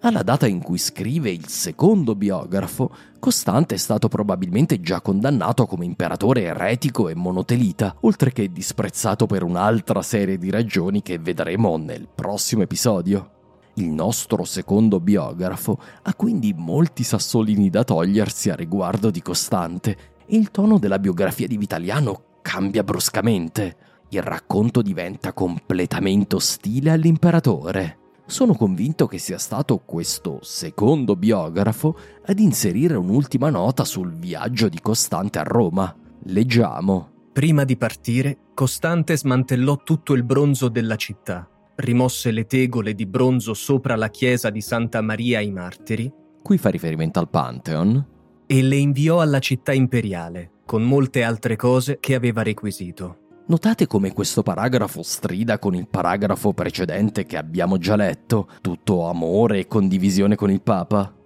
Alla 0.00 0.24
data 0.24 0.48
in 0.48 0.60
cui 0.60 0.78
scrive 0.78 1.30
il 1.30 1.46
secondo 1.46 2.16
biografo, 2.16 2.90
Costante 3.20 3.76
è 3.76 3.78
stato 3.78 4.08
probabilmente 4.08 4.80
già 4.80 5.00
condannato 5.00 5.66
come 5.66 5.84
imperatore 5.84 6.42
eretico 6.42 7.08
e 7.08 7.14
monotelita, 7.14 7.94
oltre 8.00 8.32
che 8.32 8.50
disprezzato 8.50 9.26
per 9.26 9.44
un'altra 9.44 10.02
serie 10.02 10.36
di 10.36 10.50
ragioni 10.50 11.00
che 11.00 11.20
vedremo 11.20 11.76
nel 11.76 12.08
prossimo 12.12 12.62
episodio. 12.62 13.37
Il 13.78 13.90
nostro 13.90 14.42
secondo 14.42 14.98
biografo 14.98 15.78
ha 16.02 16.12
quindi 16.14 16.52
molti 16.52 17.04
sassolini 17.04 17.70
da 17.70 17.84
togliersi 17.84 18.50
a 18.50 18.56
riguardo 18.56 19.08
di 19.08 19.22
Costante 19.22 19.96
e 20.26 20.36
il 20.36 20.50
tono 20.50 20.80
della 20.80 20.98
biografia 20.98 21.46
di 21.46 21.56
Vitaliano 21.56 22.40
cambia 22.42 22.82
bruscamente. 22.82 23.76
Il 24.08 24.22
racconto 24.22 24.82
diventa 24.82 25.32
completamente 25.32 26.34
ostile 26.34 26.90
all'imperatore. 26.90 27.98
Sono 28.26 28.54
convinto 28.54 29.06
che 29.06 29.18
sia 29.18 29.38
stato 29.38 29.78
questo 29.78 30.40
secondo 30.42 31.14
biografo 31.14 31.96
ad 32.26 32.40
inserire 32.40 32.96
un'ultima 32.96 33.48
nota 33.48 33.84
sul 33.84 34.12
viaggio 34.12 34.68
di 34.68 34.80
Costante 34.80 35.38
a 35.38 35.44
Roma. 35.44 35.94
Leggiamo. 36.24 37.10
Prima 37.32 37.62
di 37.62 37.76
partire, 37.76 38.38
Costante 38.54 39.16
smantellò 39.16 39.76
tutto 39.84 40.14
il 40.14 40.24
bronzo 40.24 40.68
della 40.68 40.96
città, 40.96 41.48
rimosse 41.78 42.30
le 42.30 42.46
tegole 42.46 42.94
di 42.94 43.06
bronzo 43.06 43.54
sopra 43.54 43.96
la 43.96 44.08
chiesa 44.08 44.50
di 44.50 44.60
Santa 44.60 45.00
Maria 45.00 45.38
ai 45.38 45.50
Martiri. 45.50 46.12
Qui 46.42 46.58
fa 46.58 46.70
riferimento 46.70 47.18
al 47.18 47.28
Pantheon. 47.28 48.06
E 48.46 48.62
le 48.62 48.76
inviò 48.76 49.20
alla 49.20 49.38
città 49.38 49.72
imperiale, 49.72 50.50
con 50.64 50.82
molte 50.82 51.22
altre 51.22 51.56
cose 51.56 51.98
che 52.00 52.14
aveva 52.14 52.42
requisito. 52.42 53.18
Notate 53.46 53.86
come 53.86 54.12
questo 54.12 54.42
paragrafo 54.42 55.02
strida 55.02 55.58
con 55.58 55.74
il 55.74 55.88
paragrafo 55.88 56.52
precedente 56.52 57.24
che 57.24 57.36
abbiamo 57.36 57.78
già 57.78 57.96
letto, 57.96 58.48
tutto 58.60 59.08
amore 59.08 59.60
e 59.60 59.66
condivisione 59.66 60.36
con 60.36 60.50
il 60.50 60.60
Papa? 60.60 61.17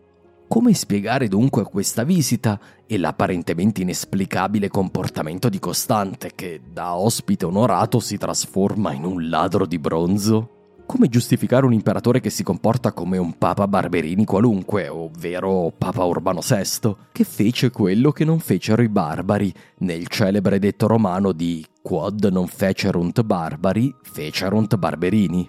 Come 0.53 0.75
spiegare 0.75 1.29
dunque 1.29 1.65
questa 1.65 2.05
visita 2.05 2.61
e 2.87 2.99
l'apparentemente 2.99 3.81
inesplicabile 3.81 4.69
comportamento 4.69 5.49
di 5.49 5.59
Costante 5.59 6.33
che 6.35 6.61
da 6.71 6.95
ospite 6.95 7.47
onorato 7.47 8.01
si 8.01 8.19
trasforma 8.19 8.93
in 8.93 9.05
un 9.05 9.31
ladro 9.31 9.65
di 9.65 9.79
bronzo? 9.79 10.83
Come 10.85 11.09
giustificare 11.09 11.65
un 11.65 11.73
imperatore 11.73 12.21
che 12.21 12.29
si 12.29 12.43
comporta 12.43 12.93
come 12.93 13.17
un 13.17 13.39
papa 13.39 13.67
Barberini 13.67 14.27
qualunque, 14.27 14.89
ovvero 14.89 15.73
Papa 15.75 16.05
Urbano 16.05 16.41
VI, 16.47 16.97
che 17.13 17.25
fece 17.25 17.71
quello 17.71 18.13
che 18.13 18.27
non 18.27 18.39
fecero 18.39 18.83
i 18.83 18.91
barbari, 18.91 19.51
nel 19.79 20.07
celebre 20.07 20.59
detto 20.59 20.87
romano 20.87 21.33
di 21.33 21.65
quod 21.81 22.27
non 22.27 22.47
fecerunt 22.47 23.23
barbari, 23.23 23.91
fecerunt 24.03 24.77
barberini? 24.77 25.49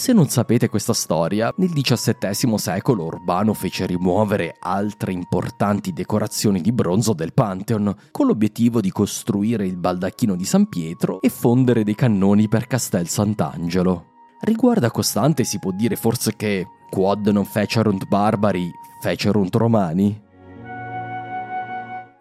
Se 0.00 0.14
non 0.14 0.30
sapete 0.30 0.70
questa 0.70 0.94
storia, 0.94 1.52
nel 1.58 1.74
XVII 1.74 2.56
secolo 2.56 3.04
Urbano 3.04 3.52
fece 3.52 3.84
rimuovere 3.84 4.56
altre 4.58 5.12
importanti 5.12 5.92
decorazioni 5.92 6.62
di 6.62 6.72
bronzo 6.72 7.12
del 7.12 7.34
Pantheon, 7.34 7.94
con 8.10 8.26
l'obiettivo 8.26 8.80
di 8.80 8.90
costruire 8.90 9.66
il 9.66 9.76
baldacchino 9.76 10.36
di 10.36 10.46
San 10.46 10.70
Pietro 10.70 11.20
e 11.20 11.28
fondere 11.28 11.84
dei 11.84 11.94
cannoni 11.94 12.48
per 12.48 12.66
Castel 12.66 13.08
Sant'Angelo. 13.08 14.06
Riguardo 14.40 14.86
a 14.86 14.90
Costante 14.90 15.44
si 15.44 15.58
può 15.58 15.70
dire 15.70 15.96
forse 15.96 16.34
che 16.34 16.66
quod 16.88 17.26
non 17.26 17.44
fecerunt 17.44 18.06
barbari, 18.08 18.70
fecerunt 19.02 19.54
romani? 19.54 20.18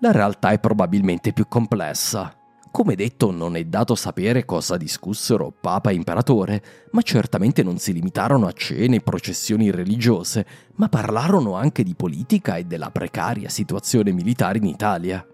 La 0.02 0.12
realtà 0.12 0.50
è 0.50 0.60
probabilmente 0.60 1.32
più 1.32 1.48
complessa. 1.48 2.39
Come 2.72 2.96
detto, 2.96 3.32
non 3.32 3.56
è 3.56 3.64
dato 3.66 3.96
sapere 3.96 4.46
cosa 4.46 4.78
discussero 4.78 5.52
Papa 5.52 5.90
e 5.90 5.96
Imperatore, 5.96 6.64
ma 6.92 7.02
certamente 7.02 7.64
non 7.64 7.80
si 7.80 7.94
limitarono 7.94 8.46
a 8.46 8.52
cene 8.52 8.98
e 8.98 9.02
processioni 9.02 9.72
religiose, 9.72 10.46
ma 10.76 10.88
parlarono 10.88 11.56
anche 11.56 11.84
di 11.84 11.96
politica 11.96 12.58
e 12.58 12.66
della 12.66 12.92
precaria 12.92 13.50
situazione 13.50 14.12
militare 14.12 14.60
in 14.60 14.66
Italia. 14.66 15.26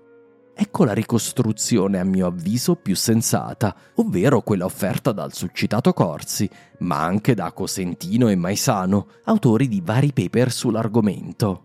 Ecco 0.57 0.86
la 0.86 0.93
ricostruzione 0.93 1.99
a 1.99 2.05
mio 2.05 2.27
avviso 2.27 2.75
più 2.75 2.95
sensata, 2.95 3.75
ovvero 3.95 4.41
quella 4.41 4.63
offerta 4.63 5.11
dal 5.11 5.33
succitato 5.33 5.91
Corsi, 5.91 6.49
ma 6.79 7.03
anche 7.03 7.33
da 7.36 7.51
Cosentino 7.51 8.29
e 8.29 8.36
Maisano, 8.36 9.07
autori 9.25 9.67
di 9.67 9.81
vari 9.83 10.13
paper 10.13 10.49
sull'argomento. 10.53 11.64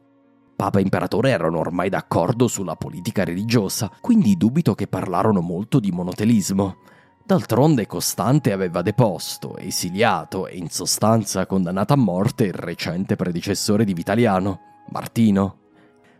Papa 0.60 0.78
e 0.78 0.82
Imperatore 0.82 1.30
erano 1.30 1.58
ormai 1.58 1.88
d'accordo 1.88 2.46
sulla 2.46 2.76
politica 2.76 3.24
religiosa, 3.24 3.90
quindi 3.98 4.36
dubito 4.36 4.74
che 4.74 4.88
parlarono 4.88 5.40
molto 5.40 5.80
di 5.80 5.90
monotelismo. 5.90 6.80
D'altronde 7.24 7.86
Costante 7.86 8.52
aveva 8.52 8.82
deposto, 8.82 9.56
esiliato 9.56 10.46
e 10.46 10.58
in 10.58 10.68
sostanza 10.68 11.46
condannato 11.46 11.94
a 11.94 11.96
morte 11.96 12.44
il 12.44 12.52
recente 12.52 13.16
predecessore 13.16 13.84
di 13.84 13.94
Vitaliano, 13.94 14.60
Martino. 14.90 15.60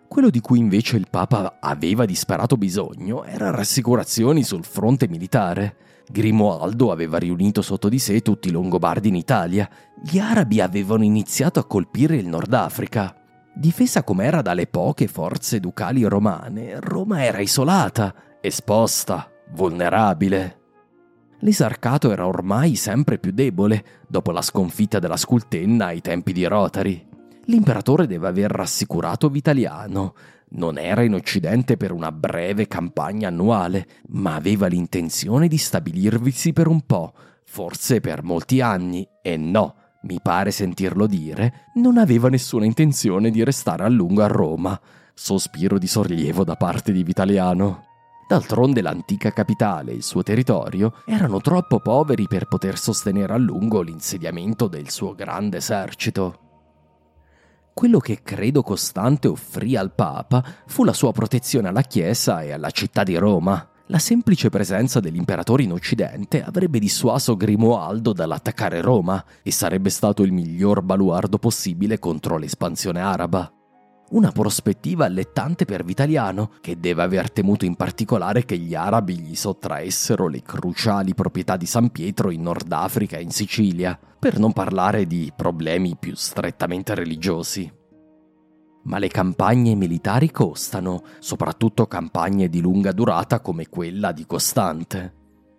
Quello 0.09 0.31
di 0.31 0.41
cui 0.41 0.59
invece 0.59 0.97
il 0.97 1.09
Papa 1.11 1.59
aveva 1.61 2.07
disperato 2.07 2.57
bisogno 2.57 3.25
era 3.25 3.51
rassicurazioni 3.51 4.43
sul 4.43 4.65
fronte 4.65 5.07
militare. 5.07 5.77
Grimoaldo 6.11 6.91
aveva 6.91 7.19
riunito 7.19 7.61
sotto 7.61 7.91
di 7.91 7.99
sé 7.99 8.23
tutti 8.23 8.49
i 8.49 8.53
Longobardi 8.53 9.09
in 9.09 9.17
Italia. 9.17 9.69
Gli 10.03 10.19
arabi 10.19 10.63
avevano 10.63 11.05
iniziato 11.05 11.61
a 11.61 11.67
colpire 11.67 12.17
il 12.17 12.27
Nord 12.27 12.55
Africa. 12.55 13.20
Difesa 13.61 14.03
com'era 14.03 14.41
dalle 14.41 14.67
poche 14.67 15.07
forze 15.07 15.61
ducali 15.61 16.03
romane, 16.05 16.81
Roma 16.81 17.23
era 17.23 17.41
isolata, 17.41 18.39
esposta, 18.41 19.31
vulnerabile. 19.51 20.61
L'esarcato 21.41 22.11
era 22.11 22.27
ormai 22.27 22.75
sempre 22.75 23.19
più 23.19 23.33
debole 23.33 23.85
dopo 24.09 24.31
la 24.31 24.41
sconfitta 24.41 24.99
della 24.99 25.19
Scultenna 25.19 25.89
ai 25.89 26.01
tempi 26.01 26.33
di 26.33 26.47
Rotari. 26.47 27.07
L'imperatore 27.45 28.07
deve 28.07 28.29
aver 28.29 28.51
rassicurato 28.51 29.29
Vitaliano. 29.29 30.15
Non 30.53 30.79
era 30.79 31.03
in 31.03 31.13
Occidente 31.13 31.77
per 31.77 31.93
una 31.93 32.13
breve 32.13 32.67
campagna 32.67 33.29
annuale, 33.29 33.87
ma 34.07 34.37
aveva 34.37 34.69
l'intenzione 34.69 35.49
di 35.49 35.59
stabilirvisi 35.59 36.55
per 36.55 36.67
un 36.67 36.81
po', 36.87 37.13
forse 37.45 38.01
per 38.01 38.23
molti 38.23 38.63
anni, 38.63 39.07
e 39.21 39.37
no, 39.37 39.75
mi 40.03 40.19
pare 40.23 40.51
sentirlo 40.51 41.07
dire, 41.07 41.69
non 41.75 41.99
aveva 41.99 42.29
nessuna 42.29 42.65
intenzione 42.65 43.31
di 43.31 43.45
restare 43.45 43.85
a 43.85 43.89
lungo 43.89 44.23
a 44.23 44.29
Roma. 44.29 44.81
Sospiro 45.13 45.79
di 45.79 45.87
sollievo 45.87 46.45
da 46.45 46.57
parte 46.57 46.93
di 46.93 47.03
Vitaliano. 47.03 47.85
D'altronde 48.27 48.81
l'antica 48.81 49.33
capitale 49.33 49.91
e 49.91 49.97
il 49.97 50.03
suo 50.03 50.23
territorio 50.23 50.95
erano 51.05 51.41
troppo 51.41 51.81
poveri 51.81 52.27
per 52.29 52.47
poter 52.47 52.79
sostenere 52.79 53.33
a 53.35 53.37
lungo 53.37 53.83
l'insediamento 53.83 54.69
del 54.69 54.89
suo 54.89 55.15
grande 55.15 55.59
esercito. 55.59 56.39
Quello 57.75 57.99
che 57.99 58.23
credo 58.23 58.63
Costante 58.63 59.29
offrì 59.29 59.77
al 59.77 59.93
Papa 59.95 60.45
fu 60.67 60.85
la 60.85 60.93
sua 60.93 61.13
protezione 61.13 61.69
alla 61.69 61.83
Chiesa 61.83 62.43
e 62.43 62.53
alla 62.53 62.71
città 62.71 63.03
di 63.03 63.17
Roma. 63.17 63.70
La 63.91 63.99
semplice 63.99 64.51
presenza 64.51 65.01
dell'imperatore 65.01 65.65
in 65.65 65.73
Occidente 65.73 66.45
avrebbe 66.45 66.79
dissuaso 66.79 67.37
Grimoaldo 67.37 68.13
dall'attaccare 68.13 68.81
Roma 68.81 69.25
e 69.43 69.51
sarebbe 69.51 69.91
stato 69.91 70.23
il 70.23 70.31
miglior 70.31 70.81
baluardo 70.81 71.39
possibile 71.39 71.99
contro 71.99 72.39
l'espansione 72.39 73.01
araba. 73.01 73.53
Una 74.11 74.31
prospettiva 74.31 75.07
allettante 75.07 75.65
per 75.65 75.83
Vitaliano, 75.83 76.53
che 76.61 76.79
deve 76.79 77.03
aver 77.03 77.33
temuto 77.33 77.65
in 77.65 77.75
particolare 77.75 78.45
che 78.45 78.57
gli 78.57 78.77
arabi 78.77 79.19
gli 79.19 79.35
sottraessero 79.35 80.29
le 80.29 80.43
cruciali 80.43 81.13
proprietà 81.13 81.57
di 81.57 81.67
San 81.67 81.91
Pietro 81.91 82.31
in 82.31 82.43
Nord 82.43 82.71
Africa 82.71 83.17
e 83.17 83.23
in 83.23 83.33
Sicilia, 83.33 83.99
per 84.21 84.39
non 84.39 84.53
parlare 84.53 85.05
di 85.05 85.33
problemi 85.35 85.97
più 85.99 86.15
strettamente 86.15 86.95
religiosi. 86.95 87.79
Ma 88.83 88.99
le 88.99 89.09
campagne 89.09 89.75
militari 89.75 90.31
costano, 90.31 91.03
soprattutto 91.19 91.87
campagne 91.87 92.49
di 92.49 92.61
lunga 92.61 92.93
durata 92.93 93.41
come 93.41 93.69
quella 93.69 94.13
di 94.13 94.25
Costante. 94.27 95.15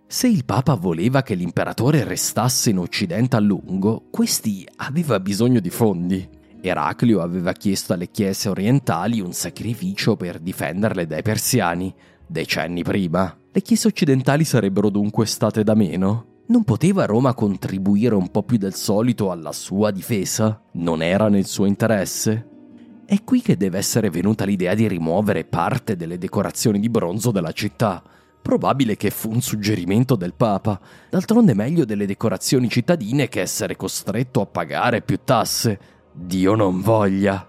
Se 0.06 0.28
il 0.28 0.44
Papa 0.44 0.74
voleva 0.74 1.22
che 1.22 1.34
l'imperatore 1.34 2.04
restasse 2.04 2.70
in 2.70 2.78
Occidente 2.78 3.36
a 3.36 3.40
lungo, 3.40 4.08
questi 4.10 4.66
aveva 4.76 5.18
bisogno 5.20 5.60
di 5.60 5.70
fondi. 5.70 6.28
Eraclio 6.60 7.22
aveva 7.22 7.52
chiesto 7.52 7.92
alle 7.92 8.10
chiese 8.10 8.48
orientali 8.48 9.20
un 9.20 9.32
sacrificio 9.32 10.16
per 10.16 10.38
difenderle 10.38 11.06
dai 11.06 11.22
persiani, 11.22 11.94
decenni 12.26 12.82
prima. 12.82 13.34
Le 13.50 13.62
chiese 13.62 13.88
occidentali 13.88 14.44
sarebbero 14.44 14.90
dunque 14.90 15.26
state 15.26 15.64
da 15.64 15.74
meno? 15.74 16.26
Non 16.48 16.64
poteva 16.64 17.06
Roma 17.06 17.34
contribuire 17.34 18.14
un 18.14 18.30
po' 18.30 18.42
più 18.42 18.58
del 18.58 18.74
solito 18.74 19.30
alla 19.30 19.52
sua 19.52 19.90
difesa? 19.90 20.60
Non 20.72 21.02
era 21.02 21.28
nel 21.28 21.46
suo 21.46 21.64
interesse? 21.64 22.48
È 23.04 23.24
qui 23.24 23.42
che 23.42 23.56
deve 23.56 23.78
essere 23.78 24.10
venuta 24.10 24.44
l'idea 24.44 24.74
di 24.74 24.86
rimuovere 24.86 25.44
parte 25.44 25.96
delle 25.96 26.18
decorazioni 26.18 26.78
di 26.78 26.88
bronzo 26.88 27.30
della 27.30 27.52
città. 27.52 28.02
Probabile 28.40 28.96
che 28.96 29.10
fu 29.10 29.30
un 29.30 29.40
suggerimento 29.40 30.14
del 30.14 30.34
Papa. 30.34 30.80
D'altronde 31.10 31.52
meglio 31.52 31.84
delle 31.84 32.06
decorazioni 32.06 32.68
cittadine 32.68 33.28
che 33.28 33.40
essere 33.40 33.76
costretto 33.76 34.40
a 34.40 34.46
pagare 34.46 35.02
più 35.02 35.18
tasse. 35.24 35.78
Dio 36.12 36.54
non 36.54 36.80
voglia. 36.80 37.46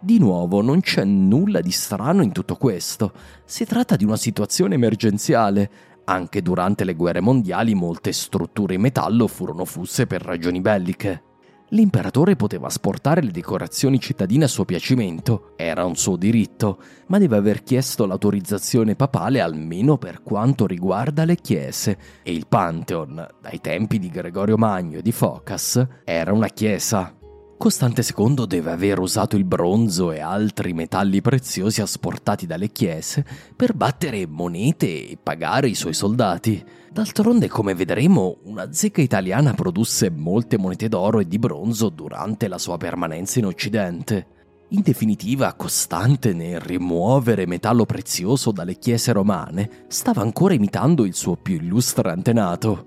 Di 0.00 0.18
nuovo, 0.18 0.62
non 0.62 0.80
c'è 0.80 1.04
nulla 1.04 1.60
di 1.60 1.72
strano 1.72 2.22
in 2.22 2.30
tutto 2.30 2.54
questo. 2.54 3.12
Si 3.44 3.64
tratta 3.64 3.96
di 3.96 4.04
una 4.04 4.16
situazione 4.16 4.76
emergenziale. 4.76 5.70
Anche 6.04 6.40
durante 6.40 6.84
le 6.84 6.94
guerre 6.94 7.20
mondiali 7.20 7.74
molte 7.74 8.12
strutture 8.12 8.74
in 8.74 8.80
metallo 8.80 9.26
furono 9.26 9.64
fusse 9.64 10.06
per 10.06 10.22
ragioni 10.22 10.60
belliche. 10.60 11.22
L'imperatore 11.70 12.34
poteva 12.34 12.70
sportare 12.70 13.20
le 13.20 13.30
decorazioni 13.30 14.00
cittadine 14.00 14.44
a 14.44 14.48
suo 14.48 14.64
piacimento, 14.64 15.52
era 15.56 15.84
un 15.84 15.96
suo 15.96 16.16
diritto, 16.16 16.78
ma 17.08 17.18
deve 17.18 17.36
aver 17.36 17.62
chiesto 17.62 18.06
l'autorizzazione 18.06 18.94
papale 18.94 19.40
almeno 19.40 19.98
per 19.98 20.22
quanto 20.22 20.66
riguarda 20.66 21.26
le 21.26 21.36
chiese, 21.36 21.98
e 22.22 22.32
il 22.32 22.46
Pantheon, 22.46 23.26
dai 23.42 23.60
tempi 23.60 23.98
di 23.98 24.08
Gregorio 24.08 24.56
Magno 24.56 24.98
e 24.98 25.02
di 25.02 25.12
Focas, 25.12 25.86
era 26.04 26.32
una 26.32 26.48
chiesa. 26.48 27.14
Costante 27.58 28.02
II 28.16 28.46
deve 28.46 28.70
aver 28.70 28.98
usato 29.00 29.36
il 29.36 29.44
bronzo 29.44 30.12
e 30.12 30.20
altri 30.20 30.72
metalli 30.72 31.20
preziosi 31.20 31.82
asportati 31.82 32.46
dalle 32.46 32.70
chiese 32.70 33.26
per 33.54 33.74
battere 33.74 34.26
monete 34.26 34.86
e 34.86 35.18
pagare 35.20 35.68
i 35.68 35.74
suoi 35.74 35.92
soldati. 35.92 36.64
D'altronde, 36.90 37.48
come 37.48 37.74
vedremo, 37.74 38.38
una 38.44 38.72
zecca 38.72 39.00
italiana 39.00 39.52
produsse 39.54 40.10
molte 40.10 40.58
monete 40.58 40.88
d'oro 40.88 41.20
e 41.20 41.28
di 41.28 41.38
bronzo 41.38 41.90
durante 41.90 42.48
la 42.48 42.58
sua 42.58 42.76
permanenza 42.76 43.38
in 43.38 43.46
Occidente. 43.46 44.26
in 44.70 44.82
definitiva 44.82 45.54
costante 45.54 46.34
nel 46.34 46.60
rimuovere 46.60 47.46
metallo 47.46 47.86
prezioso 47.86 48.52
dalle 48.52 48.74
chiese 48.76 49.12
romane, 49.12 49.86
stava 49.88 50.20
ancora 50.20 50.52
imitando 50.52 51.06
il 51.06 51.14
suo 51.14 51.36
più 51.36 51.54
illustre 51.54 52.10
antenato, 52.10 52.86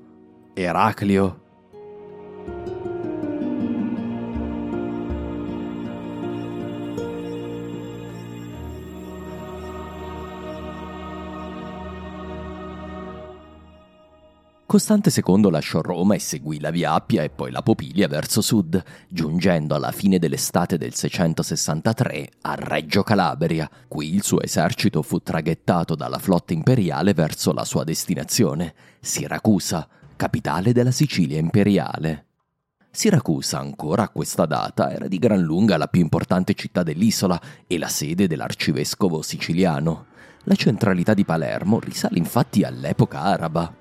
Eraclio. 0.54 1.40
Costante 14.72 15.12
II 15.14 15.52
lasciò 15.52 15.82
Roma 15.82 16.16
e 16.16 16.20
seguì 16.20 16.58
la 16.62 16.72
Via 16.72 16.94
Appia 16.94 17.24
e 17.24 17.30
poi 17.30 17.52
la 17.52 17.62
Popilia 17.62 18.08
verso 18.08 18.40
sud, 18.40 18.82
giungendo 19.10 19.76
alla 19.76 19.92
fine 19.92 20.18
dell'estate 20.18 20.78
del 20.78 20.94
663 20.94 22.30
a 22.44 22.56
Reggio 22.56 23.04
Calabria. 23.04 23.70
Qui 23.90 24.14
il 24.16 24.24
suo 24.24 24.42
esercito 24.42 25.02
fu 25.02 25.20
traghettato 25.20 25.94
dalla 25.94 26.20
flotta 26.20 26.54
imperiale 26.54 27.14
verso 27.14 27.52
la 27.52 27.66
sua 27.66 27.84
destinazione, 27.84 28.74
Siracusa, 29.02 29.86
capitale 30.16 30.72
della 30.72 30.92
Sicilia 30.92 31.38
imperiale. 31.38 32.28
Siracusa 32.90 33.60
ancora 33.60 34.04
a 34.04 34.10
questa 34.10 34.46
data 34.46 34.90
era 34.90 35.10
di 35.10 35.20
gran 35.20 35.42
lunga 35.42 35.76
la 35.76 35.88
più 35.88 36.00
importante 36.00 36.54
città 36.54 36.82
dell'isola 36.82 37.38
e 37.68 37.78
la 37.78 37.90
sede 37.90 38.26
dell'arcivescovo 38.26 39.22
siciliano. 39.22 40.06
La 40.44 40.56
centralità 40.56 41.14
di 41.14 41.26
Palermo 41.26 41.78
risale 41.78 42.18
infatti 42.18 42.64
all'epoca 42.64 43.20
araba. 43.20 43.80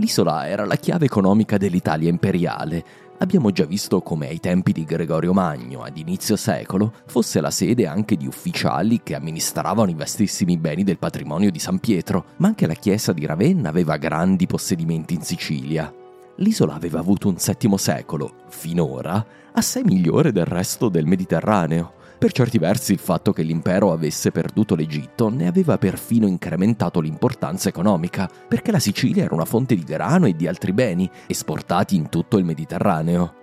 L'isola 0.00 0.48
era 0.48 0.64
la 0.64 0.76
chiave 0.76 1.04
economica 1.04 1.58
dell'Italia 1.58 2.08
imperiale. 2.08 2.82
Abbiamo 3.18 3.50
già 3.50 3.66
visto 3.66 4.00
come 4.00 4.28
ai 4.28 4.40
tempi 4.40 4.72
di 4.72 4.86
Gregorio 4.86 5.34
Magno, 5.34 5.82
ad 5.82 5.98
inizio 5.98 6.36
secolo, 6.36 6.94
fosse 7.04 7.42
la 7.42 7.50
sede 7.50 7.86
anche 7.86 8.16
di 8.16 8.26
ufficiali 8.26 9.02
che 9.02 9.14
amministravano 9.14 9.90
i 9.90 9.94
vastissimi 9.94 10.56
beni 10.56 10.84
del 10.84 10.96
patrimonio 10.96 11.50
di 11.50 11.58
San 11.58 11.80
Pietro, 11.80 12.24
ma 12.38 12.48
anche 12.48 12.66
la 12.66 12.72
chiesa 12.72 13.12
di 13.12 13.26
Ravenna 13.26 13.68
aveva 13.68 13.98
grandi 13.98 14.46
possedimenti 14.46 15.12
in 15.12 15.20
Sicilia. 15.20 15.92
L'isola 16.36 16.72
aveva 16.72 16.98
avuto 16.98 17.28
un 17.28 17.36
VII 17.36 17.76
secolo, 17.76 18.32
finora, 18.48 19.22
assai 19.52 19.82
migliore 19.84 20.32
del 20.32 20.46
resto 20.46 20.88
del 20.88 21.04
Mediterraneo. 21.04 21.92
Per 22.20 22.32
certi 22.32 22.58
versi 22.58 22.92
il 22.92 22.98
fatto 22.98 23.32
che 23.32 23.42
l'impero 23.42 23.92
avesse 23.92 24.30
perduto 24.30 24.74
l'Egitto 24.74 25.30
ne 25.30 25.46
aveva 25.46 25.78
perfino 25.78 26.26
incrementato 26.26 27.00
l'importanza 27.00 27.70
economica, 27.70 28.28
perché 28.46 28.70
la 28.70 28.78
Sicilia 28.78 29.24
era 29.24 29.34
una 29.34 29.46
fonte 29.46 29.74
di 29.74 29.84
grano 29.84 30.26
e 30.26 30.36
di 30.36 30.46
altri 30.46 30.74
beni, 30.74 31.10
esportati 31.26 31.96
in 31.96 32.10
tutto 32.10 32.36
il 32.36 32.44
Mediterraneo. 32.44 33.36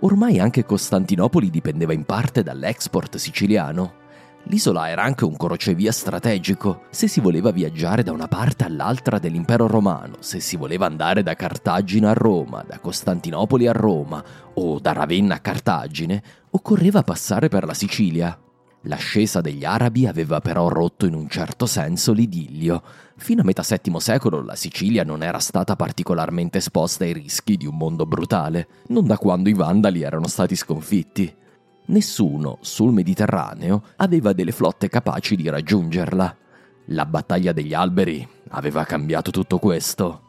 Ormai 0.00 0.40
anche 0.40 0.64
Costantinopoli 0.64 1.50
dipendeva 1.50 1.92
in 1.92 2.04
parte 2.04 2.42
dall'export 2.42 3.18
siciliano. 3.18 4.00
L'isola 4.46 4.90
era 4.90 5.02
anche 5.02 5.24
un 5.24 5.36
crocevia 5.36 5.92
strategico. 5.92 6.82
Se 6.90 7.06
si 7.06 7.20
voleva 7.20 7.52
viaggiare 7.52 8.02
da 8.02 8.12
una 8.12 8.26
parte 8.26 8.64
all'altra 8.64 9.18
dell'impero 9.18 9.66
romano, 9.66 10.16
se 10.18 10.40
si 10.40 10.56
voleva 10.56 10.86
andare 10.86 11.22
da 11.22 11.34
Cartagine 11.34 12.08
a 12.08 12.12
Roma, 12.12 12.64
da 12.66 12.80
Costantinopoli 12.80 13.68
a 13.68 13.72
Roma 13.72 14.22
o 14.54 14.80
da 14.80 14.92
Ravenna 14.92 15.36
a 15.36 15.40
Cartagine, 15.40 16.22
occorreva 16.50 17.02
passare 17.02 17.48
per 17.48 17.64
la 17.64 17.74
Sicilia. 17.74 18.36
L'ascesa 18.86 19.40
degli 19.40 19.64
arabi 19.64 20.08
aveva 20.08 20.40
però 20.40 20.68
rotto 20.68 21.06
in 21.06 21.14
un 21.14 21.28
certo 21.28 21.66
senso 21.66 22.12
l'idillio. 22.12 22.82
Fino 23.16 23.42
a 23.42 23.44
metà 23.44 23.62
VII 23.66 24.00
secolo 24.00 24.42
la 24.42 24.56
Sicilia 24.56 25.04
non 25.04 25.22
era 25.22 25.38
stata 25.38 25.76
particolarmente 25.76 26.58
esposta 26.58 27.04
ai 27.04 27.12
rischi 27.12 27.56
di 27.56 27.66
un 27.66 27.76
mondo 27.76 28.06
brutale, 28.06 28.66
non 28.88 29.06
da 29.06 29.18
quando 29.18 29.48
i 29.48 29.54
vandali 29.54 30.02
erano 30.02 30.26
stati 30.26 30.56
sconfitti. 30.56 31.32
Nessuno 31.86 32.58
sul 32.60 32.92
Mediterraneo 32.92 33.82
aveva 33.96 34.32
delle 34.32 34.52
flotte 34.52 34.88
capaci 34.88 35.36
di 35.36 35.48
raggiungerla. 35.48 36.36
La 36.86 37.06
battaglia 37.06 37.52
degli 37.52 37.74
alberi 37.74 38.26
aveva 38.50 38.84
cambiato 38.84 39.30
tutto 39.30 39.58
questo. 39.58 40.22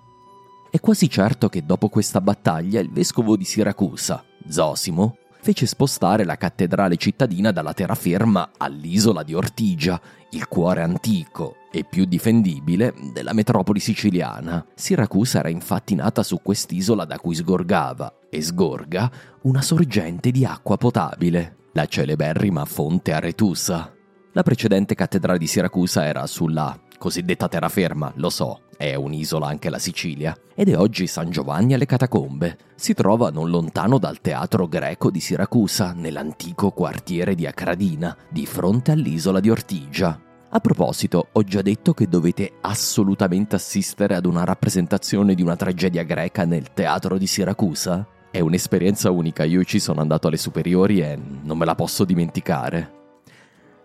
È 0.70 0.80
quasi 0.80 1.10
certo 1.10 1.50
che 1.50 1.66
dopo 1.66 1.90
questa 1.90 2.22
battaglia 2.22 2.80
il 2.80 2.90
vescovo 2.90 3.38
di 3.38 3.44
Siracusa, 3.44 4.24
Zosimo, 4.48 5.18
fece 5.40 5.66
spostare 5.66 6.26
la 6.26 6.38
cattedrale 6.38 6.98
cittadina 6.98 7.52
dalla 7.52 7.74
terraferma 7.74 8.52
all'isola 8.58 9.24
di 9.24 9.34
Ortigia, 9.34 10.00
il 10.32 10.48
cuore 10.48 10.82
antico 10.82 11.58
e 11.76 11.84
più 11.84 12.06
difendibile 12.06 12.94
della 13.12 13.34
metropoli 13.34 13.80
siciliana. 13.80 14.64
Siracusa 14.76 15.40
era 15.40 15.50
infatti 15.50 15.96
nata 15.96 16.22
su 16.22 16.40
quest'isola 16.44 17.04
da 17.04 17.18
cui 17.18 17.34
sgorgava 17.34 18.14
e 18.30 18.44
sgorga 18.44 19.12
una 19.42 19.64
sorgente 19.64 20.30
di 20.30 20.46
acqua 20.46 20.78
potabile, 20.78 21.56
la 21.74 21.88
celeberrima 21.88 22.64
fonte 22.66 23.12
Aretusa. 23.12 23.92
La 24.34 24.44
precedente 24.44 24.94
cattedrale 24.94 25.40
di 25.40 25.48
Siracusa 25.48 26.06
era 26.06 26.28
sulla 26.28 26.80
cosiddetta 27.00 27.48
terraferma, 27.48 28.14
lo 28.18 28.30
so, 28.30 28.62
è 28.78 28.94
un'isola 28.94 29.48
anche 29.48 29.70
la 29.70 29.80
Sicilia, 29.80 30.38
ed 30.54 30.70
è 30.70 30.78
oggi 30.78 31.08
San 31.08 31.32
Giovanni 31.32 31.74
alle 31.74 31.88
Catacombe. 31.88 32.58
Si 32.76 32.94
trova 32.94 33.32
non 33.32 33.50
lontano 33.50 33.98
dal 33.98 34.22
teatro 34.22 34.68
greco 34.68 35.10
di 35.10 35.20
Siracusa, 35.20 35.94
nell'antico 35.94 36.70
quartiere 36.70 37.34
di 37.34 37.48
Acradina, 37.48 38.16
di 38.30 38.46
fronte 38.46 38.92
all'isola 38.92 39.40
di 39.40 39.50
Ortigia. 39.50 40.20
A 40.56 40.60
proposito, 40.60 41.30
ho 41.32 41.42
già 41.42 41.64
detto 41.64 41.96
che 41.96 42.08
dovete 42.08 42.58
assolutamente 42.62 43.56
assistere 43.56 44.14
ad 44.14 44.28
una 44.28 44.44
rappresentazione 44.44 45.34
di 45.34 45.42
una 45.42 45.56
tragedia 45.56 46.04
greca 46.04 46.46
nel 46.46 46.74
teatro 46.74 47.18
di 47.18 47.26
Siracusa? 47.26 48.08
È 48.30 48.40
un'esperienza 48.40 49.10
unica, 49.10 49.46
io 49.46 49.64
ci 49.64 49.80
sono 49.80 50.00
andato 50.00 50.28
alle 50.28 50.38
superiori 50.38 51.00
e 51.00 51.18
non 51.42 51.58
me 51.58 51.66
la 51.66 51.74
posso 51.74 52.06
dimenticare. 52.06 52.92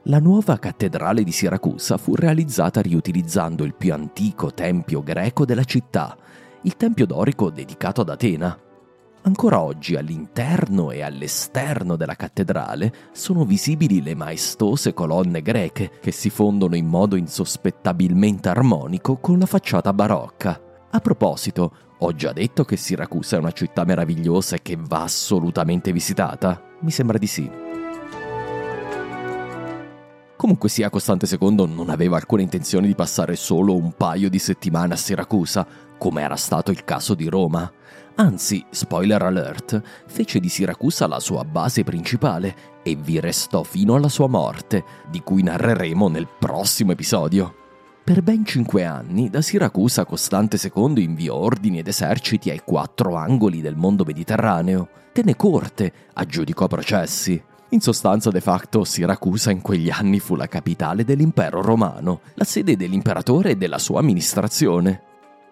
La 0.03 0.19
nuova 0.19 0.59
cattedrale 0.59 1.25
di 1.25 1.33
Siracusa 1.33 1.97
fu 1.97 2.15
realizzata 2.15 2.83
riutilizzando 2.83 3.65
il 3.65 3.75
più 3.75 3.95
antico 3.95 4.53
tempio 4.53 5.03
greco 5.03 5.47
della 5.47 5.65
città, 5.65 6.19
il 6.65 6.77
tempio 6.77 7.07
dorico 7.07 7.49
dedicato 7.49 8.03
ad 8.03 8.11
Atena. 8.11 8.68
Ancora 9.23 9.61
oggi 9.61 9.97
all'interno 9.97 10.91
e 10.91 11.03
all'esterno 11.03 11.97
della 11.97 12.15
cattedrale 12.15 12.93
sono 13.13 13.45
visibili 13.45 14.01
le 14.01 14.15
maestose 14.15 14.95
colonne 14.95 15.43
greche 15.43 15.91
che 16.01 16.13
si 16.13 16.31
fondono 16.31 16.77
in 16.77 16.87
modo 16.87 17.17
insospettabilmente 17.17 18.49
armonico 18.49 19.17
con 19.17 19.39
la 19.39 19.47
facciata 19.47 19.93
barocca. 19.93 20.61
A 20.91 21.01
proposito, 21.01 21.73
ho 21.99 22.15
già 22.15 22.33
detto 22.33 22.65
che 22.65 22.77
Siracusa 22.77 23.37
è 23.37 23.41
una 23.41 23.53
città 23.53 23.85
meravigliosa 23.85 24.57
e 24.57 24.63
che 24.63 24.79
va 24.81 25.03
assolutamente 25.03 25.93
visitata? 25.93 26.63
Mi 26.81 26.91
sembra 26.91 27.19
di 27.19 27.27
sì. 27.27 27.51
Comunque 30.37 30.69
sia, 30.69 30.89
Costante 30.89 31.27
II 31.29 31.67
non 31.67 31.91
aveva 31.91 32.17
alcuna 32.17 32.43
intenzione 32.43 32.87
di 32.87 32.95
passare 32.95 33.35
solo 33.35 33.75
un 33.75 33.93
paio 33.95 34.31
di 34.31 34.39
settimane 34.39 34.95
a 34.95 34.97
Siracusa, 34.97 35.67
come 35.99 36.23
era 36.23 36.37
stato 36.37 36.71
il 36.71 36.85
caso 36.85 37.15
di 37.15 37.29
Roma. 37.29 37.71
Anzi, 38.21 38.65
spoiler 38.71 39.23
alert, 39.23 39.81
fece 40.09 40.41
di 40.41 40.49
Siracusa 40.49 41.07
la 41.07 41.21
sua 41.21 41.45
base 41.45 41.85
principale 41.85 42.81
e 42.83 42.97
vi 42.97 43.21
restò 43.21 43.63
fino 43.63 43.95
alla 43.95 44.09
sua 44.09 44.27
morte, 44.27 44.83
di 45.09 45.21
cui 45.21 45.45
narreremo 45.45 46.09
nel 46.09 46.27
prossimo 46.27 46.91
episodio. 46.91 47.55
Per 48.03 48.21
ben 48.25 48.45
cinque 48.45 48.85
anni, 48.85 49.31
da 49.31 49.41
Siracusa 49.41 50.05
Costante 50.05 50.59
II 50.61 51.01
inviò 51.01 51.37
ordini 51.37 51.79
ed 51.79 51.87
eserciti 51.87 52.51
ai 52.51 52.63
quattro 52.65 53.15
angoli 53.15 53.61
del 53.61 53.77
mondo 53.77 54.03
mediterraneo, 54.03 54.89
tenne 55.13 55.37
corte, 55.37 55.93
aggiudicò 56.15 56.67
processi. 56.67 57.41
In 57.69 57.81
sostanza, 57.81 58.31
de 58.31 58.41
facto, 58.41 58.83
Siracusa 58.83 59.53
in 59.53 59.61
quegli 59.61 59.91
anni 59.91 60.19
fu 60.19 60.35
la 60.35 60.49
capitale 60.49 61.05
dell'impero 61.05 61.63
romano, 61.63 62.23
la 62.35 62.45
sede 62.45 62.77
dell'imperatore 62.77 63.51
e 63.51 63.57
della 63.57 63.79
sua 63.79 64.01
amministrazione. 64.01 65.03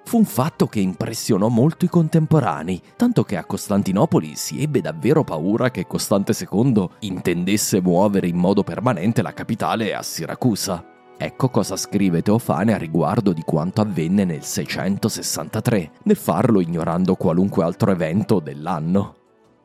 Fu 0.06 0.18
un 0.18 0.24
fatto 0.24 0.68
che 0.68 0.78
impressionò 0.78 1.48
molto 1.48 1.84
i 1.84 1.88
contemporanei, 1.88 2.80
tanto 2.94 3.24
che 3.24 3.36
a 3.36 3.44
Costantinopoli 3.44 4.36
si 4.36 4.62
ebbe 4.62 4.80
davvero 4.80 5.24
paura 5.24 5.72
che 5.72 5.88
Costante 5.88 6.32
II 6.48 6.88
intendesse 7.00 7.80
muovere 7.80 8.28
in 8.28 8.36
modo 8.36 8.62
permanente 8.62 9.20
la 9.20 9.32
capitale 9.32 9.96
a 9.96 10.02
Siracusa. 10.04 10.84
Ecco 11.16 11.48
cosa 11.48 11.76
scrive 11.76 12.22
Teofane 12.22 12.72
a 12.72 12.78
riguardo 12.78 13.32
di 13.32 13.42
quanto 13.42 13.80
avvenne 13.80 14.24
nel 14.24 14.44
663, 14.44 15.90
nel 16.04 16.16
farlo 16.16 16.60
ignorando 16.60 17.16
qualunque 17.16 17.64
altro 17.64 17.90
evento 17.90 18.38
dell'anno. 18.38 19.16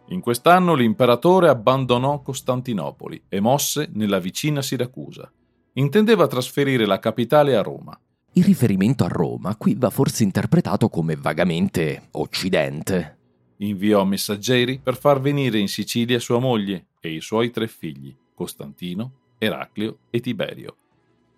In 0.08 0.22
quest'anno 0.22 0.74
l'imperatore 0.74 1.50
abbandonò 1.50 2.20
Costantinopoli 2.24 3.26
e 3.30 3.40
mosse 3.40 3.92
nella 3.94 4.18
vicina 4.18 4.64
Siracusa. 4.64 5.32
Intendeva 5.74 6.26
trasferire 6.26 6.88
la 6.88 6.98
capitale 6.98 7.56
a 7.56 7.62
Roma. 7.62 7.96
Il 8.34 8.46
riferimento 8.46 9.04
a 9.04 9.10
Roma 9.10 9.58
qui 9.58 9.76
va 9.78 9.90
forse 9.90 10.24
interpretato 10.24 10.88
come 10.88 11.18
vagamente 11.18 12.08
occidente. 12.12 13.18
Inviò 13.58 14.06
messaggeri 14.06 14.80
per 14.82 14.96
far 14.96 15.20
venire 15.20 15.60
in 15.60 15.68
Sicilia 15.68 16.18
sua 16.18 16.40
moglie 16.40 16.86
e 17.02 17.14
i 17.14 17.20
suoi 17.20 17.52
tre 17.52 17.68
figli, 17.68 18.16
Costantino, 18.34 19.12
Eraclio 19.38 19.98
e 20.10 20.22
Tiberio. 20.22 20.76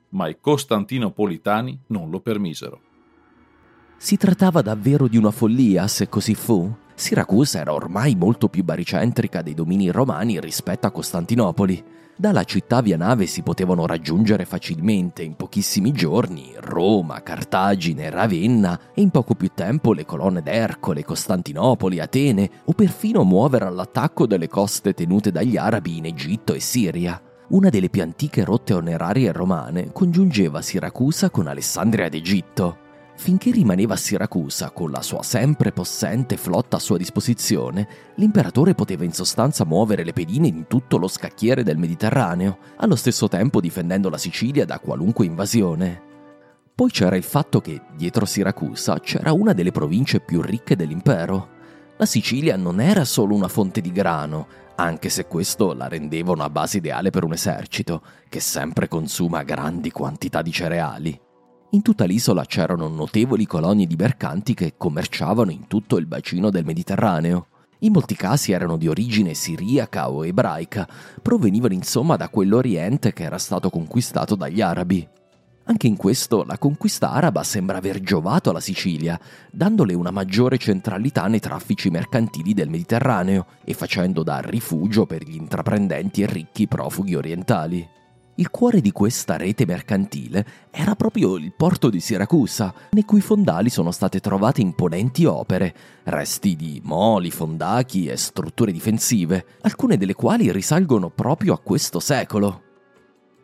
Ma 0.10 0.28
i 0.28 0.38
costantinopolitani 0.40 1.80
non 1.88 2.12
lo 2.12 2.20
permisero. 2.20 2.80
Si 3.98 4.16
trattava 4.16 4.62
davvero 4.62 5.08
di 5.08 5.18
una 5.18 5.32
follia, 5.32 5.88
se 5.88 6.08
così 6.10 6.36
fu? 6.36 6.72
Siracusa 6.94 7.60
era 7.60 7.74
ormai 7.74 8.14
molto 8.16 8.50
più 8.50 8.64
baricentrica 8.64 9.42
dei 9.42 9.56
domini 9.56 9.90
romani 9.90 10.40
rispetto 10.40 10.86
a 10.86 10.92
Costantinopoli. 10.92 11.84
Dalla 12.16 12.44
città 12.44 12.82
via 12.82 12.96
nave 12.96 13.26
si 13.26 13.42
potevano 13.42 13.88
raggiungere 13.88 14.46
facilmente 14.46 15.24
in 15.24 15.36
pochissimi 15.36 15.92
giorni 15.92 16.54
Roma, 16.58 17.24
Cartagine, 17.24 18.12
Ravenna 18.12 18.80
e 18.94 19.02
in 19.02 19.10
poco 19.10 19.34
più 19.34 19.50
tempo 19.54 19.94
le 19.94 20.06
colonne 20.06 20.44
d'Ercole, 20.44 21.04
Costantinopoli, 21.04 22.00
Atene 22.00 22.50
o 22.66 22.74
perfino 22.74 23.24
muovere 23.24 23.66
all'attacco 23.66 24.28
delle 24.28 24.48
coste 24.48 24.94
tenute 24.94 25.32
dagli 25.32 25.58
arabi 25.58 25.98
in 25.98 26.06
Egitto 26.06 26.54
e 26.54 26.60
Siria. 26.60 27.20
Una 27.50 27.70
delle 27.70 27.90
più 27.90 28.04
antiche 28.04 28.44
rotte 28.44 28.74
onerarie 28.74 29.32
romane 29.32 29.92
congiungeva 29.92 30.62
Siracusa 30.62 31.32
con 31.32 31.48
Alessandria 31.48 32.10
d'Egitto. 32.10 32.83
Finché 33.16 33.52
rimaneva 33.52 33.94
a 33.94 33.98
Siracusa 33.98 34.72
con 34.72 34.92
la 34.92 35.02
sua 35.02 35.22
sempre 35.24 35.72
possente 35.72 36.36
flotta 36.36 36.78
a 36.78 36.80
sua 36.80 36.98
disposizione, 36.98 37.88
l'imperatore 38.16 38.74
poteva 38.74 39.06
in 39.06 39.14
sostanza 39.14 39.66
muovere 39.66 40.04
le 40.04 40.14
pedine 40.14 40.48
in 40.48 40.68
tutto 40.68 40.98
lo 40.98 41.08
scacchiere 41.08 41.64
del 41.64 41.78
Mediterraneo, 41.78 42.58
allo 42.78 42.96
stesso 42.96 43.28
tempo 43.28 43.62
difendendo 43.62 44.10
la 44.10 44.18
Sicilia 44.18 44.66
da 44.66 44.80
qualunque 44.80 45.26
invasione. 45.26 46.12
Poi 46.76 46.90
c'era 46.90 47.16
il 47.16 47.24
fatto 47.24 47.62
che 47.62 47.82
dietro 47.96 48.26
Siracusa 48.26 49.00
c'era 49.00 49.32
una 49.32 49.54
delle 49.54 49.72
province 49.72 50.20
più 50.20 50.42
ricche 50.42 50.76
dell'impero. 50.76 51.50
La 51.98 52.08
Sicilia 52.08 52.58
non 52.58 52.82
era 52.82 53.06
solo 53.06 53.36
una 53.36 53.48
fonte 53.48 53.80
di 53.80 53.92
grano, 53.92 54.48
anche 54.76 55.10
se 55.10 55.28
questo 55.28 55.74
la 55.74 55.88
rendeva 55.88 56.32
una 56.32 56.50
base 56.50 56.78
ideale 56.78 57.12
per 57.12 57.24
un 57.24 57.34
esercito, 57.34 58.02
che 58.28 58.40
sempre 58.40 58.88
consuma 58.88 59.44
grandi 59.44 59.92
quantità 59.92 60.42
di 60.42 60.52
cereali. 60.52 61.22
In 61.74 61.82
tutta 61.82 62.06
l'isola 62.06 62.46
c'erano 62.46 62.88
notevoli 62.88 63.48
colonie 63.48 63.88
di 63.88 63.96
mercanti 63.96 64.54
che 64.54 64.76
commerciavano 64.78 65.50
in 65.50 65.66
tutto 65.66 65.98
il 65.98 66.06
bacino 66.06 66.52
del 66.52 66.66
Mediterraneo. 66.66 67.48
In 67.80 67.94
molti 67.94 68.14
casi 68.16 68.52
erano 68.52 68.78
di 68.78 68.88
origine 68.88 69.34
siriaca 69.34 70.12
o 70.12 70.24
ebraica, 70.24 70.88
provenivano 71.20 71.74
insomma 71.74 72.16
da 72.16 72.30
quell'Oriente 72.30 73.12
che 73.12 73.24
era 73.24 73.40
stato 73.40 73.72
conquistato 73.72 74.36
dagli 74.36 74.62
arabi. 74.62 75.08
Anche 75.64 75.88
in 75.88 75.98
questo 75.98 76.44
la 76.44 76.60
conquista 76.60 77.10
araba 77.10 77.42
sembra 77.42 77.78
aver 77.78 78.02
giovato 78.02 78.52
alla 78.52 78.60
Sicilia, 78.60 79.20
dandole 79.52 79.96
una 79.96 80.12
maggiore 80.12 80.60
centralità 80.60 81.26
nei 81.26 81.40
traffici 81.40 81.90
mercantili 81.90 82.54
del 82.54 82.70
Mediterraneo 82.70 83.48
e 83.64 83.74
facendo 83.74 84.22
da 84.22 84.42
rifugio 84.42 85.08
per 85.08 85.24
gli 85.24 85.36
intraprendenti 85.36 86.22
e 86.22 86.28
ricchi 86.28 86.68
profughi 86.68 87.16
orientali. 87.16 88.02
Il 88.36 88.50
cuore 88.50 88.82
di 88.82 88.92
questa 88.92 89.38
rete 89.38 89.64
mercantile 89.64 90.46
era 90.72 90.96
proprio 90.96 91.36
il 91.36 91.54
porto 91.56 91.92
di 91.92 92.00
Siracusa, 92.00 92.74
nei 92.90 93.06
cui 93.06 93.22
fondali 93.22 93.70
sono 93.70 93.92
state 93.92 94.20
trovate 94.20 94.60
imponenti 94.60 95.26
opere, 95.26 95.76
resti 96.06 96.56
di 96.56 96.82
moli, 96.84 97.30
fondacchi 97.30 98.08
e 98.08 98.18
strutture 98.18 98.72
difensive, 98.72 99.46
alcune 99.62 99.98
delle 99.98 100.16
quali 100.16 100.52
risalgono 100.52 101.12
proprio 101.12 101.54
a 101.54 101.60
questo 101.60 102.00
secolo. 102.00 102.63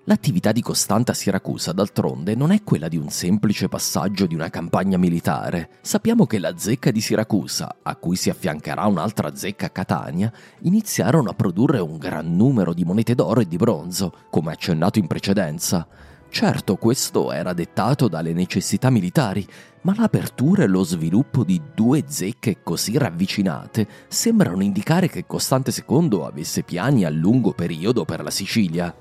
L'attività 0.09 0.51
di 0.51 0.63
Costanta 0.63 1.11
a 1.11 1.15
Siracusa, 1.15 1.71
d'altronde, 1.71 2.33
non 2.33 2.49
è 2.49 2.63
quella 2.63 2.87
di 2.87 2.97
un 2.97 3.09
semplice 3.09 3.67
passaggio 3.67 4.25
di 4.25 4.33
una 4.33 4.49
campagna 4.49 4.97
militare. 4.97 5.69
Sappiamo 5.81 6.25
che 6.25 6.39
la 6.39 6.57
zecca 6.57 6.89
di 6.89 6.99
Siracusa, 6.99 7.75
a 7.83 7.95
cui 7.95 8.15
si 8.15 8.31
affiancherà 8.31 8.87
un'altra 8.87 9.35
zecca 9.35 9.67
a 9.67 9.69
Catania, 9.69 10.33
iniziarono 10.61 11.29
a 11.29 11.35
produrre 11.35 11.77
un 11.77 11.99
gran 11.99 12.35
numero 12.35 12.73
di 12.73 12.83
monete 12.85 13.13
d'oro 13.13 13.41
e 13.41 13.47
di 13.47 13.55
bronzo, 13.57 14.11
come 14.31 14.51
accennato 14.51 14.97
in 14.97 15.05
precedenza. 15.05 15.87
Certo, 16.27 16.77
questo 16.77 17.31
era 17.31 17.53
dettato 17.53 18.07
dalle 18.07 18.33
necessità 18.33 18.89
militari, 18.89 19.47
ma 19.81 19.93
l'apertura 19.95 20.63
e 20.63 20.67
lo 20.67 20.81
sviluppo 20.81 21.43
di 21.43 21.61
due 21.75 22.05
zecche 22.07 22.63
così 22.63 22.97
ravvicinate 22.97 23.87
sembrano 24.07 24.63
indicare 24.63 25.07
che 25.07 25.27
Costante 25.27 25.71
II 25.71 26.21
avesse 26.23 26.63
piani 26.63 27.05
a 27.05 27.11
lungo 27.11 27.53
periodo 27.53 28.05
per 28.05 28.23
la 28.23 28.31
Sicilia. 28.31 28.91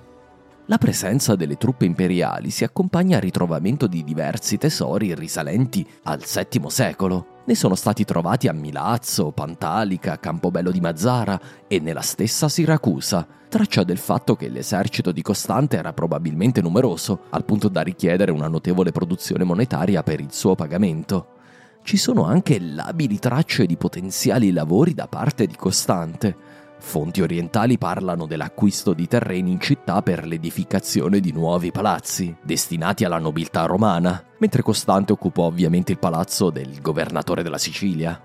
La 0.71 0.77
presenza 0.77 1.35
delle 1.35 1.57
truppe 1.57 1.87
imperiali 1.87 2.51
si 2.51 2.63
accompagna 2.63 3.17
al 3.17 3.23
ritrovamento 3.23 3.87
di 3.87 4.05
diversi 4.05 4.59
tesori 4.59 5.15
risalenti 5.15 5.87
al 6.03 6.19
VII 6.19 6.69
secolo. 6.69 7.37
Ne 7.47 7.55
sono 7.55 7.75
stati 7.75 8.05
trovati 8.05 8.49
a 8.49 8.53
Milazzo, 8.53 9.31
Pantalica, 9.31 10.19
Campobello 10.19 10.71
di 10.71 10.83
Mazzara 10.83 11.41
e 11.67 11.81
nella 11.81 12.03
stessa 12.03 12.51
Siracusa, 12.51 13.27
traccia 13.49 13.83
del 13.83 13.97
fatto 13.97 14.37
che 14.37 14.51
l'esercito 14.51 15.11
di 15.11 15.23
Costante 15.23 15.79
era 15.79 15.95
probabilmente 15.95 16.61
numeroso, 16.61 17.21
al 17.31 17.47
punto 17.47 17.69
da 17.69 17.81
richiedere 17.81 18.31
una 18.31 18.49
notevole 18.49 18.93
produzione 18.93 19.45
monetaria 19.45 20.03
per 20.03 20.21
il 20.21 20.33
suo 20.33 20.55
pagamento. 20.55 21.29
Ci 21.83 21.97
sono 21.97 22.25
anche 22.25 22.61
labili 22.61 23.19
tracce 23.19 23.65
di 23.65 23.79
potenziali 23.79 24.53
lavori 24.53 24.93
da 24.93 25.09
parte 25.09 25.47
di 25.47 25.57
Costante, 25.57 26.37
Fonti 26.81 27.21
orientali 27.21 27.77
parlano 27.77 28.27
dell'acquisto 28.27 28.93
di 28.95 29.07
terreni 29.07 29.51
in 29.51 29.61
città 29.61 30.01
per 30.01 30.27
l'edificazione 30.27 31.21
di 31.21 31.33
nuovi 31.33 31.73
palazzi, 31.73 32.35
destinati 32.43 33.05
alla 33.05 33.19
nobiltà 33.19 33.67
romana, 33.67 34.25
mentre 34.39 34.63
Costante 34.63 35.13
occupò 35.13 35.45
ovviamente 35.45 35.93
il 35.93 35.99
palazzo 35.99 36.51
del 36.51 36.81
governatore 36.81 37.43
della 37.43 37.59
Sicilia. 37.59 38.23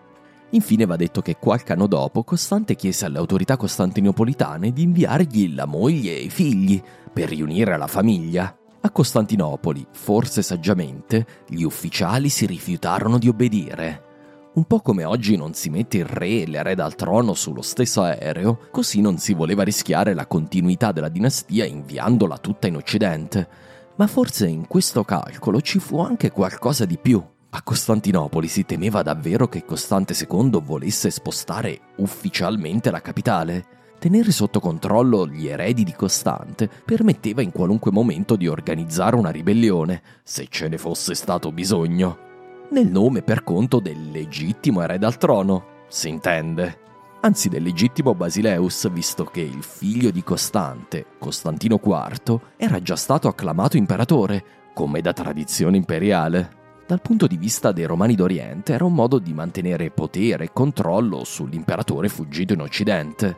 Infine 0.52 0.86
va 0.86 0.96
detto 0.96 1.22
che 1.22 1.38
qualche 1.38 1.74
anno 1.74 1.88
dopo 1.88 2.24
Costante 2.24 2.76
chiese 2.76 3.06
alle 3.06 3.18
autorità 3.18 3.58
costantinopolitane 3.58 4.72
di 4.72 4.84
inviargli 4.84 5.54
la 5.56 5.66
moglie 5.66 6.16
e 6.16 6.22
i 6.22 6.30
figli 6.30 6.82
per 7.12 7.30
riunire 7.30 7.76
la 7.76 7.88
famiglia. 7.88 8.56
A 8.82 8.92
Costantinopoli, 8.92 9.86
forse 9.92 10.44
saggiamente, 10.44 11.26
gli 11.48 11.64
ufficiali 11.64 12.30
si 12.30 12.46
rifiutarono 12.46 13.18
di 13.18 13.30
obbedire 13.30 14.12
un 14.54 14.66
po' 14.66 14.82
come 14.82 15.04
oggi 15.04 15.36
non 15.36 15.56
si 15.56 15.70
mette 15.70 15.98
il 15.98 16.06
re 16.06 16.42
e 16.42 16.48
l'erede 16.48 16.84
al 16.84 16.94
trono 16.94 17.34
sullo 17.34 17.64
stesso 17.64 18.04
aereo, 18.04 18.68
così 18.70 19.02
non 19.02 19.18
si 19.18 19.34
voleva 19.34 19.64
rischiare 19.64 20.14
la 20.14 20.28
continuità 20.28 20.92
della 20.92 21.10
dinastia 21.10 21.66
inviandola 21.66 22.38
tutta 22.38 22.68
in 22.68 22.76
Occidente. 22.76 23.48
Ma 23.96 24.06
forse 24.06 24.48
in 24.48 24.68
questo 24.68 25.04
calcolo 25.04 25.60
ci 25.60 25.80
fu 25.80 26.00
anche 26.00 26.32
qualcosa 26.32 26.86
di 26.86 27.00
più. 27.00 27.24
A 27.50 27.62
Costantinopoli 27.64 28.48
si 28.48 28.64
temeva 28.64 29.02
davvero 29.02 29.48
che 29.48 29.66
Costante 29.66 30.16
II 30.16 30.62
volesse 30.64 31.10
spostare 31.10 31.80
ufficialmente 31.98 32.92
la 32.92 33.02
capitale. 33.02 33.66
Tenere 33.98 34.32
sotto 34.32 34.60
controllo 34.60 35.28
gli 35.28 35.48
eredi 35.48 35.84
di 35.84 35.94
Costante 35.94 36.70
permetteva 36.86 37.42
in 37.42 37.52
qualunque 37.52 37.92
momento 37.92 38.36
di 38.36 38.48
organizzare 38.48 39.16
una 39.16 39.32
ribellione, 39.32 40.02
se 40.24 40.48
ce 40.48 40.68
ne 40.68 40.78
fosse 40.78 41.16
stato 41.16 41.52
bisogno 41.52 42.32
nel 42.74 42.88
nome 42.88 43.22
per 43.22 43.44
conto 43.44 43.80
del 43.80 44.10
legittimo 44.10 44.82
erede 44.82 45.06
al 45.06 45.18
trono, 45.18 45.84
si 45.88 46.10
intende. 46.10 46.80
Anzi 47.22 47.48
del 47.48 47.62
legittimo 47.62 48.16
Basileus, 48.16 48.92
visto 48.92 49.26
che 49.26 49.42
il 49.42 49.64
figlio 49.64 50.10
di 50.10 50.24
Costante, 50.24 51.06
Costantino 51.20 51.80
IV, 51.82 52.40
era 52.58 52.82
già 52.82 52.96
stato 52.96 53.28
acclamato 53.28 53.78
imperatore, 53.78 54.44
come 54.74 55.02
da 55.02 55.14
tradizione 55.14 55.78
imperiale. 55.78 56.62
Dal 56.88 57.00
punto 57.00 57.28
di 57.28 57.38
vista 57.38 57.72
dei 57.72 57.86
Romani 57.86 58.16
d'Oriente 58.16 58.74
era 58.74 58.86
un 58.86 58.94
modo 58.94 59.20
di 59.20 59.34
mantenere 59.34 59.92
potere 59.92 60.46
e 60.46 60.52
controllo 60.52 61.24
sull'imperatore 61.24 62.10
fuggito 62.10 62.54
in 62.54 62.62
Occidente. 62.62 63.38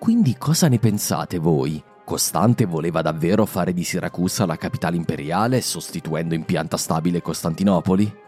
Quindi 0.00 0.36
cosa 0.36 0.68
ne 0.68 0.80
pensate 0.80 1.38
voi? 1.38 1.82
Costante 2.04 2.66
voleva 2.66 3.00
davvero 3.00 3.46
fare 3.46 3.72
di 3.72 3.82
Siracusa 3.82 4.44
la 4.44 4.56
capitale 4.56 4.94
imperiale 4.94 5.62
sostituendo 5.62 6.34
in 6.34 6.44
pianta 6.44 6.76
stabile 6.76 7.22
Costantinopoli? 7.22 8.22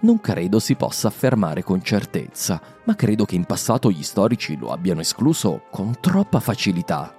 Non 0.00 0.20
credo 0.20 0.58
si 0.58 0.74
possa 0.74 1.08
affermare 1.08 1.62
con 1.62 1.82
certezza, 1.82 2.60
ma 2.84 2.94
credo 2.94 3.24
che 3.24 3.34
in 3.34 3.46
passato 3.46 3.90
gli 3.90 4.02
storici 4.02 4.58
lo 4.58 4.70
abbiano 4.70 5.00
escluso 5.00 5.62
con 5.70 5.96
troppa 5.98 6.40
facilità. 6.40 7.14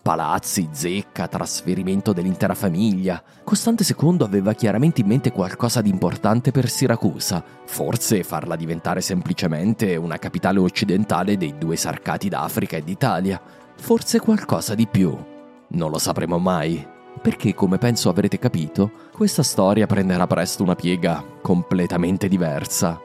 Palazzi, 0.00 0.68
zecca, 0.70 1.26
trasferimento 1.26 2.12
dell'intera 2.12 2.54
famiglia. 2.54 3.20
Costante 3.42 3.84
II 3.84 4.18
aveva 4.20 4.52
chiaramente 4.52 5.00
in 5.00 5.08
mente 5.08 5.32
qualcosa 5.32 5.82
di 5.82 5.90
importante 5.90 6.52
per 6.52 6.70
Siracusa, 6.70 7.44
forse 7.66 8.22
farla 8.22 8.54
diventare 8.54 9.00
semplicemente 9.00 9.96
una 9.96 10.16
capitale 10.16 10.60
occidentale 10.60 11.36
dei 11.36 11.58
due 11.58 11.74
sarcati 11.74 12.28
d'Africa 12.28 12.76
e 12.76 12.84
d'Italia, 12.84 13.42
forse 13.74 14.20
qualcosa 14.20 14.76
di 14.76 14.86
più. 14.86 15.38
Non 15.72 15.90
lo 15.90 15.98
sapremo 15.98 16.38
mai, 16.38 16.84
perché 17.22 17.54
come 17.54 17.78
penso 17.78 18.08
avrete 18.08 18.40
capito, 18.40 18.90
questa 19.12 19.44
storia 19.44 19.86
prenderà 19.86 20.26
presto 20.26 20.64
una 20.64 20.74
piega 20.74 21.24
completamente 21.40 22.26
diversa. 22.26 23.00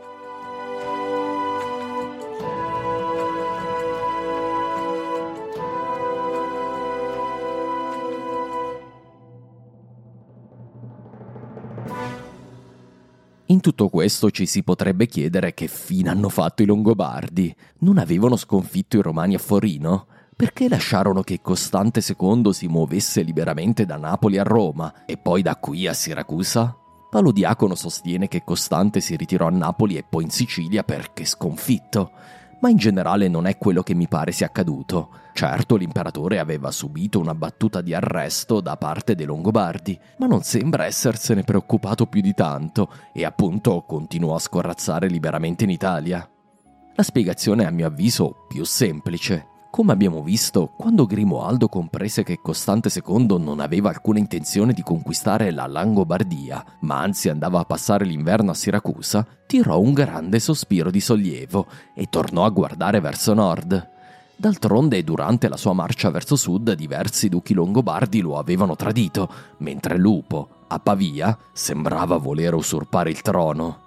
In 13.47 13.59
tutto 13.61 13.89
questo 13.89 14.32
ci 14.32 14.47
si 14.47 14.63
potrebbe 14.63 15.05
chiedere 15.05 15.53
che 15.53 15.68
fine 15.68 16.09
hanno 16.09 16.30
fatto 16.30 16.63
i 16.63 16.66
Longobardi. 16.66 17.55
Non 17.80 17.99
avevano 17.99 18.38
sconfitto 18.38 18.97
i 18.97 19.01
Romani 19.03 19.36
a 19.36 19.39
Forino? 19.39 20.07
Perché 20.36 20.67
lasciarono 20.67 21.21
che 21.21 21.39
Costante 21.41 22.01
II 22.05 22.51
si 22.51 22.67
muovesse 22.67 23.21
liberamente 23.21 23.86
da 23.86 23.95
Napoli 23.95 24.38
a 24.38 24.43
Roma 24.43 25.05
e 25.05 25.17
poi 25.17 25.41
da 25.41 25.55
qui 25.55 25.88
a 25.88 25.93
Siracusa? 25.93 26.77
Paolo 27.09 27.31
Diacono 27.31 27.75
sostiene 27.75 28.27
che 28.27 28.43
Costante 28.43 28.99
si 28.99 29.15
ritirò 29.15 29.47
a 29.47 29.51
Napoli 29.51 29.95
e 29.95 30.03
poi 30.03 30.23
in 30.23 30.29
Sicilia 30.29 30.83
perché 30.83 31.23
sconfitto, 31.23 32.11
ma 32.59 32.69
in 32.69 32.75
generale 32.75 33.29
non 33.29 33.47
è 33.47 33.57
quello 33.57 33.81
che 33.83 33.93
mi 33.93 34.09
pare 34.09 34.33
sia 34.33 34.47
accaduto. 34.47 35.11
Certo, 35.31 35.77
l'imperatore 35.77 36.39
aveva 36.39 36.71
subito 36.71 37.19
una 37.19 37.33
battuta 37.33 37.79
di 37.79 37.93
arresto 37.93 38.59
da 38.59 38.75
parte 38.75 39.15
dei 39.15 39.25
Longobardi, 39.25 39.97
ma 40.17 40.25
non 40.25 40.43
sembra 40.43 40.86
essersene 40.86 41.43
preoccupato 41.43 42.07
più 42.07 42.19
di 42.19 42.33
tanto 42.33 42.91
e 43.13 43.23
appunto 43.23 43.83
continuò 43.88 44.36
a 44.36 44.39
scorrazzare 44.39 45.07
liberamente 45.07 45.63
in 45.63 45.69
Italia. 45.69 46.29
La 46.95 47.03
spiegazione 47.03 47.63
è 47.63 47.67
a 47.67 47.71
mio 47.71 47.88
avviso 47.88 48.45
più 48.49 48.65
semplice. 48.65 49.53
Come 49.76 49.91
abbiamo 49.91 50.23
visto, 50.23 50.71
quando 50.78 51.05
Grimoaldo 51.05 51.67
comprese 51.67 52.23
che 52.23 52.39
Costante 52.41 52.89
II 52.89 53.36
non 53.39 53.59
aveva 53.59 53.89
alcuna 53.89 54.19
intenzione 54.19 54.71
di 54.71 54.82
conquistare 54.82 55.51
la 55.51 55.67
Langobardia, 55.67 56.63
ma 56.80 57.01
anzi 57.01 57.28
andava 57.28 57.59
a 57.59 57.65
passare 57.65 58.05
l'inverno 58.05 58.51
a 58.51 58.53
Siracusa, 58.53 59.28
tirò 59.45 59.78
un 59.82 59.91
grande 59.91 60.39
sospiro 60.39 60.89
di 60.89 61.01
sollievo 61.01 61.65
e 61.93 62.07
tornò 62.09 62.45
a 62.45 62.51
guardare 62.51 63.01
verso 63.01 63.34
nord. 63.34 63.89
D'altronde, 64.38 65.03
durante 65.03 65.49
la 65.49 65.57
sua 65.57 65.73
marcia 65.73 66.09
verso 66.09 66.38
sud, 66.38 66.71
diversi 66.71 67.28
duchi 67.28 67.53
longobardi 67.53 68.21
lo 68.21 68.38
avevano 68.38 68.78
tradito, 68.78 69.30
mentre 69.57 69.97
Lupo, 69.97 70.47
a 70.67 70.80
Pavia, 70.80 71.38
sembrava 71.51 72.15
voler 72.15 72.53
usurpare 72.53 73.09
il 73.09 73.19
trono. 73.19 73.80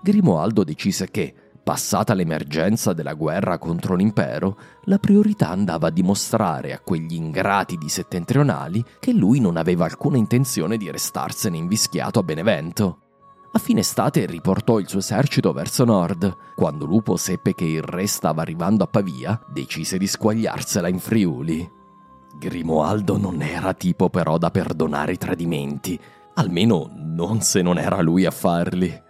Grimoaldo 0.00 0.64
decise 0.64 1.08
che, 1.12 1.32
Passata 1.68 2.14
l'emergenza 2.14 2.94
della 2.94 3.12
guerra 3.12 3.58
contro 3.58 3.94
l'impero, 3.94 4.56
la 4.84 4.96
priorità 4.96 5.50
andava 5.50 5.88
a 5.88 5.90
dimostrare 5.90 6.72
a 6.72 6.80
quegli 6.80 7.12
ingrati 7.12 7.76
di 7.76 7.90
settentrionali 7.90 8.82
che 8.98 9.12
lui 9.12 9.38
non 9.38 9.58
aveva 9.58 9.84
alcuna 9.84 10.16
intenzione 10.16 10.78
di 10.78 10.90
restarsene 10.90 11.58
invischiato 11.58 12.20
a 12.20 12.22
Benevento. 12.22 13.00
A 13.52 13.58
fine 13.58 13.80
estate 13.80 14.24
riportò 14.24 14.78
il 14.78 14.88
suo 14.88 15.00
esercito 15.00 15.52
verso 15.52 15.84
nord. 15.84 16.54
Quando 16.56 16.86
Lupo 16.86 17.18
seppe 17.18 17.54
che 17.54 17.66
il 17.66 17.82
re 17.82 18.06
stava 18.06 18.40
arrivando 18.40 18.84
a 18.84 18.86
Pavia, 18.86 19.38
decise 19.46 19.98
di 19.98 20.06
squagliarsela 20.06 20.88
in 20.88 20.98
Friuli. 20.98 21.70
Grimoaldo 22.38 23.18
non 23.18 23.42
era 23.42 23.74
tipo 23.74 24.08
però 24.08 24.38
da 24.38 24.50
perdonare 24.50 25.12
i 25.12 25.18
tradimenti, 25.18 26.00
almeno 26.32 26.90
non 26.94 27.42
se 27.42 27.60
non 27.60 27.76
era 27.76 28.00
lui 28.00 28.24
a 28.24 28.30
farli. 28.30 29.04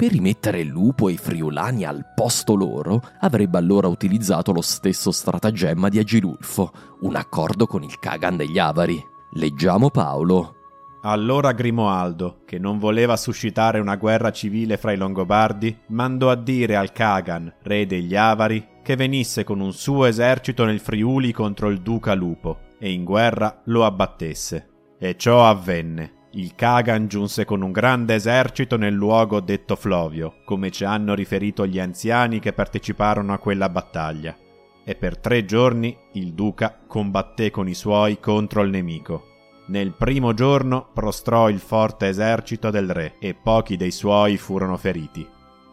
Per 0.00 0.10
rimettere 0.10 0.62
Lupo 0.62 1.10
e 1.10 1.12
i 1.12 1.16
friulani 1.18 1.84
al 1.84 2.06
posto 2.14 2.54
loro, 2.54 3.02
avrebbe 3.18 3.58
allora 3.58 3.86
utilizzato 3.86 4.50
lo 4.50 4.62
stesso 4.62 5.10
stratagemma 5.10 5.90
di 5.90 5.98
Agilulfo, 5.98 6.72
un 7.00 7.16
accordo 7.16 7.66
con 7.66 7.82
il 7.82 7.98
Kagan 7.98 8.38
degli 8.38 8.58
Avari. 8.58 8.98
Leggiamo 9.32 9.90
Paolo. 9.90 10.54
Allora 11.02 11.52
Grimoaldo, 11.52 12.44
che 12.46 12.58
non 12.58 12.78
voleva 12.78 13.18
suscitare 13.18 13.78
una 13.78 13.96
guerra 13.96 14.32
civile 14.32 14.78
fra 14.78 14.92
i 14.92 14.96
Longobardi, 14.96 15.80
mandò 15.88 16.30
a 16.30 16.34
dire 16.34 16.76
al 16.76 16.92
Kagan, 16.92 17.56
re 17.64 17.84
degli 17.84 18.16
Avari, 18.16 18.66
che 18.82 18.96
venisse 18.96 19.44
con 19.44 19.60
un 19.60 19.74
suo 19.74 20.06
esercito 20.06 20.64
nel 20.64 20.80
Friuli 20.80 21.30
contro 21.30 21.68
il 21.68 21.82
duca 21.82 22.14
Lupo 22.14 22.60
e 22.78 22.90
in 22.90 23.04
guerra 23.04 23.60
lo 23.66 23.84
abbattesse. 23.84 24.94
E 24.98 25.14
ciò 25.18 25.46
avvenne. 25.46 26.19
Il 26.32 26.54
Kagan 26.54 27.08
giunse 27.08 27.44
con 27.44 27.60
un 27.60 27.72
grande 27.72 28.14
esercito 28.14 28.76
nel 28.76 28.94
luogo 28.94 29.40
detto 29.40 29.74
Flovio, 29.74 30.36
come 30.44 30.70
ci 30.70 30.84
hanno 30.84 31.14
riferito 31.14 31.66
gli 31.66 31.80
anziani 31.80 32.38
che 32.38 32.52
parteciparono 32.52 33.32
a 33.32 33.38
quella 33.38 33.68
battaglia, 33.68 34.36
e 34.84 34.94
per 34.94 35.18
tre 35.18 35.44
giorni 35.44 35.96
il 36.12 36.32
duca 36.32 36.78
combatté 36.86 37.50
con 37.50 37.66
i 37.66 37.74
suoi 37.74 38.20
contro 38.20 38.62
il 38.62 38.70
nemico. 38.70 39.24
Nel 39.66 39.92
primo 39.92 40.32
giorno 40.32 40.88
prostrò 40.94 41.48
il 41.48 41.58
forte 41.58 42.06
esercito 42.06 42.70
del 42.70 42.90
re 42.90 43.14
e 43.18 43.34
pochi 43.34 43.76
dei 43.76 43.90
suoi 43.90 44.36
furono 44.36 44.76
feriti. 44.76 45.26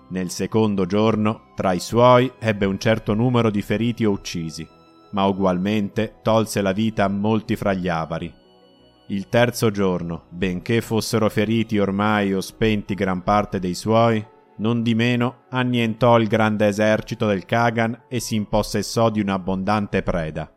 Nel 0.10 0.32
secondo 0.32 0.88
giorno, 0.88 1.52
tra 1.56 1.74
i 1.74 1.80
suoi, 1.80 2.32
ebbe 2.40 2.66
un 2.66 2.80
certo 2.80 3.14
numero 3.14 3.52
di 3.52 3.62
feriti 3.62 4.06
o 4.06 4.12
uccisi, 4.12 4.68
ma 5.12 5.24
ugualmente 5.26 6.16
tolse 6.24 6.62
la 6.62 6.72
vita 6.72 7.04
a 7.04 7.10
molti 7.10 7.56
fra 7.56 7.74
gli 7.74 7.88
avari, 7.88 8.34
il 9.10 9.30
terzo 9.30 9.72
giorno, 9.72 10.26
benché 10.30 10.82
fossero 10.82 11.30
feriti 11.30 11.80
ormai 11.80 12.34
o 12.34 12.42
spenti 12.42 12.94
gran 12.94 13.24
parte 13.24 13.60
dei 13.60 13.74
suoi, 13.74 14.26
non 14.58 14.82
di 14.84 14.96
meno 14.96 15.44
annientò 15.50 16.20
il 16.20 16.28
grande 16.28 16.68
esercito 16.68 17.26
del 17.26 17.46
Kagan 17.46 18.04
e 18.10 18.20
si 18.20 18.36
impossessò 18.36 19.10
di 19.10 19.22
un'abbondante 19.22 20.02
preda. 20.04 20.52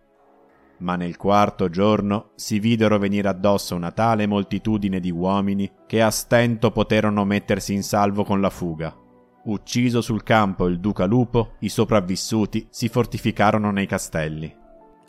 Ma 0.79 0.97
nel 0.97 1.17
quarto 1.17 1.69
giorno 1.69 2.31
si 2.35 2.59
videro 2.59 2.99
venire 2.99 3.29
addosso 3.29 3.77
una 3.77 3.93
tale 3.93 4.27
moltitudine 4.27 4.99
di 4.99 5.11
uomini 5.11 5.71
che 5.87 6.01
a 6.01 6.11
stento 6.11 6.71
poterono 6.71 7.25
mettersi 7.25 7.75
in 7.75 7.83
salvo 7.83 8.25
con 8.25 8.41
la 8.41 8.51
fuga. 8.51 8.97
Ucciso 9.45 10.01
sul 10.01 10.23
campo 10.23 10.67
il 10.67 10.81
duca 10.81 11.05
Lupo, 11.05 11.53
i 11.61 11.69
sopravvissuti 11.69 12.67
si 12.71 12.89
fortificarono 12.89 13.71
nei 13.71 13.87
castelli. 13.87 14.60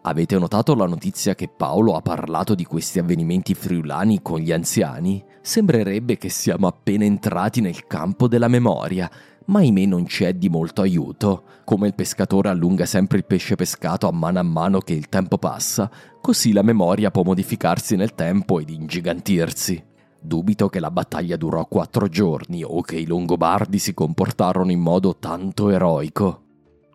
Avete 0.03 0.39
notato 0.39 0.73
la 0.73 0.87
notizia 0.87 1.35
che 1.35 1.47
Paolo 1.47 1.93
ha 1.93 2.01
parlato 2.01 2.55
di 2.55 2.65
questi 2.65 2.97
avvenimenti 2.97 3.53
friulani 3.53 4.23
con 4.23 4.39
gli 4.39 4.51
anziani? 4.51 5.23
Sembrerebbe 5.41 6.17
che 6.17 6.27
siamo 6.27 6.65
appena 6.65 7.05
entrati 7.05 7.61
nel 7.61 7.85
campo 7.85 8.27
della 8.27 8.47
memoria, 8.47 9.07
ma 9.45 9.59
ahimè 9.59 9.85
non 9.85 10.07
ci 10.07 10.23
è 10.23 10.33
di 10.33 10.49
molto 10.49 10.81
aiuto. 10.81 11.43
Come 11.65 11.85
il 11.85 11.93
pescatore 11.93 12.49
allunga 12.49 12.87
sempre 12.87 13.19
il 13.19 13.25
pesce 13.25 13.53
pescato 13.53 14.07
a 14.07 14.11
mano 14.11 14.39
a 14.39 14.43
mano 14.43 14.79
che 14.79 14.93
il 14.93 15.07
tempo 15.07 15.37
passa, 15.37 15.87
così 16.19 16.51
la 16.51 16.63
memoria 16.63 17.11
può 17.11 17.21
modificarsi 17.21 17.95
nel 17.95 18.15
tempo 18.15 18.59
ed 18.59 18.71
ingigantirsi. 18.71 19.83
Dubito 20.19 20.67
che 20.67 20.79
la 20.79 20.89
battaglia 20.89 21.37
durò 21.37 21.67
quattro 21.67 22.07
giorni 22.07 22.63
o 22.63 22.81
che 22.81 22.95
i 22.95 23.05
Longobardi 23.05 23.77
si 23.77 23.93
comportarono 23.93 24.71
in 24.71 24.79
modo 24.79 25.17
tanto 25.17 25.69
eroico. 25.69 26.45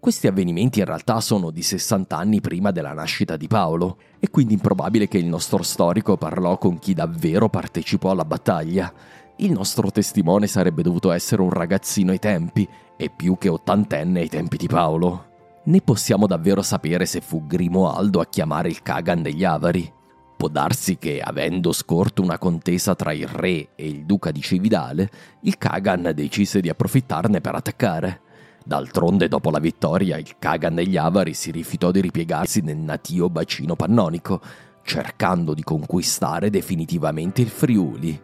Questi 0.07 0.29
avvenimenti 0.29 0.79
in 0.79 0.85
realtà 0.85 1.21
sono 1.21 1.51
di 1.51 1.63
60 1.63 2.17
anni 2.17 2.41
prima 2.41 2.71
della 2.71 2.93
nascita 2.93 3.37
di 3.37 3.49
Paolo, 3.49 3.99
è 4.21 4.31
quindi 4.31 4.53
improbabile 4.53 5.09
che 5.09 5.19
il 5.19 5.27
nostro 5.27 5.65
storico 5.65 6.17
parlò 6.17 6.59
con 6.59 6.79
chi 6.79 6.95
davvero 6.95 7.49
partecipò 7.49 8.13
alla 8.13 8.25
battaglia. 8.25 8.93
Il 9.39 9.51
nostro 9.51 9.91
testimone 9.91 10.47
sarebbe 10.47 10.83
dovuto 10.83 11.11
essere 11.11 11.43
un 11.43 11.51
ragazzino 11.51 12.13
ai 12.13 12.21
tempi, 12.21 12.69
e 12.97 13.11
più 13.11 13.37
che 13.37 13.49
ottantenne 13.49 14.21
ai 14.21 14.29
tempi 14.29 14.57
di 14.57 14.69
Paolo. 14.69 15.25
Né 15.65 15.81
possiamo 15.81 16.29
davvero 16.29 16.63
sapere 16.63 17.05
se 17.05 17.21
fu 17.21 17.45
Grimoaldo 17.45 18.21
a 18.21 18.27
chiamare 18.27 18.69
il 18.69 18.83
Kagan 18.83 19.23
degli 19.23 19.43
Avari. 19.43 19.93
Può 20.37 20.47
darsi 20.47 20.99
che, 20.99 21.21
avendo 21.21 21.73
scorto 21.73 22.23
una 22.23 22.39
contesa 22.39 22.95
tra 22.95 23.13
il 23.13 23.27
re 23.27 23.71
e 23.75 23.89
il 23.89 24.05
duca 24.05 24.31
di 24.31 24.41
Cividale, 24.41 25.11
il 25.41 25.59
Kagan 25.59 26.13
decise 26.15 26.61
di 26.61 26.69
approfittarne 26.69 27.41
per 27.41 27.57
attaccare. 27.57 28.21
D'altronde, 28.67 29.29
dopo 29.29 29.51
la 29.51 29.61
vittoria, 29.61 30.17
il 30.17 30.39
Kagan 30.41 30.75
degli 30.75 30.97
Avari 30.97 31.35
si 31.35 31.53
rifiutò 31.53 31.93
di 31.93 32.01
ripiegarsi 32.01 32.63
nel 32.63 32.77
natio 32.77 33.31
bacino 33.31 33.77
pannonico, 33.77 34.41
cercando 34.83 35.55
di 35.55 35.63
conquistare 35.63 36.51
definitivamente 36.51 37.43
il 37.43 37.49
Friuli. 37.49 38.21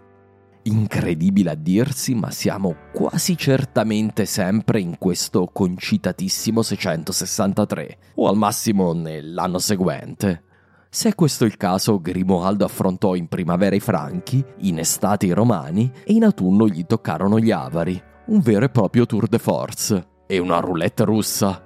Incredibile 0.65 1.51
a 1.51 1.55
dirsi, 1.55 2.17
ma 2.17 2.33
siamo 2.33 2.75
quasi 2.93 3.37
certamente 3.37 4.25
sempre 4.27 4.81
in 4.81 4.99
questo 4.99 5.47
concitatissimo 5.47 6.61
663, 6.61 7.99
o 8.17 8.27
al 8.27 8.37
massimo 8.37 8.93
nell'anno 8.95 9.61
seguente. 9.61 10.43
Se 10.91 11.11
è 11.11 11.15
questo 11.15 11.45
il 11.45 11.57
caso, 11.57 12.01
Grimoaldo 12.01 12.65
affrontò 12.65 13.15
in 13.15 13.29
primavera 13.29 13.77
i 13.77 13.81
Franchi, 13.81 14.45
in 14.63 14.81
estate 14.81 15.27
i 15.27 15.33
Romani 15.33 15.89
e 16.05 16.15
in 16.15 16.25
autunno 16.25 16.67
gli 16.67 16.85
toccarono 16.85 17.39
gli 17.39 17.53
Avari, 17.53 18.03
un 18.27 18.41
vero 18.41 18.65
e 18.65 18.71
proprio 18.71 19.07
tour 19.07 19.29
de 19.29 19.39
force 19.39 20.11
e 20.27 20.39
una 20.39 20.59
roulette 20.61 21.05
russa. 21.05 21.63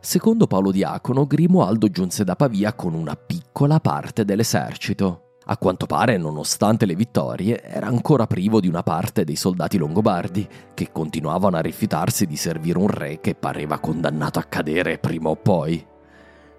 Secondo 0.00 0.46
Paolo 0.46 0.70
Diacono, 0.70 1.26
Grimoaldo 1.26 1.88
giunse 1.88 2.24
da 2.24 2.36
Pavia 2.36 2.74
con 2.74 2.94
una 2.94 3.16
piccola 3.16 3.80
parte 3.80 4.24
dell'esercito. 4.24 5.20
A 5.46 5.58
quanto 5.58 5.84
pare, 5.84 6.16
nonostante 6.16 6.86
le 6.86 6.94
vittorie, 6.94 7.62
era 7.62 7.86
ancora 7.86 8.26
privo 8.26 8.60
di 8.60 8.68
una 8.68 8.82
parte 8.82 9.24
dei 9.24 9.36
soldati 9.36 9.76
longobardi, 9.76 10.48
che 10.72 10.90
continuavano 10.90 11.56
a 11.56 11.60
rifiutarsi 11.60 12.26
di 12.26 12.36
servire 12.36 12.78
un 12.78 12.88
re 12.88 13.20
che 13.20 13.34
pareva 13.34 13.78
condannato 13.78 14.38
a 14.38 14.44
cadere 14.44 14.98
prima 14.98 15.28
o 15.28 15.36
poi. 15.36 15.86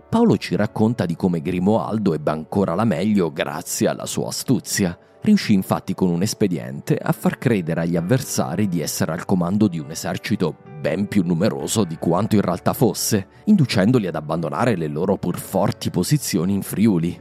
Paolo 0.08 0.38
ci 0.38 0.56
racconta 0.56 1.06
di 1.06 1.16
come 1.16 1.42
Grimoaldo 1.42 2.14
ebbe 2.14 2.32
ancora 2.32 2.76
la 2.76 2.86
meglio 2.86 3.34
grazie 3.34 3.88
alla 3.88 4.06
sua 4.06 4.28
astuzia. 4.28 4.98
Riuscì 5.26 5.54
infatti 5.54 5.96
con 5.96 6.12
un 6.12 6.22
espediente 6.22 6.98
a 6.98 7.12
far 7.12 7.40
credere 7.40 7.82
agli 7.82 7.96
avversari 7.96 8.68
di 8.68 8.80
essere 8.80 9.12
al 9.12 9.26
comando 9.26 9.68
di 9.68 9.80
un 9.80 9.90
esercito 9.90 10.56
ben 10.80 11.08
più 11.08 11.24
numeroso 11.26 11.84
di 11.84 11.98
quanto 11.98 12.36
in 12.36 12.42
realtà 12.42 12.74
fosse, 12.74 13.30
inducendoli 13.46 14.06
ad 14.06 14.14
abbandonare 14.14 14.76
le 14.76 14.86
loro 14.86 15.18
pur 15.18 15.40
forti 15.40 15.90
posizioni 15.90 16.54
in 16.54 16.62
Friuli. 16.62 17.20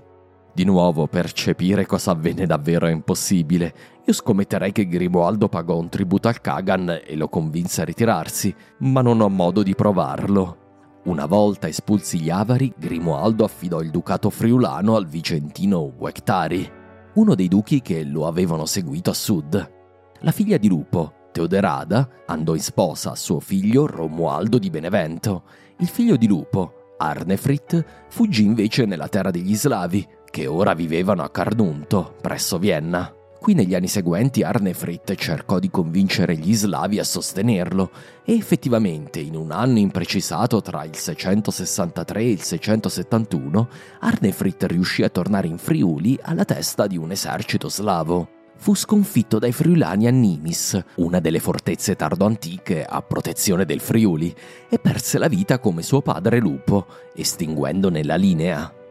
Di 0.52 0.64
nuovo, 0.64 1.06
percepire 1.06 1.86
cosa 1.86 2.10
avvenne 2.10 2.44
davvero 2.44 2.86
è 2.86 2.90
impossibile. 2.90 3.74
Io 4.04 4.12
scommetterei 4.12 4.70
che 4.70 4.86
Grimoaldo 4.86 5.48
pagò 5.48 5.78
un 5.78 5.88
tributo 5.88 6.28
al 6.28 6.42
Kagan 6.42 7.00
e 7.06 7.16
lo 7.16 7.28
convinse 7.28 7.80
a 7.80 7.84
ritirarsi, 7.86 8.54
ma 8.80 9.00
non 9.00 9.22
ho 9.22 9.30
modo 9.30 9.62
di 9.62 9.74
provarlo. 9.74 10.58
Una 11.04 11.24
volta 11.24 11.68
espulsi 11.68 12.20
gli 12.20 12.28
Avari, 12.28 12.70
Grimoaldo 12.76 13.44
affidò 13.44 13.80
il 13.80 13.88
ducato 13.88 14.28
friulano 14.28 14.94
al 14.94 15.06
vicentino 15.06 15.90
Uectari, 15.96 16.82
uno 17.14 17.34
dei 17.34 17.48
duchi 17.48 17.80
che 17.80 18.04
lo 18.04 18.26
avevano 18.26 18.66
seguito 18.66 19.10
a 19.10 19.14
sud. 19.14 19.72
La 20.20 20.30
figlia 20.30 20.56
di 20.56 20.68
Lupo, 20.68 21.28
Teoderada, 21.32 22.08
andò 22.26 22.54
in 22.54 22.60
sposa 22.60 23.12
a 23.12 23.16
suo 23.16 23.40
figlio 23.40 23.86
Romualdo 23.86 24.58
di 24.58 24.70
Benevento. 24.70 25.44
Il 25.78 25.88
figlio 25.88 26.16
di 26.16 26.26
Lupo, 26.26 26.94
Arnefrit, 26.98 27.84
fuggì 28.08 28.44
invece 28.44 28.84
nella 28.84 29.08
terra 29.08 29.30
degli 29.30 29.54
Slavi, 29.54 30.06
che 30.30 30.46
ora 30.46 30.74
vivevano 30.74 31.22
a 31.22 31.30
Carnunto, 31.30 32.16
presso 32.20 32.58
Vienna. 32.58 33.12
Qui 33.44 33.52
negli 33.52 33.74
anni 33.74 33.88
seguenti 33.88 34.42
Arnefrit 34.42 35.16
cercò 35.16 35.58
di 35.58 35.68
convincere 35.68 36.34
gli 36.34 36.54
slavi 36.54 36.98
a 36.98 37.04
sostenerlo 37.04 37.90
e 38.24 38.32
effettivamente 38.32 39.20
in 39.20 39.36
un 39.36 39.50
anno 39.50 39.80
imprecisato 39.80 40.62
tra 40.62 40.82
il 40.84 40.96
663 40.96 42.20
e 42.20 42.30
il 42.30 42.40
671 42.40 43.68
Arnefrit 44.00 44.62
riuscì 44.62 45.02
a 45.02 45.10
tornare 45.10 45.46
in 45.46 45.58
Friuli 45.58 46.18
alla 46.22 46.46
testa 46.46 46.86
di 46.86 46.96
un 46.96 47.10
esercito 47.10 47.68
slavo 47.68 48.28
fu 48.56 48.74
sconfitto 48.74 49.38
dai 49.38 49.52
friulani 49.52 50.06
a 50.06 50.10
Nimis, 50.10 50.82
una 50.94 51.20
delle 51.20 51.38
fortezze 51.38 51.96
tardo-antiche 51.96 52.82
a 52.82 53.02
protezione 53.02 53.66
del 53.66 53.80
Friuli, 53.80 54.34
e 54.70 54.78
perse 54.78 55.18
la 55.18 55.28
vita 55.28 55.58
come 55.58 55.82
suo 55.82 56.00
padre 56.00 56.38
Lupo, 56.38 56.86
estinguendone 57.14 58.02
la 58.04 58.16
linea. 58.16 58.83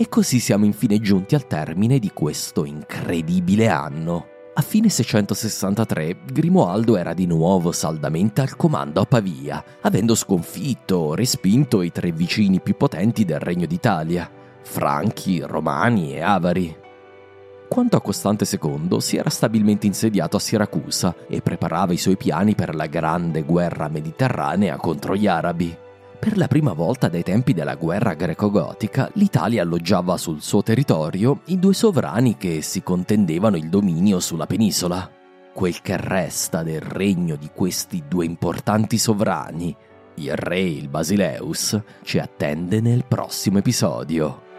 E 0.00 0.08
così 0.08 0.38
siamo 0.38 0.64
infine 0.64 0.98
giunti 0.98 1.34
al 1.34 1.46
termine 1.46 1.98
di 1.98 2.10
questo 2.14 2.64
incredibile 2.64 3.68
anno. 3.68 4.28
A 4.54 4.62
fine 4.62 4.88
663 4.88 6.20
Grimoaldo 6.24 6.96
era 6.96 7.12
di 7.12 7.26
nuovo 7.26 7.70
saldamente 7.70 8.40
al 8.40 8.56
comando 8.56 9.02
a 9.02 9.04
Pavia, 9.04 9.62
avendo 9.82 10.14
sconfitto 10.14 10.96
o 10.96 11.14
respinto 11.14 11.82
i 11.82 11.92
tre 11.92 12.12
vicini 12.12 12.62
più 12.62 12.78
potenti 12.78 13.26
del 13.26 13.40
Regno 13.40 13.66
d'Italia, 13.66 14.30
Franchi, 14.62 15.40
Romani 15.40 16.14
e 16.14 16.22
Avari. 16.22 16.74
Quanto 17.68 17.96
a 17.96 18.00
Costante 18.00 18.46
II, 18.50 19.02
si 19.02 19.18
era 19.18 19.28
stabilmente 19.28 19.86
insediato 19.86 20.38
a 20.38 20.40
Siracusa 20.40 21.14
e 21.28 21.42
preparava 21.42 21.92
i 21.92 21.98
suoi 21.98 22.16
piani 22.16 22.54
per 22.54 22.74
la 22.74 22.86
grande 22.86 23.42
guerra 23.42 23.88
mediterranea 23.88 24.78
contro 24.78 25.14
gli 25.14 25.26
arabi. 25.26 25.76
Per 26.20 26.36
la 26.36 26.48
prima 26.48 26.74
volta 26.74 27.08
dai 27.08 27.22
tempi 27.22 27.54
della 27.54 27.76
guerra 27.76 28.12
greco-gotica, 28.12 29.08
l'Italia 29.14 29.62
alloggiava 29.62 30.18
sul 30.18 30.42
suo 30.42 30.62
territorio 30.62 31.40
i 31.46 31.58
due 31.58 31.72
sovrani 31.72 32.36
che 32.36 32.60
si 32.60 32.82
contendevano 32.82 33.56
il 33.56 33.70
dominio 33.70 34.20
sulla 34.20 34.44
penisola. 34.44 35.10
Quel 35.54 35.80
che 35.80 35.96
resta 35.96 36.62
del 36.62 36.82
regno 36.82 37.36
di 37.36 37.48
questi 37.54 38.04
due 38.06 38.26
importanti 38.26 38.98
sovrani, 38.98 39.74
il 40.16 40.34
re 40.36 40.58
e 40.58 40.70
il 40.72 40.88
Basileus, 40.88 41.80
ci 42.02 42.18
attende 42.18 42.82
nel 42.82 43.06
prossimo 43.06 43.56
episodio. 43.56 44.49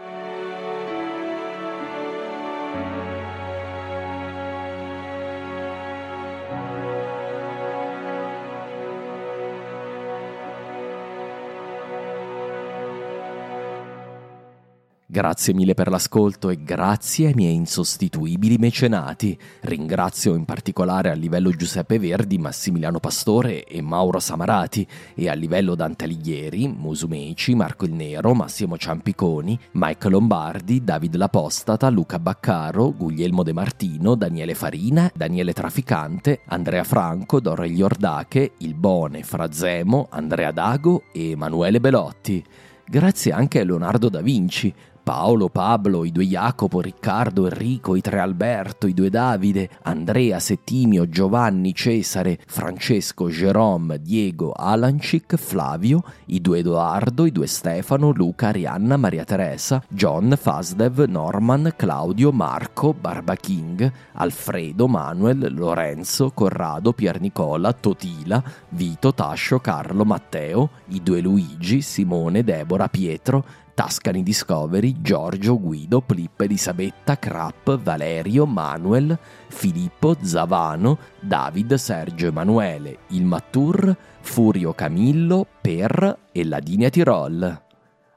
Grazie 15.12 15.52
mille 15.52 15.74
per 15.74 15.90
l'ascolto 15.90 16.48
e 16.48 16.62
grazie 16.62 17.26
ai 17.26 17.34
miei 17.34 17.54
insostituibili 17.54 18.56
mecenati. 18.56 19.38
Ringrazio 19.60 20.34
in 20.34 20.46
particolare 20.46 21.10
a 21.10 21.12
livello 21.12 21.50
Giuseppe 21.50 21.98
Verdi, 21.98 22.38
Massimiliano 22.38 22.98
Pastore 22.98 23.64
e 23.64 23.82
Mauro 23.82 24.20
Samarati 24.20 24.86
e 25.14 25.28
a 25.28 25.34
livello 25.34 25.74
Dante 25.74 26.06
Alighieri, 26.06 26.66
Musumeci, 26.66 27.54
Marco 27.54 27.84
il 27.84 27.92
Nero, 27.92 28.32
Massimo 28.32 28.78
Ciampiconi, 28.78 29.58
Mike 29.72 30.08
Lombardi, 30.08 30.82
David 30.82 31.16
Lapostata, 31.16 31.90
Luca 31.90 32.18
Baccaro, 32.18 32.94
Guglielmo 32.96 33.42
De 33.42 33.52
Martino, 33.52 34.14
Daniele 34.14 34.54
Farina, 34.54 35.10
Daniele 35.14 35.52
Traficante, 35.52 36.40
Andrea 36.46 36.84
Franco, 36.84 37.38
Dorre 37.38 37.70
Ordache, 37.82 38.52
Il 38.60 38.72
Bone, 38.72 39.22
Frazemo, 39.24 40.06
Andrea 40.10 40.52
Dago 40.52 41.02
e 41.12 41.32
Emanuele 41.32 41.80
Belotti. 41.80 42.42
Grazie 42.84 43.32
anche 43.32 43.60
a 43.60 43.64
Leonardo 43.64 44.08
da 44.10 44.20
Vinci, 44.20 44.74
Paolo, 45.02 45.48
Pablo, 45.48 46.04
i 46.04 46.12
due 46.12 46.24
Jacopo, 46.24 46.80
Riccardo, 46.80 47.46
Enrico, 47.46 47.96
i 47.96 48.00
tre 48.00 48.20
Alberto, 48.20 48.86
i 48.86 48.94
due 48.94 49.10
Davide, 49.10 49.68
Andrea, 49.82 50.38
Settimio, 50.38 51.08
Giovanni, 51.08 51.74
Cesare, 51.74 52.38
Francesco, 52.46 53.28
Jerome, 53.28 54.00
Diego, 54.00 54.52
Alancic, 54.52 55.34
Flavio, 55.36 56.04
i 56.26 56.40
due 56.40 56.60
Edoardo, 56.60 57.26
i 57.26 57.32
due 57.32 57.48
Stefano, 57.48 58.12
Luca, 58.12 58.48
Arianna, 58.48 58.96
Maria 58.96 59.24
Teresa, 59.24 59.82
John, 59.88 60.34
Fasdev, 60.38 61.04
Norman, 61.08 61.74
Claudio, 61.76 62.30
Marco, 62.30 62.92
Barba 62.92 63.34
King, 63.34 63.90
Alfredo, 64.12 64.86
Manuel, 64.86 65.52
Lorenzo, 65.52 66.30
Corrado, 66.30 66.92
Pier 66.92 67.20
Nicola, 67.20 67.72
Totila, 67.72 68.40
Vito, 68.68 69.12
Tascio, 69.12 69.58
Carlo, 69.58 70.04
Matteo, 70.04 70.70
i 70.88 71.02
due 71.02 71.20
Luigi, 71.20 71.80
Simone, 71.80 72.44
Deborah, 72.44 72.88
Pietro, 72.88 73.44
Tascani 73.74 74.22
Discovery, 74.22 75.00
Giorgio, 75.00 75.58
Guido, 75.58 76.00
Plippe, 76.00 76.44
Elisabetta, 76.44 77.18
Krapp, 77.18 77.70
Valerio, 77.82 78.46
Manuel, 78.46 79.18
Filippo, 79.48 80.16
Zavano, 80.22 80.98
David, 81.20 81.74
Sergio 81.74 82.26
Emanuele, 82.26 82.98
Il 83.08 83.24
Mattur, 83.24 83.96
Furio 84.20 84.74
Camillo, 84.74 85.46
Per 85.60 86.18
e 86.32 86.44
Ladinia 86.44 86.90
Tirol. 86.90 87.62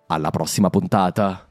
Alla 0.07 0.29
prossima 0.29 0.69
puntata! 0.69 1.47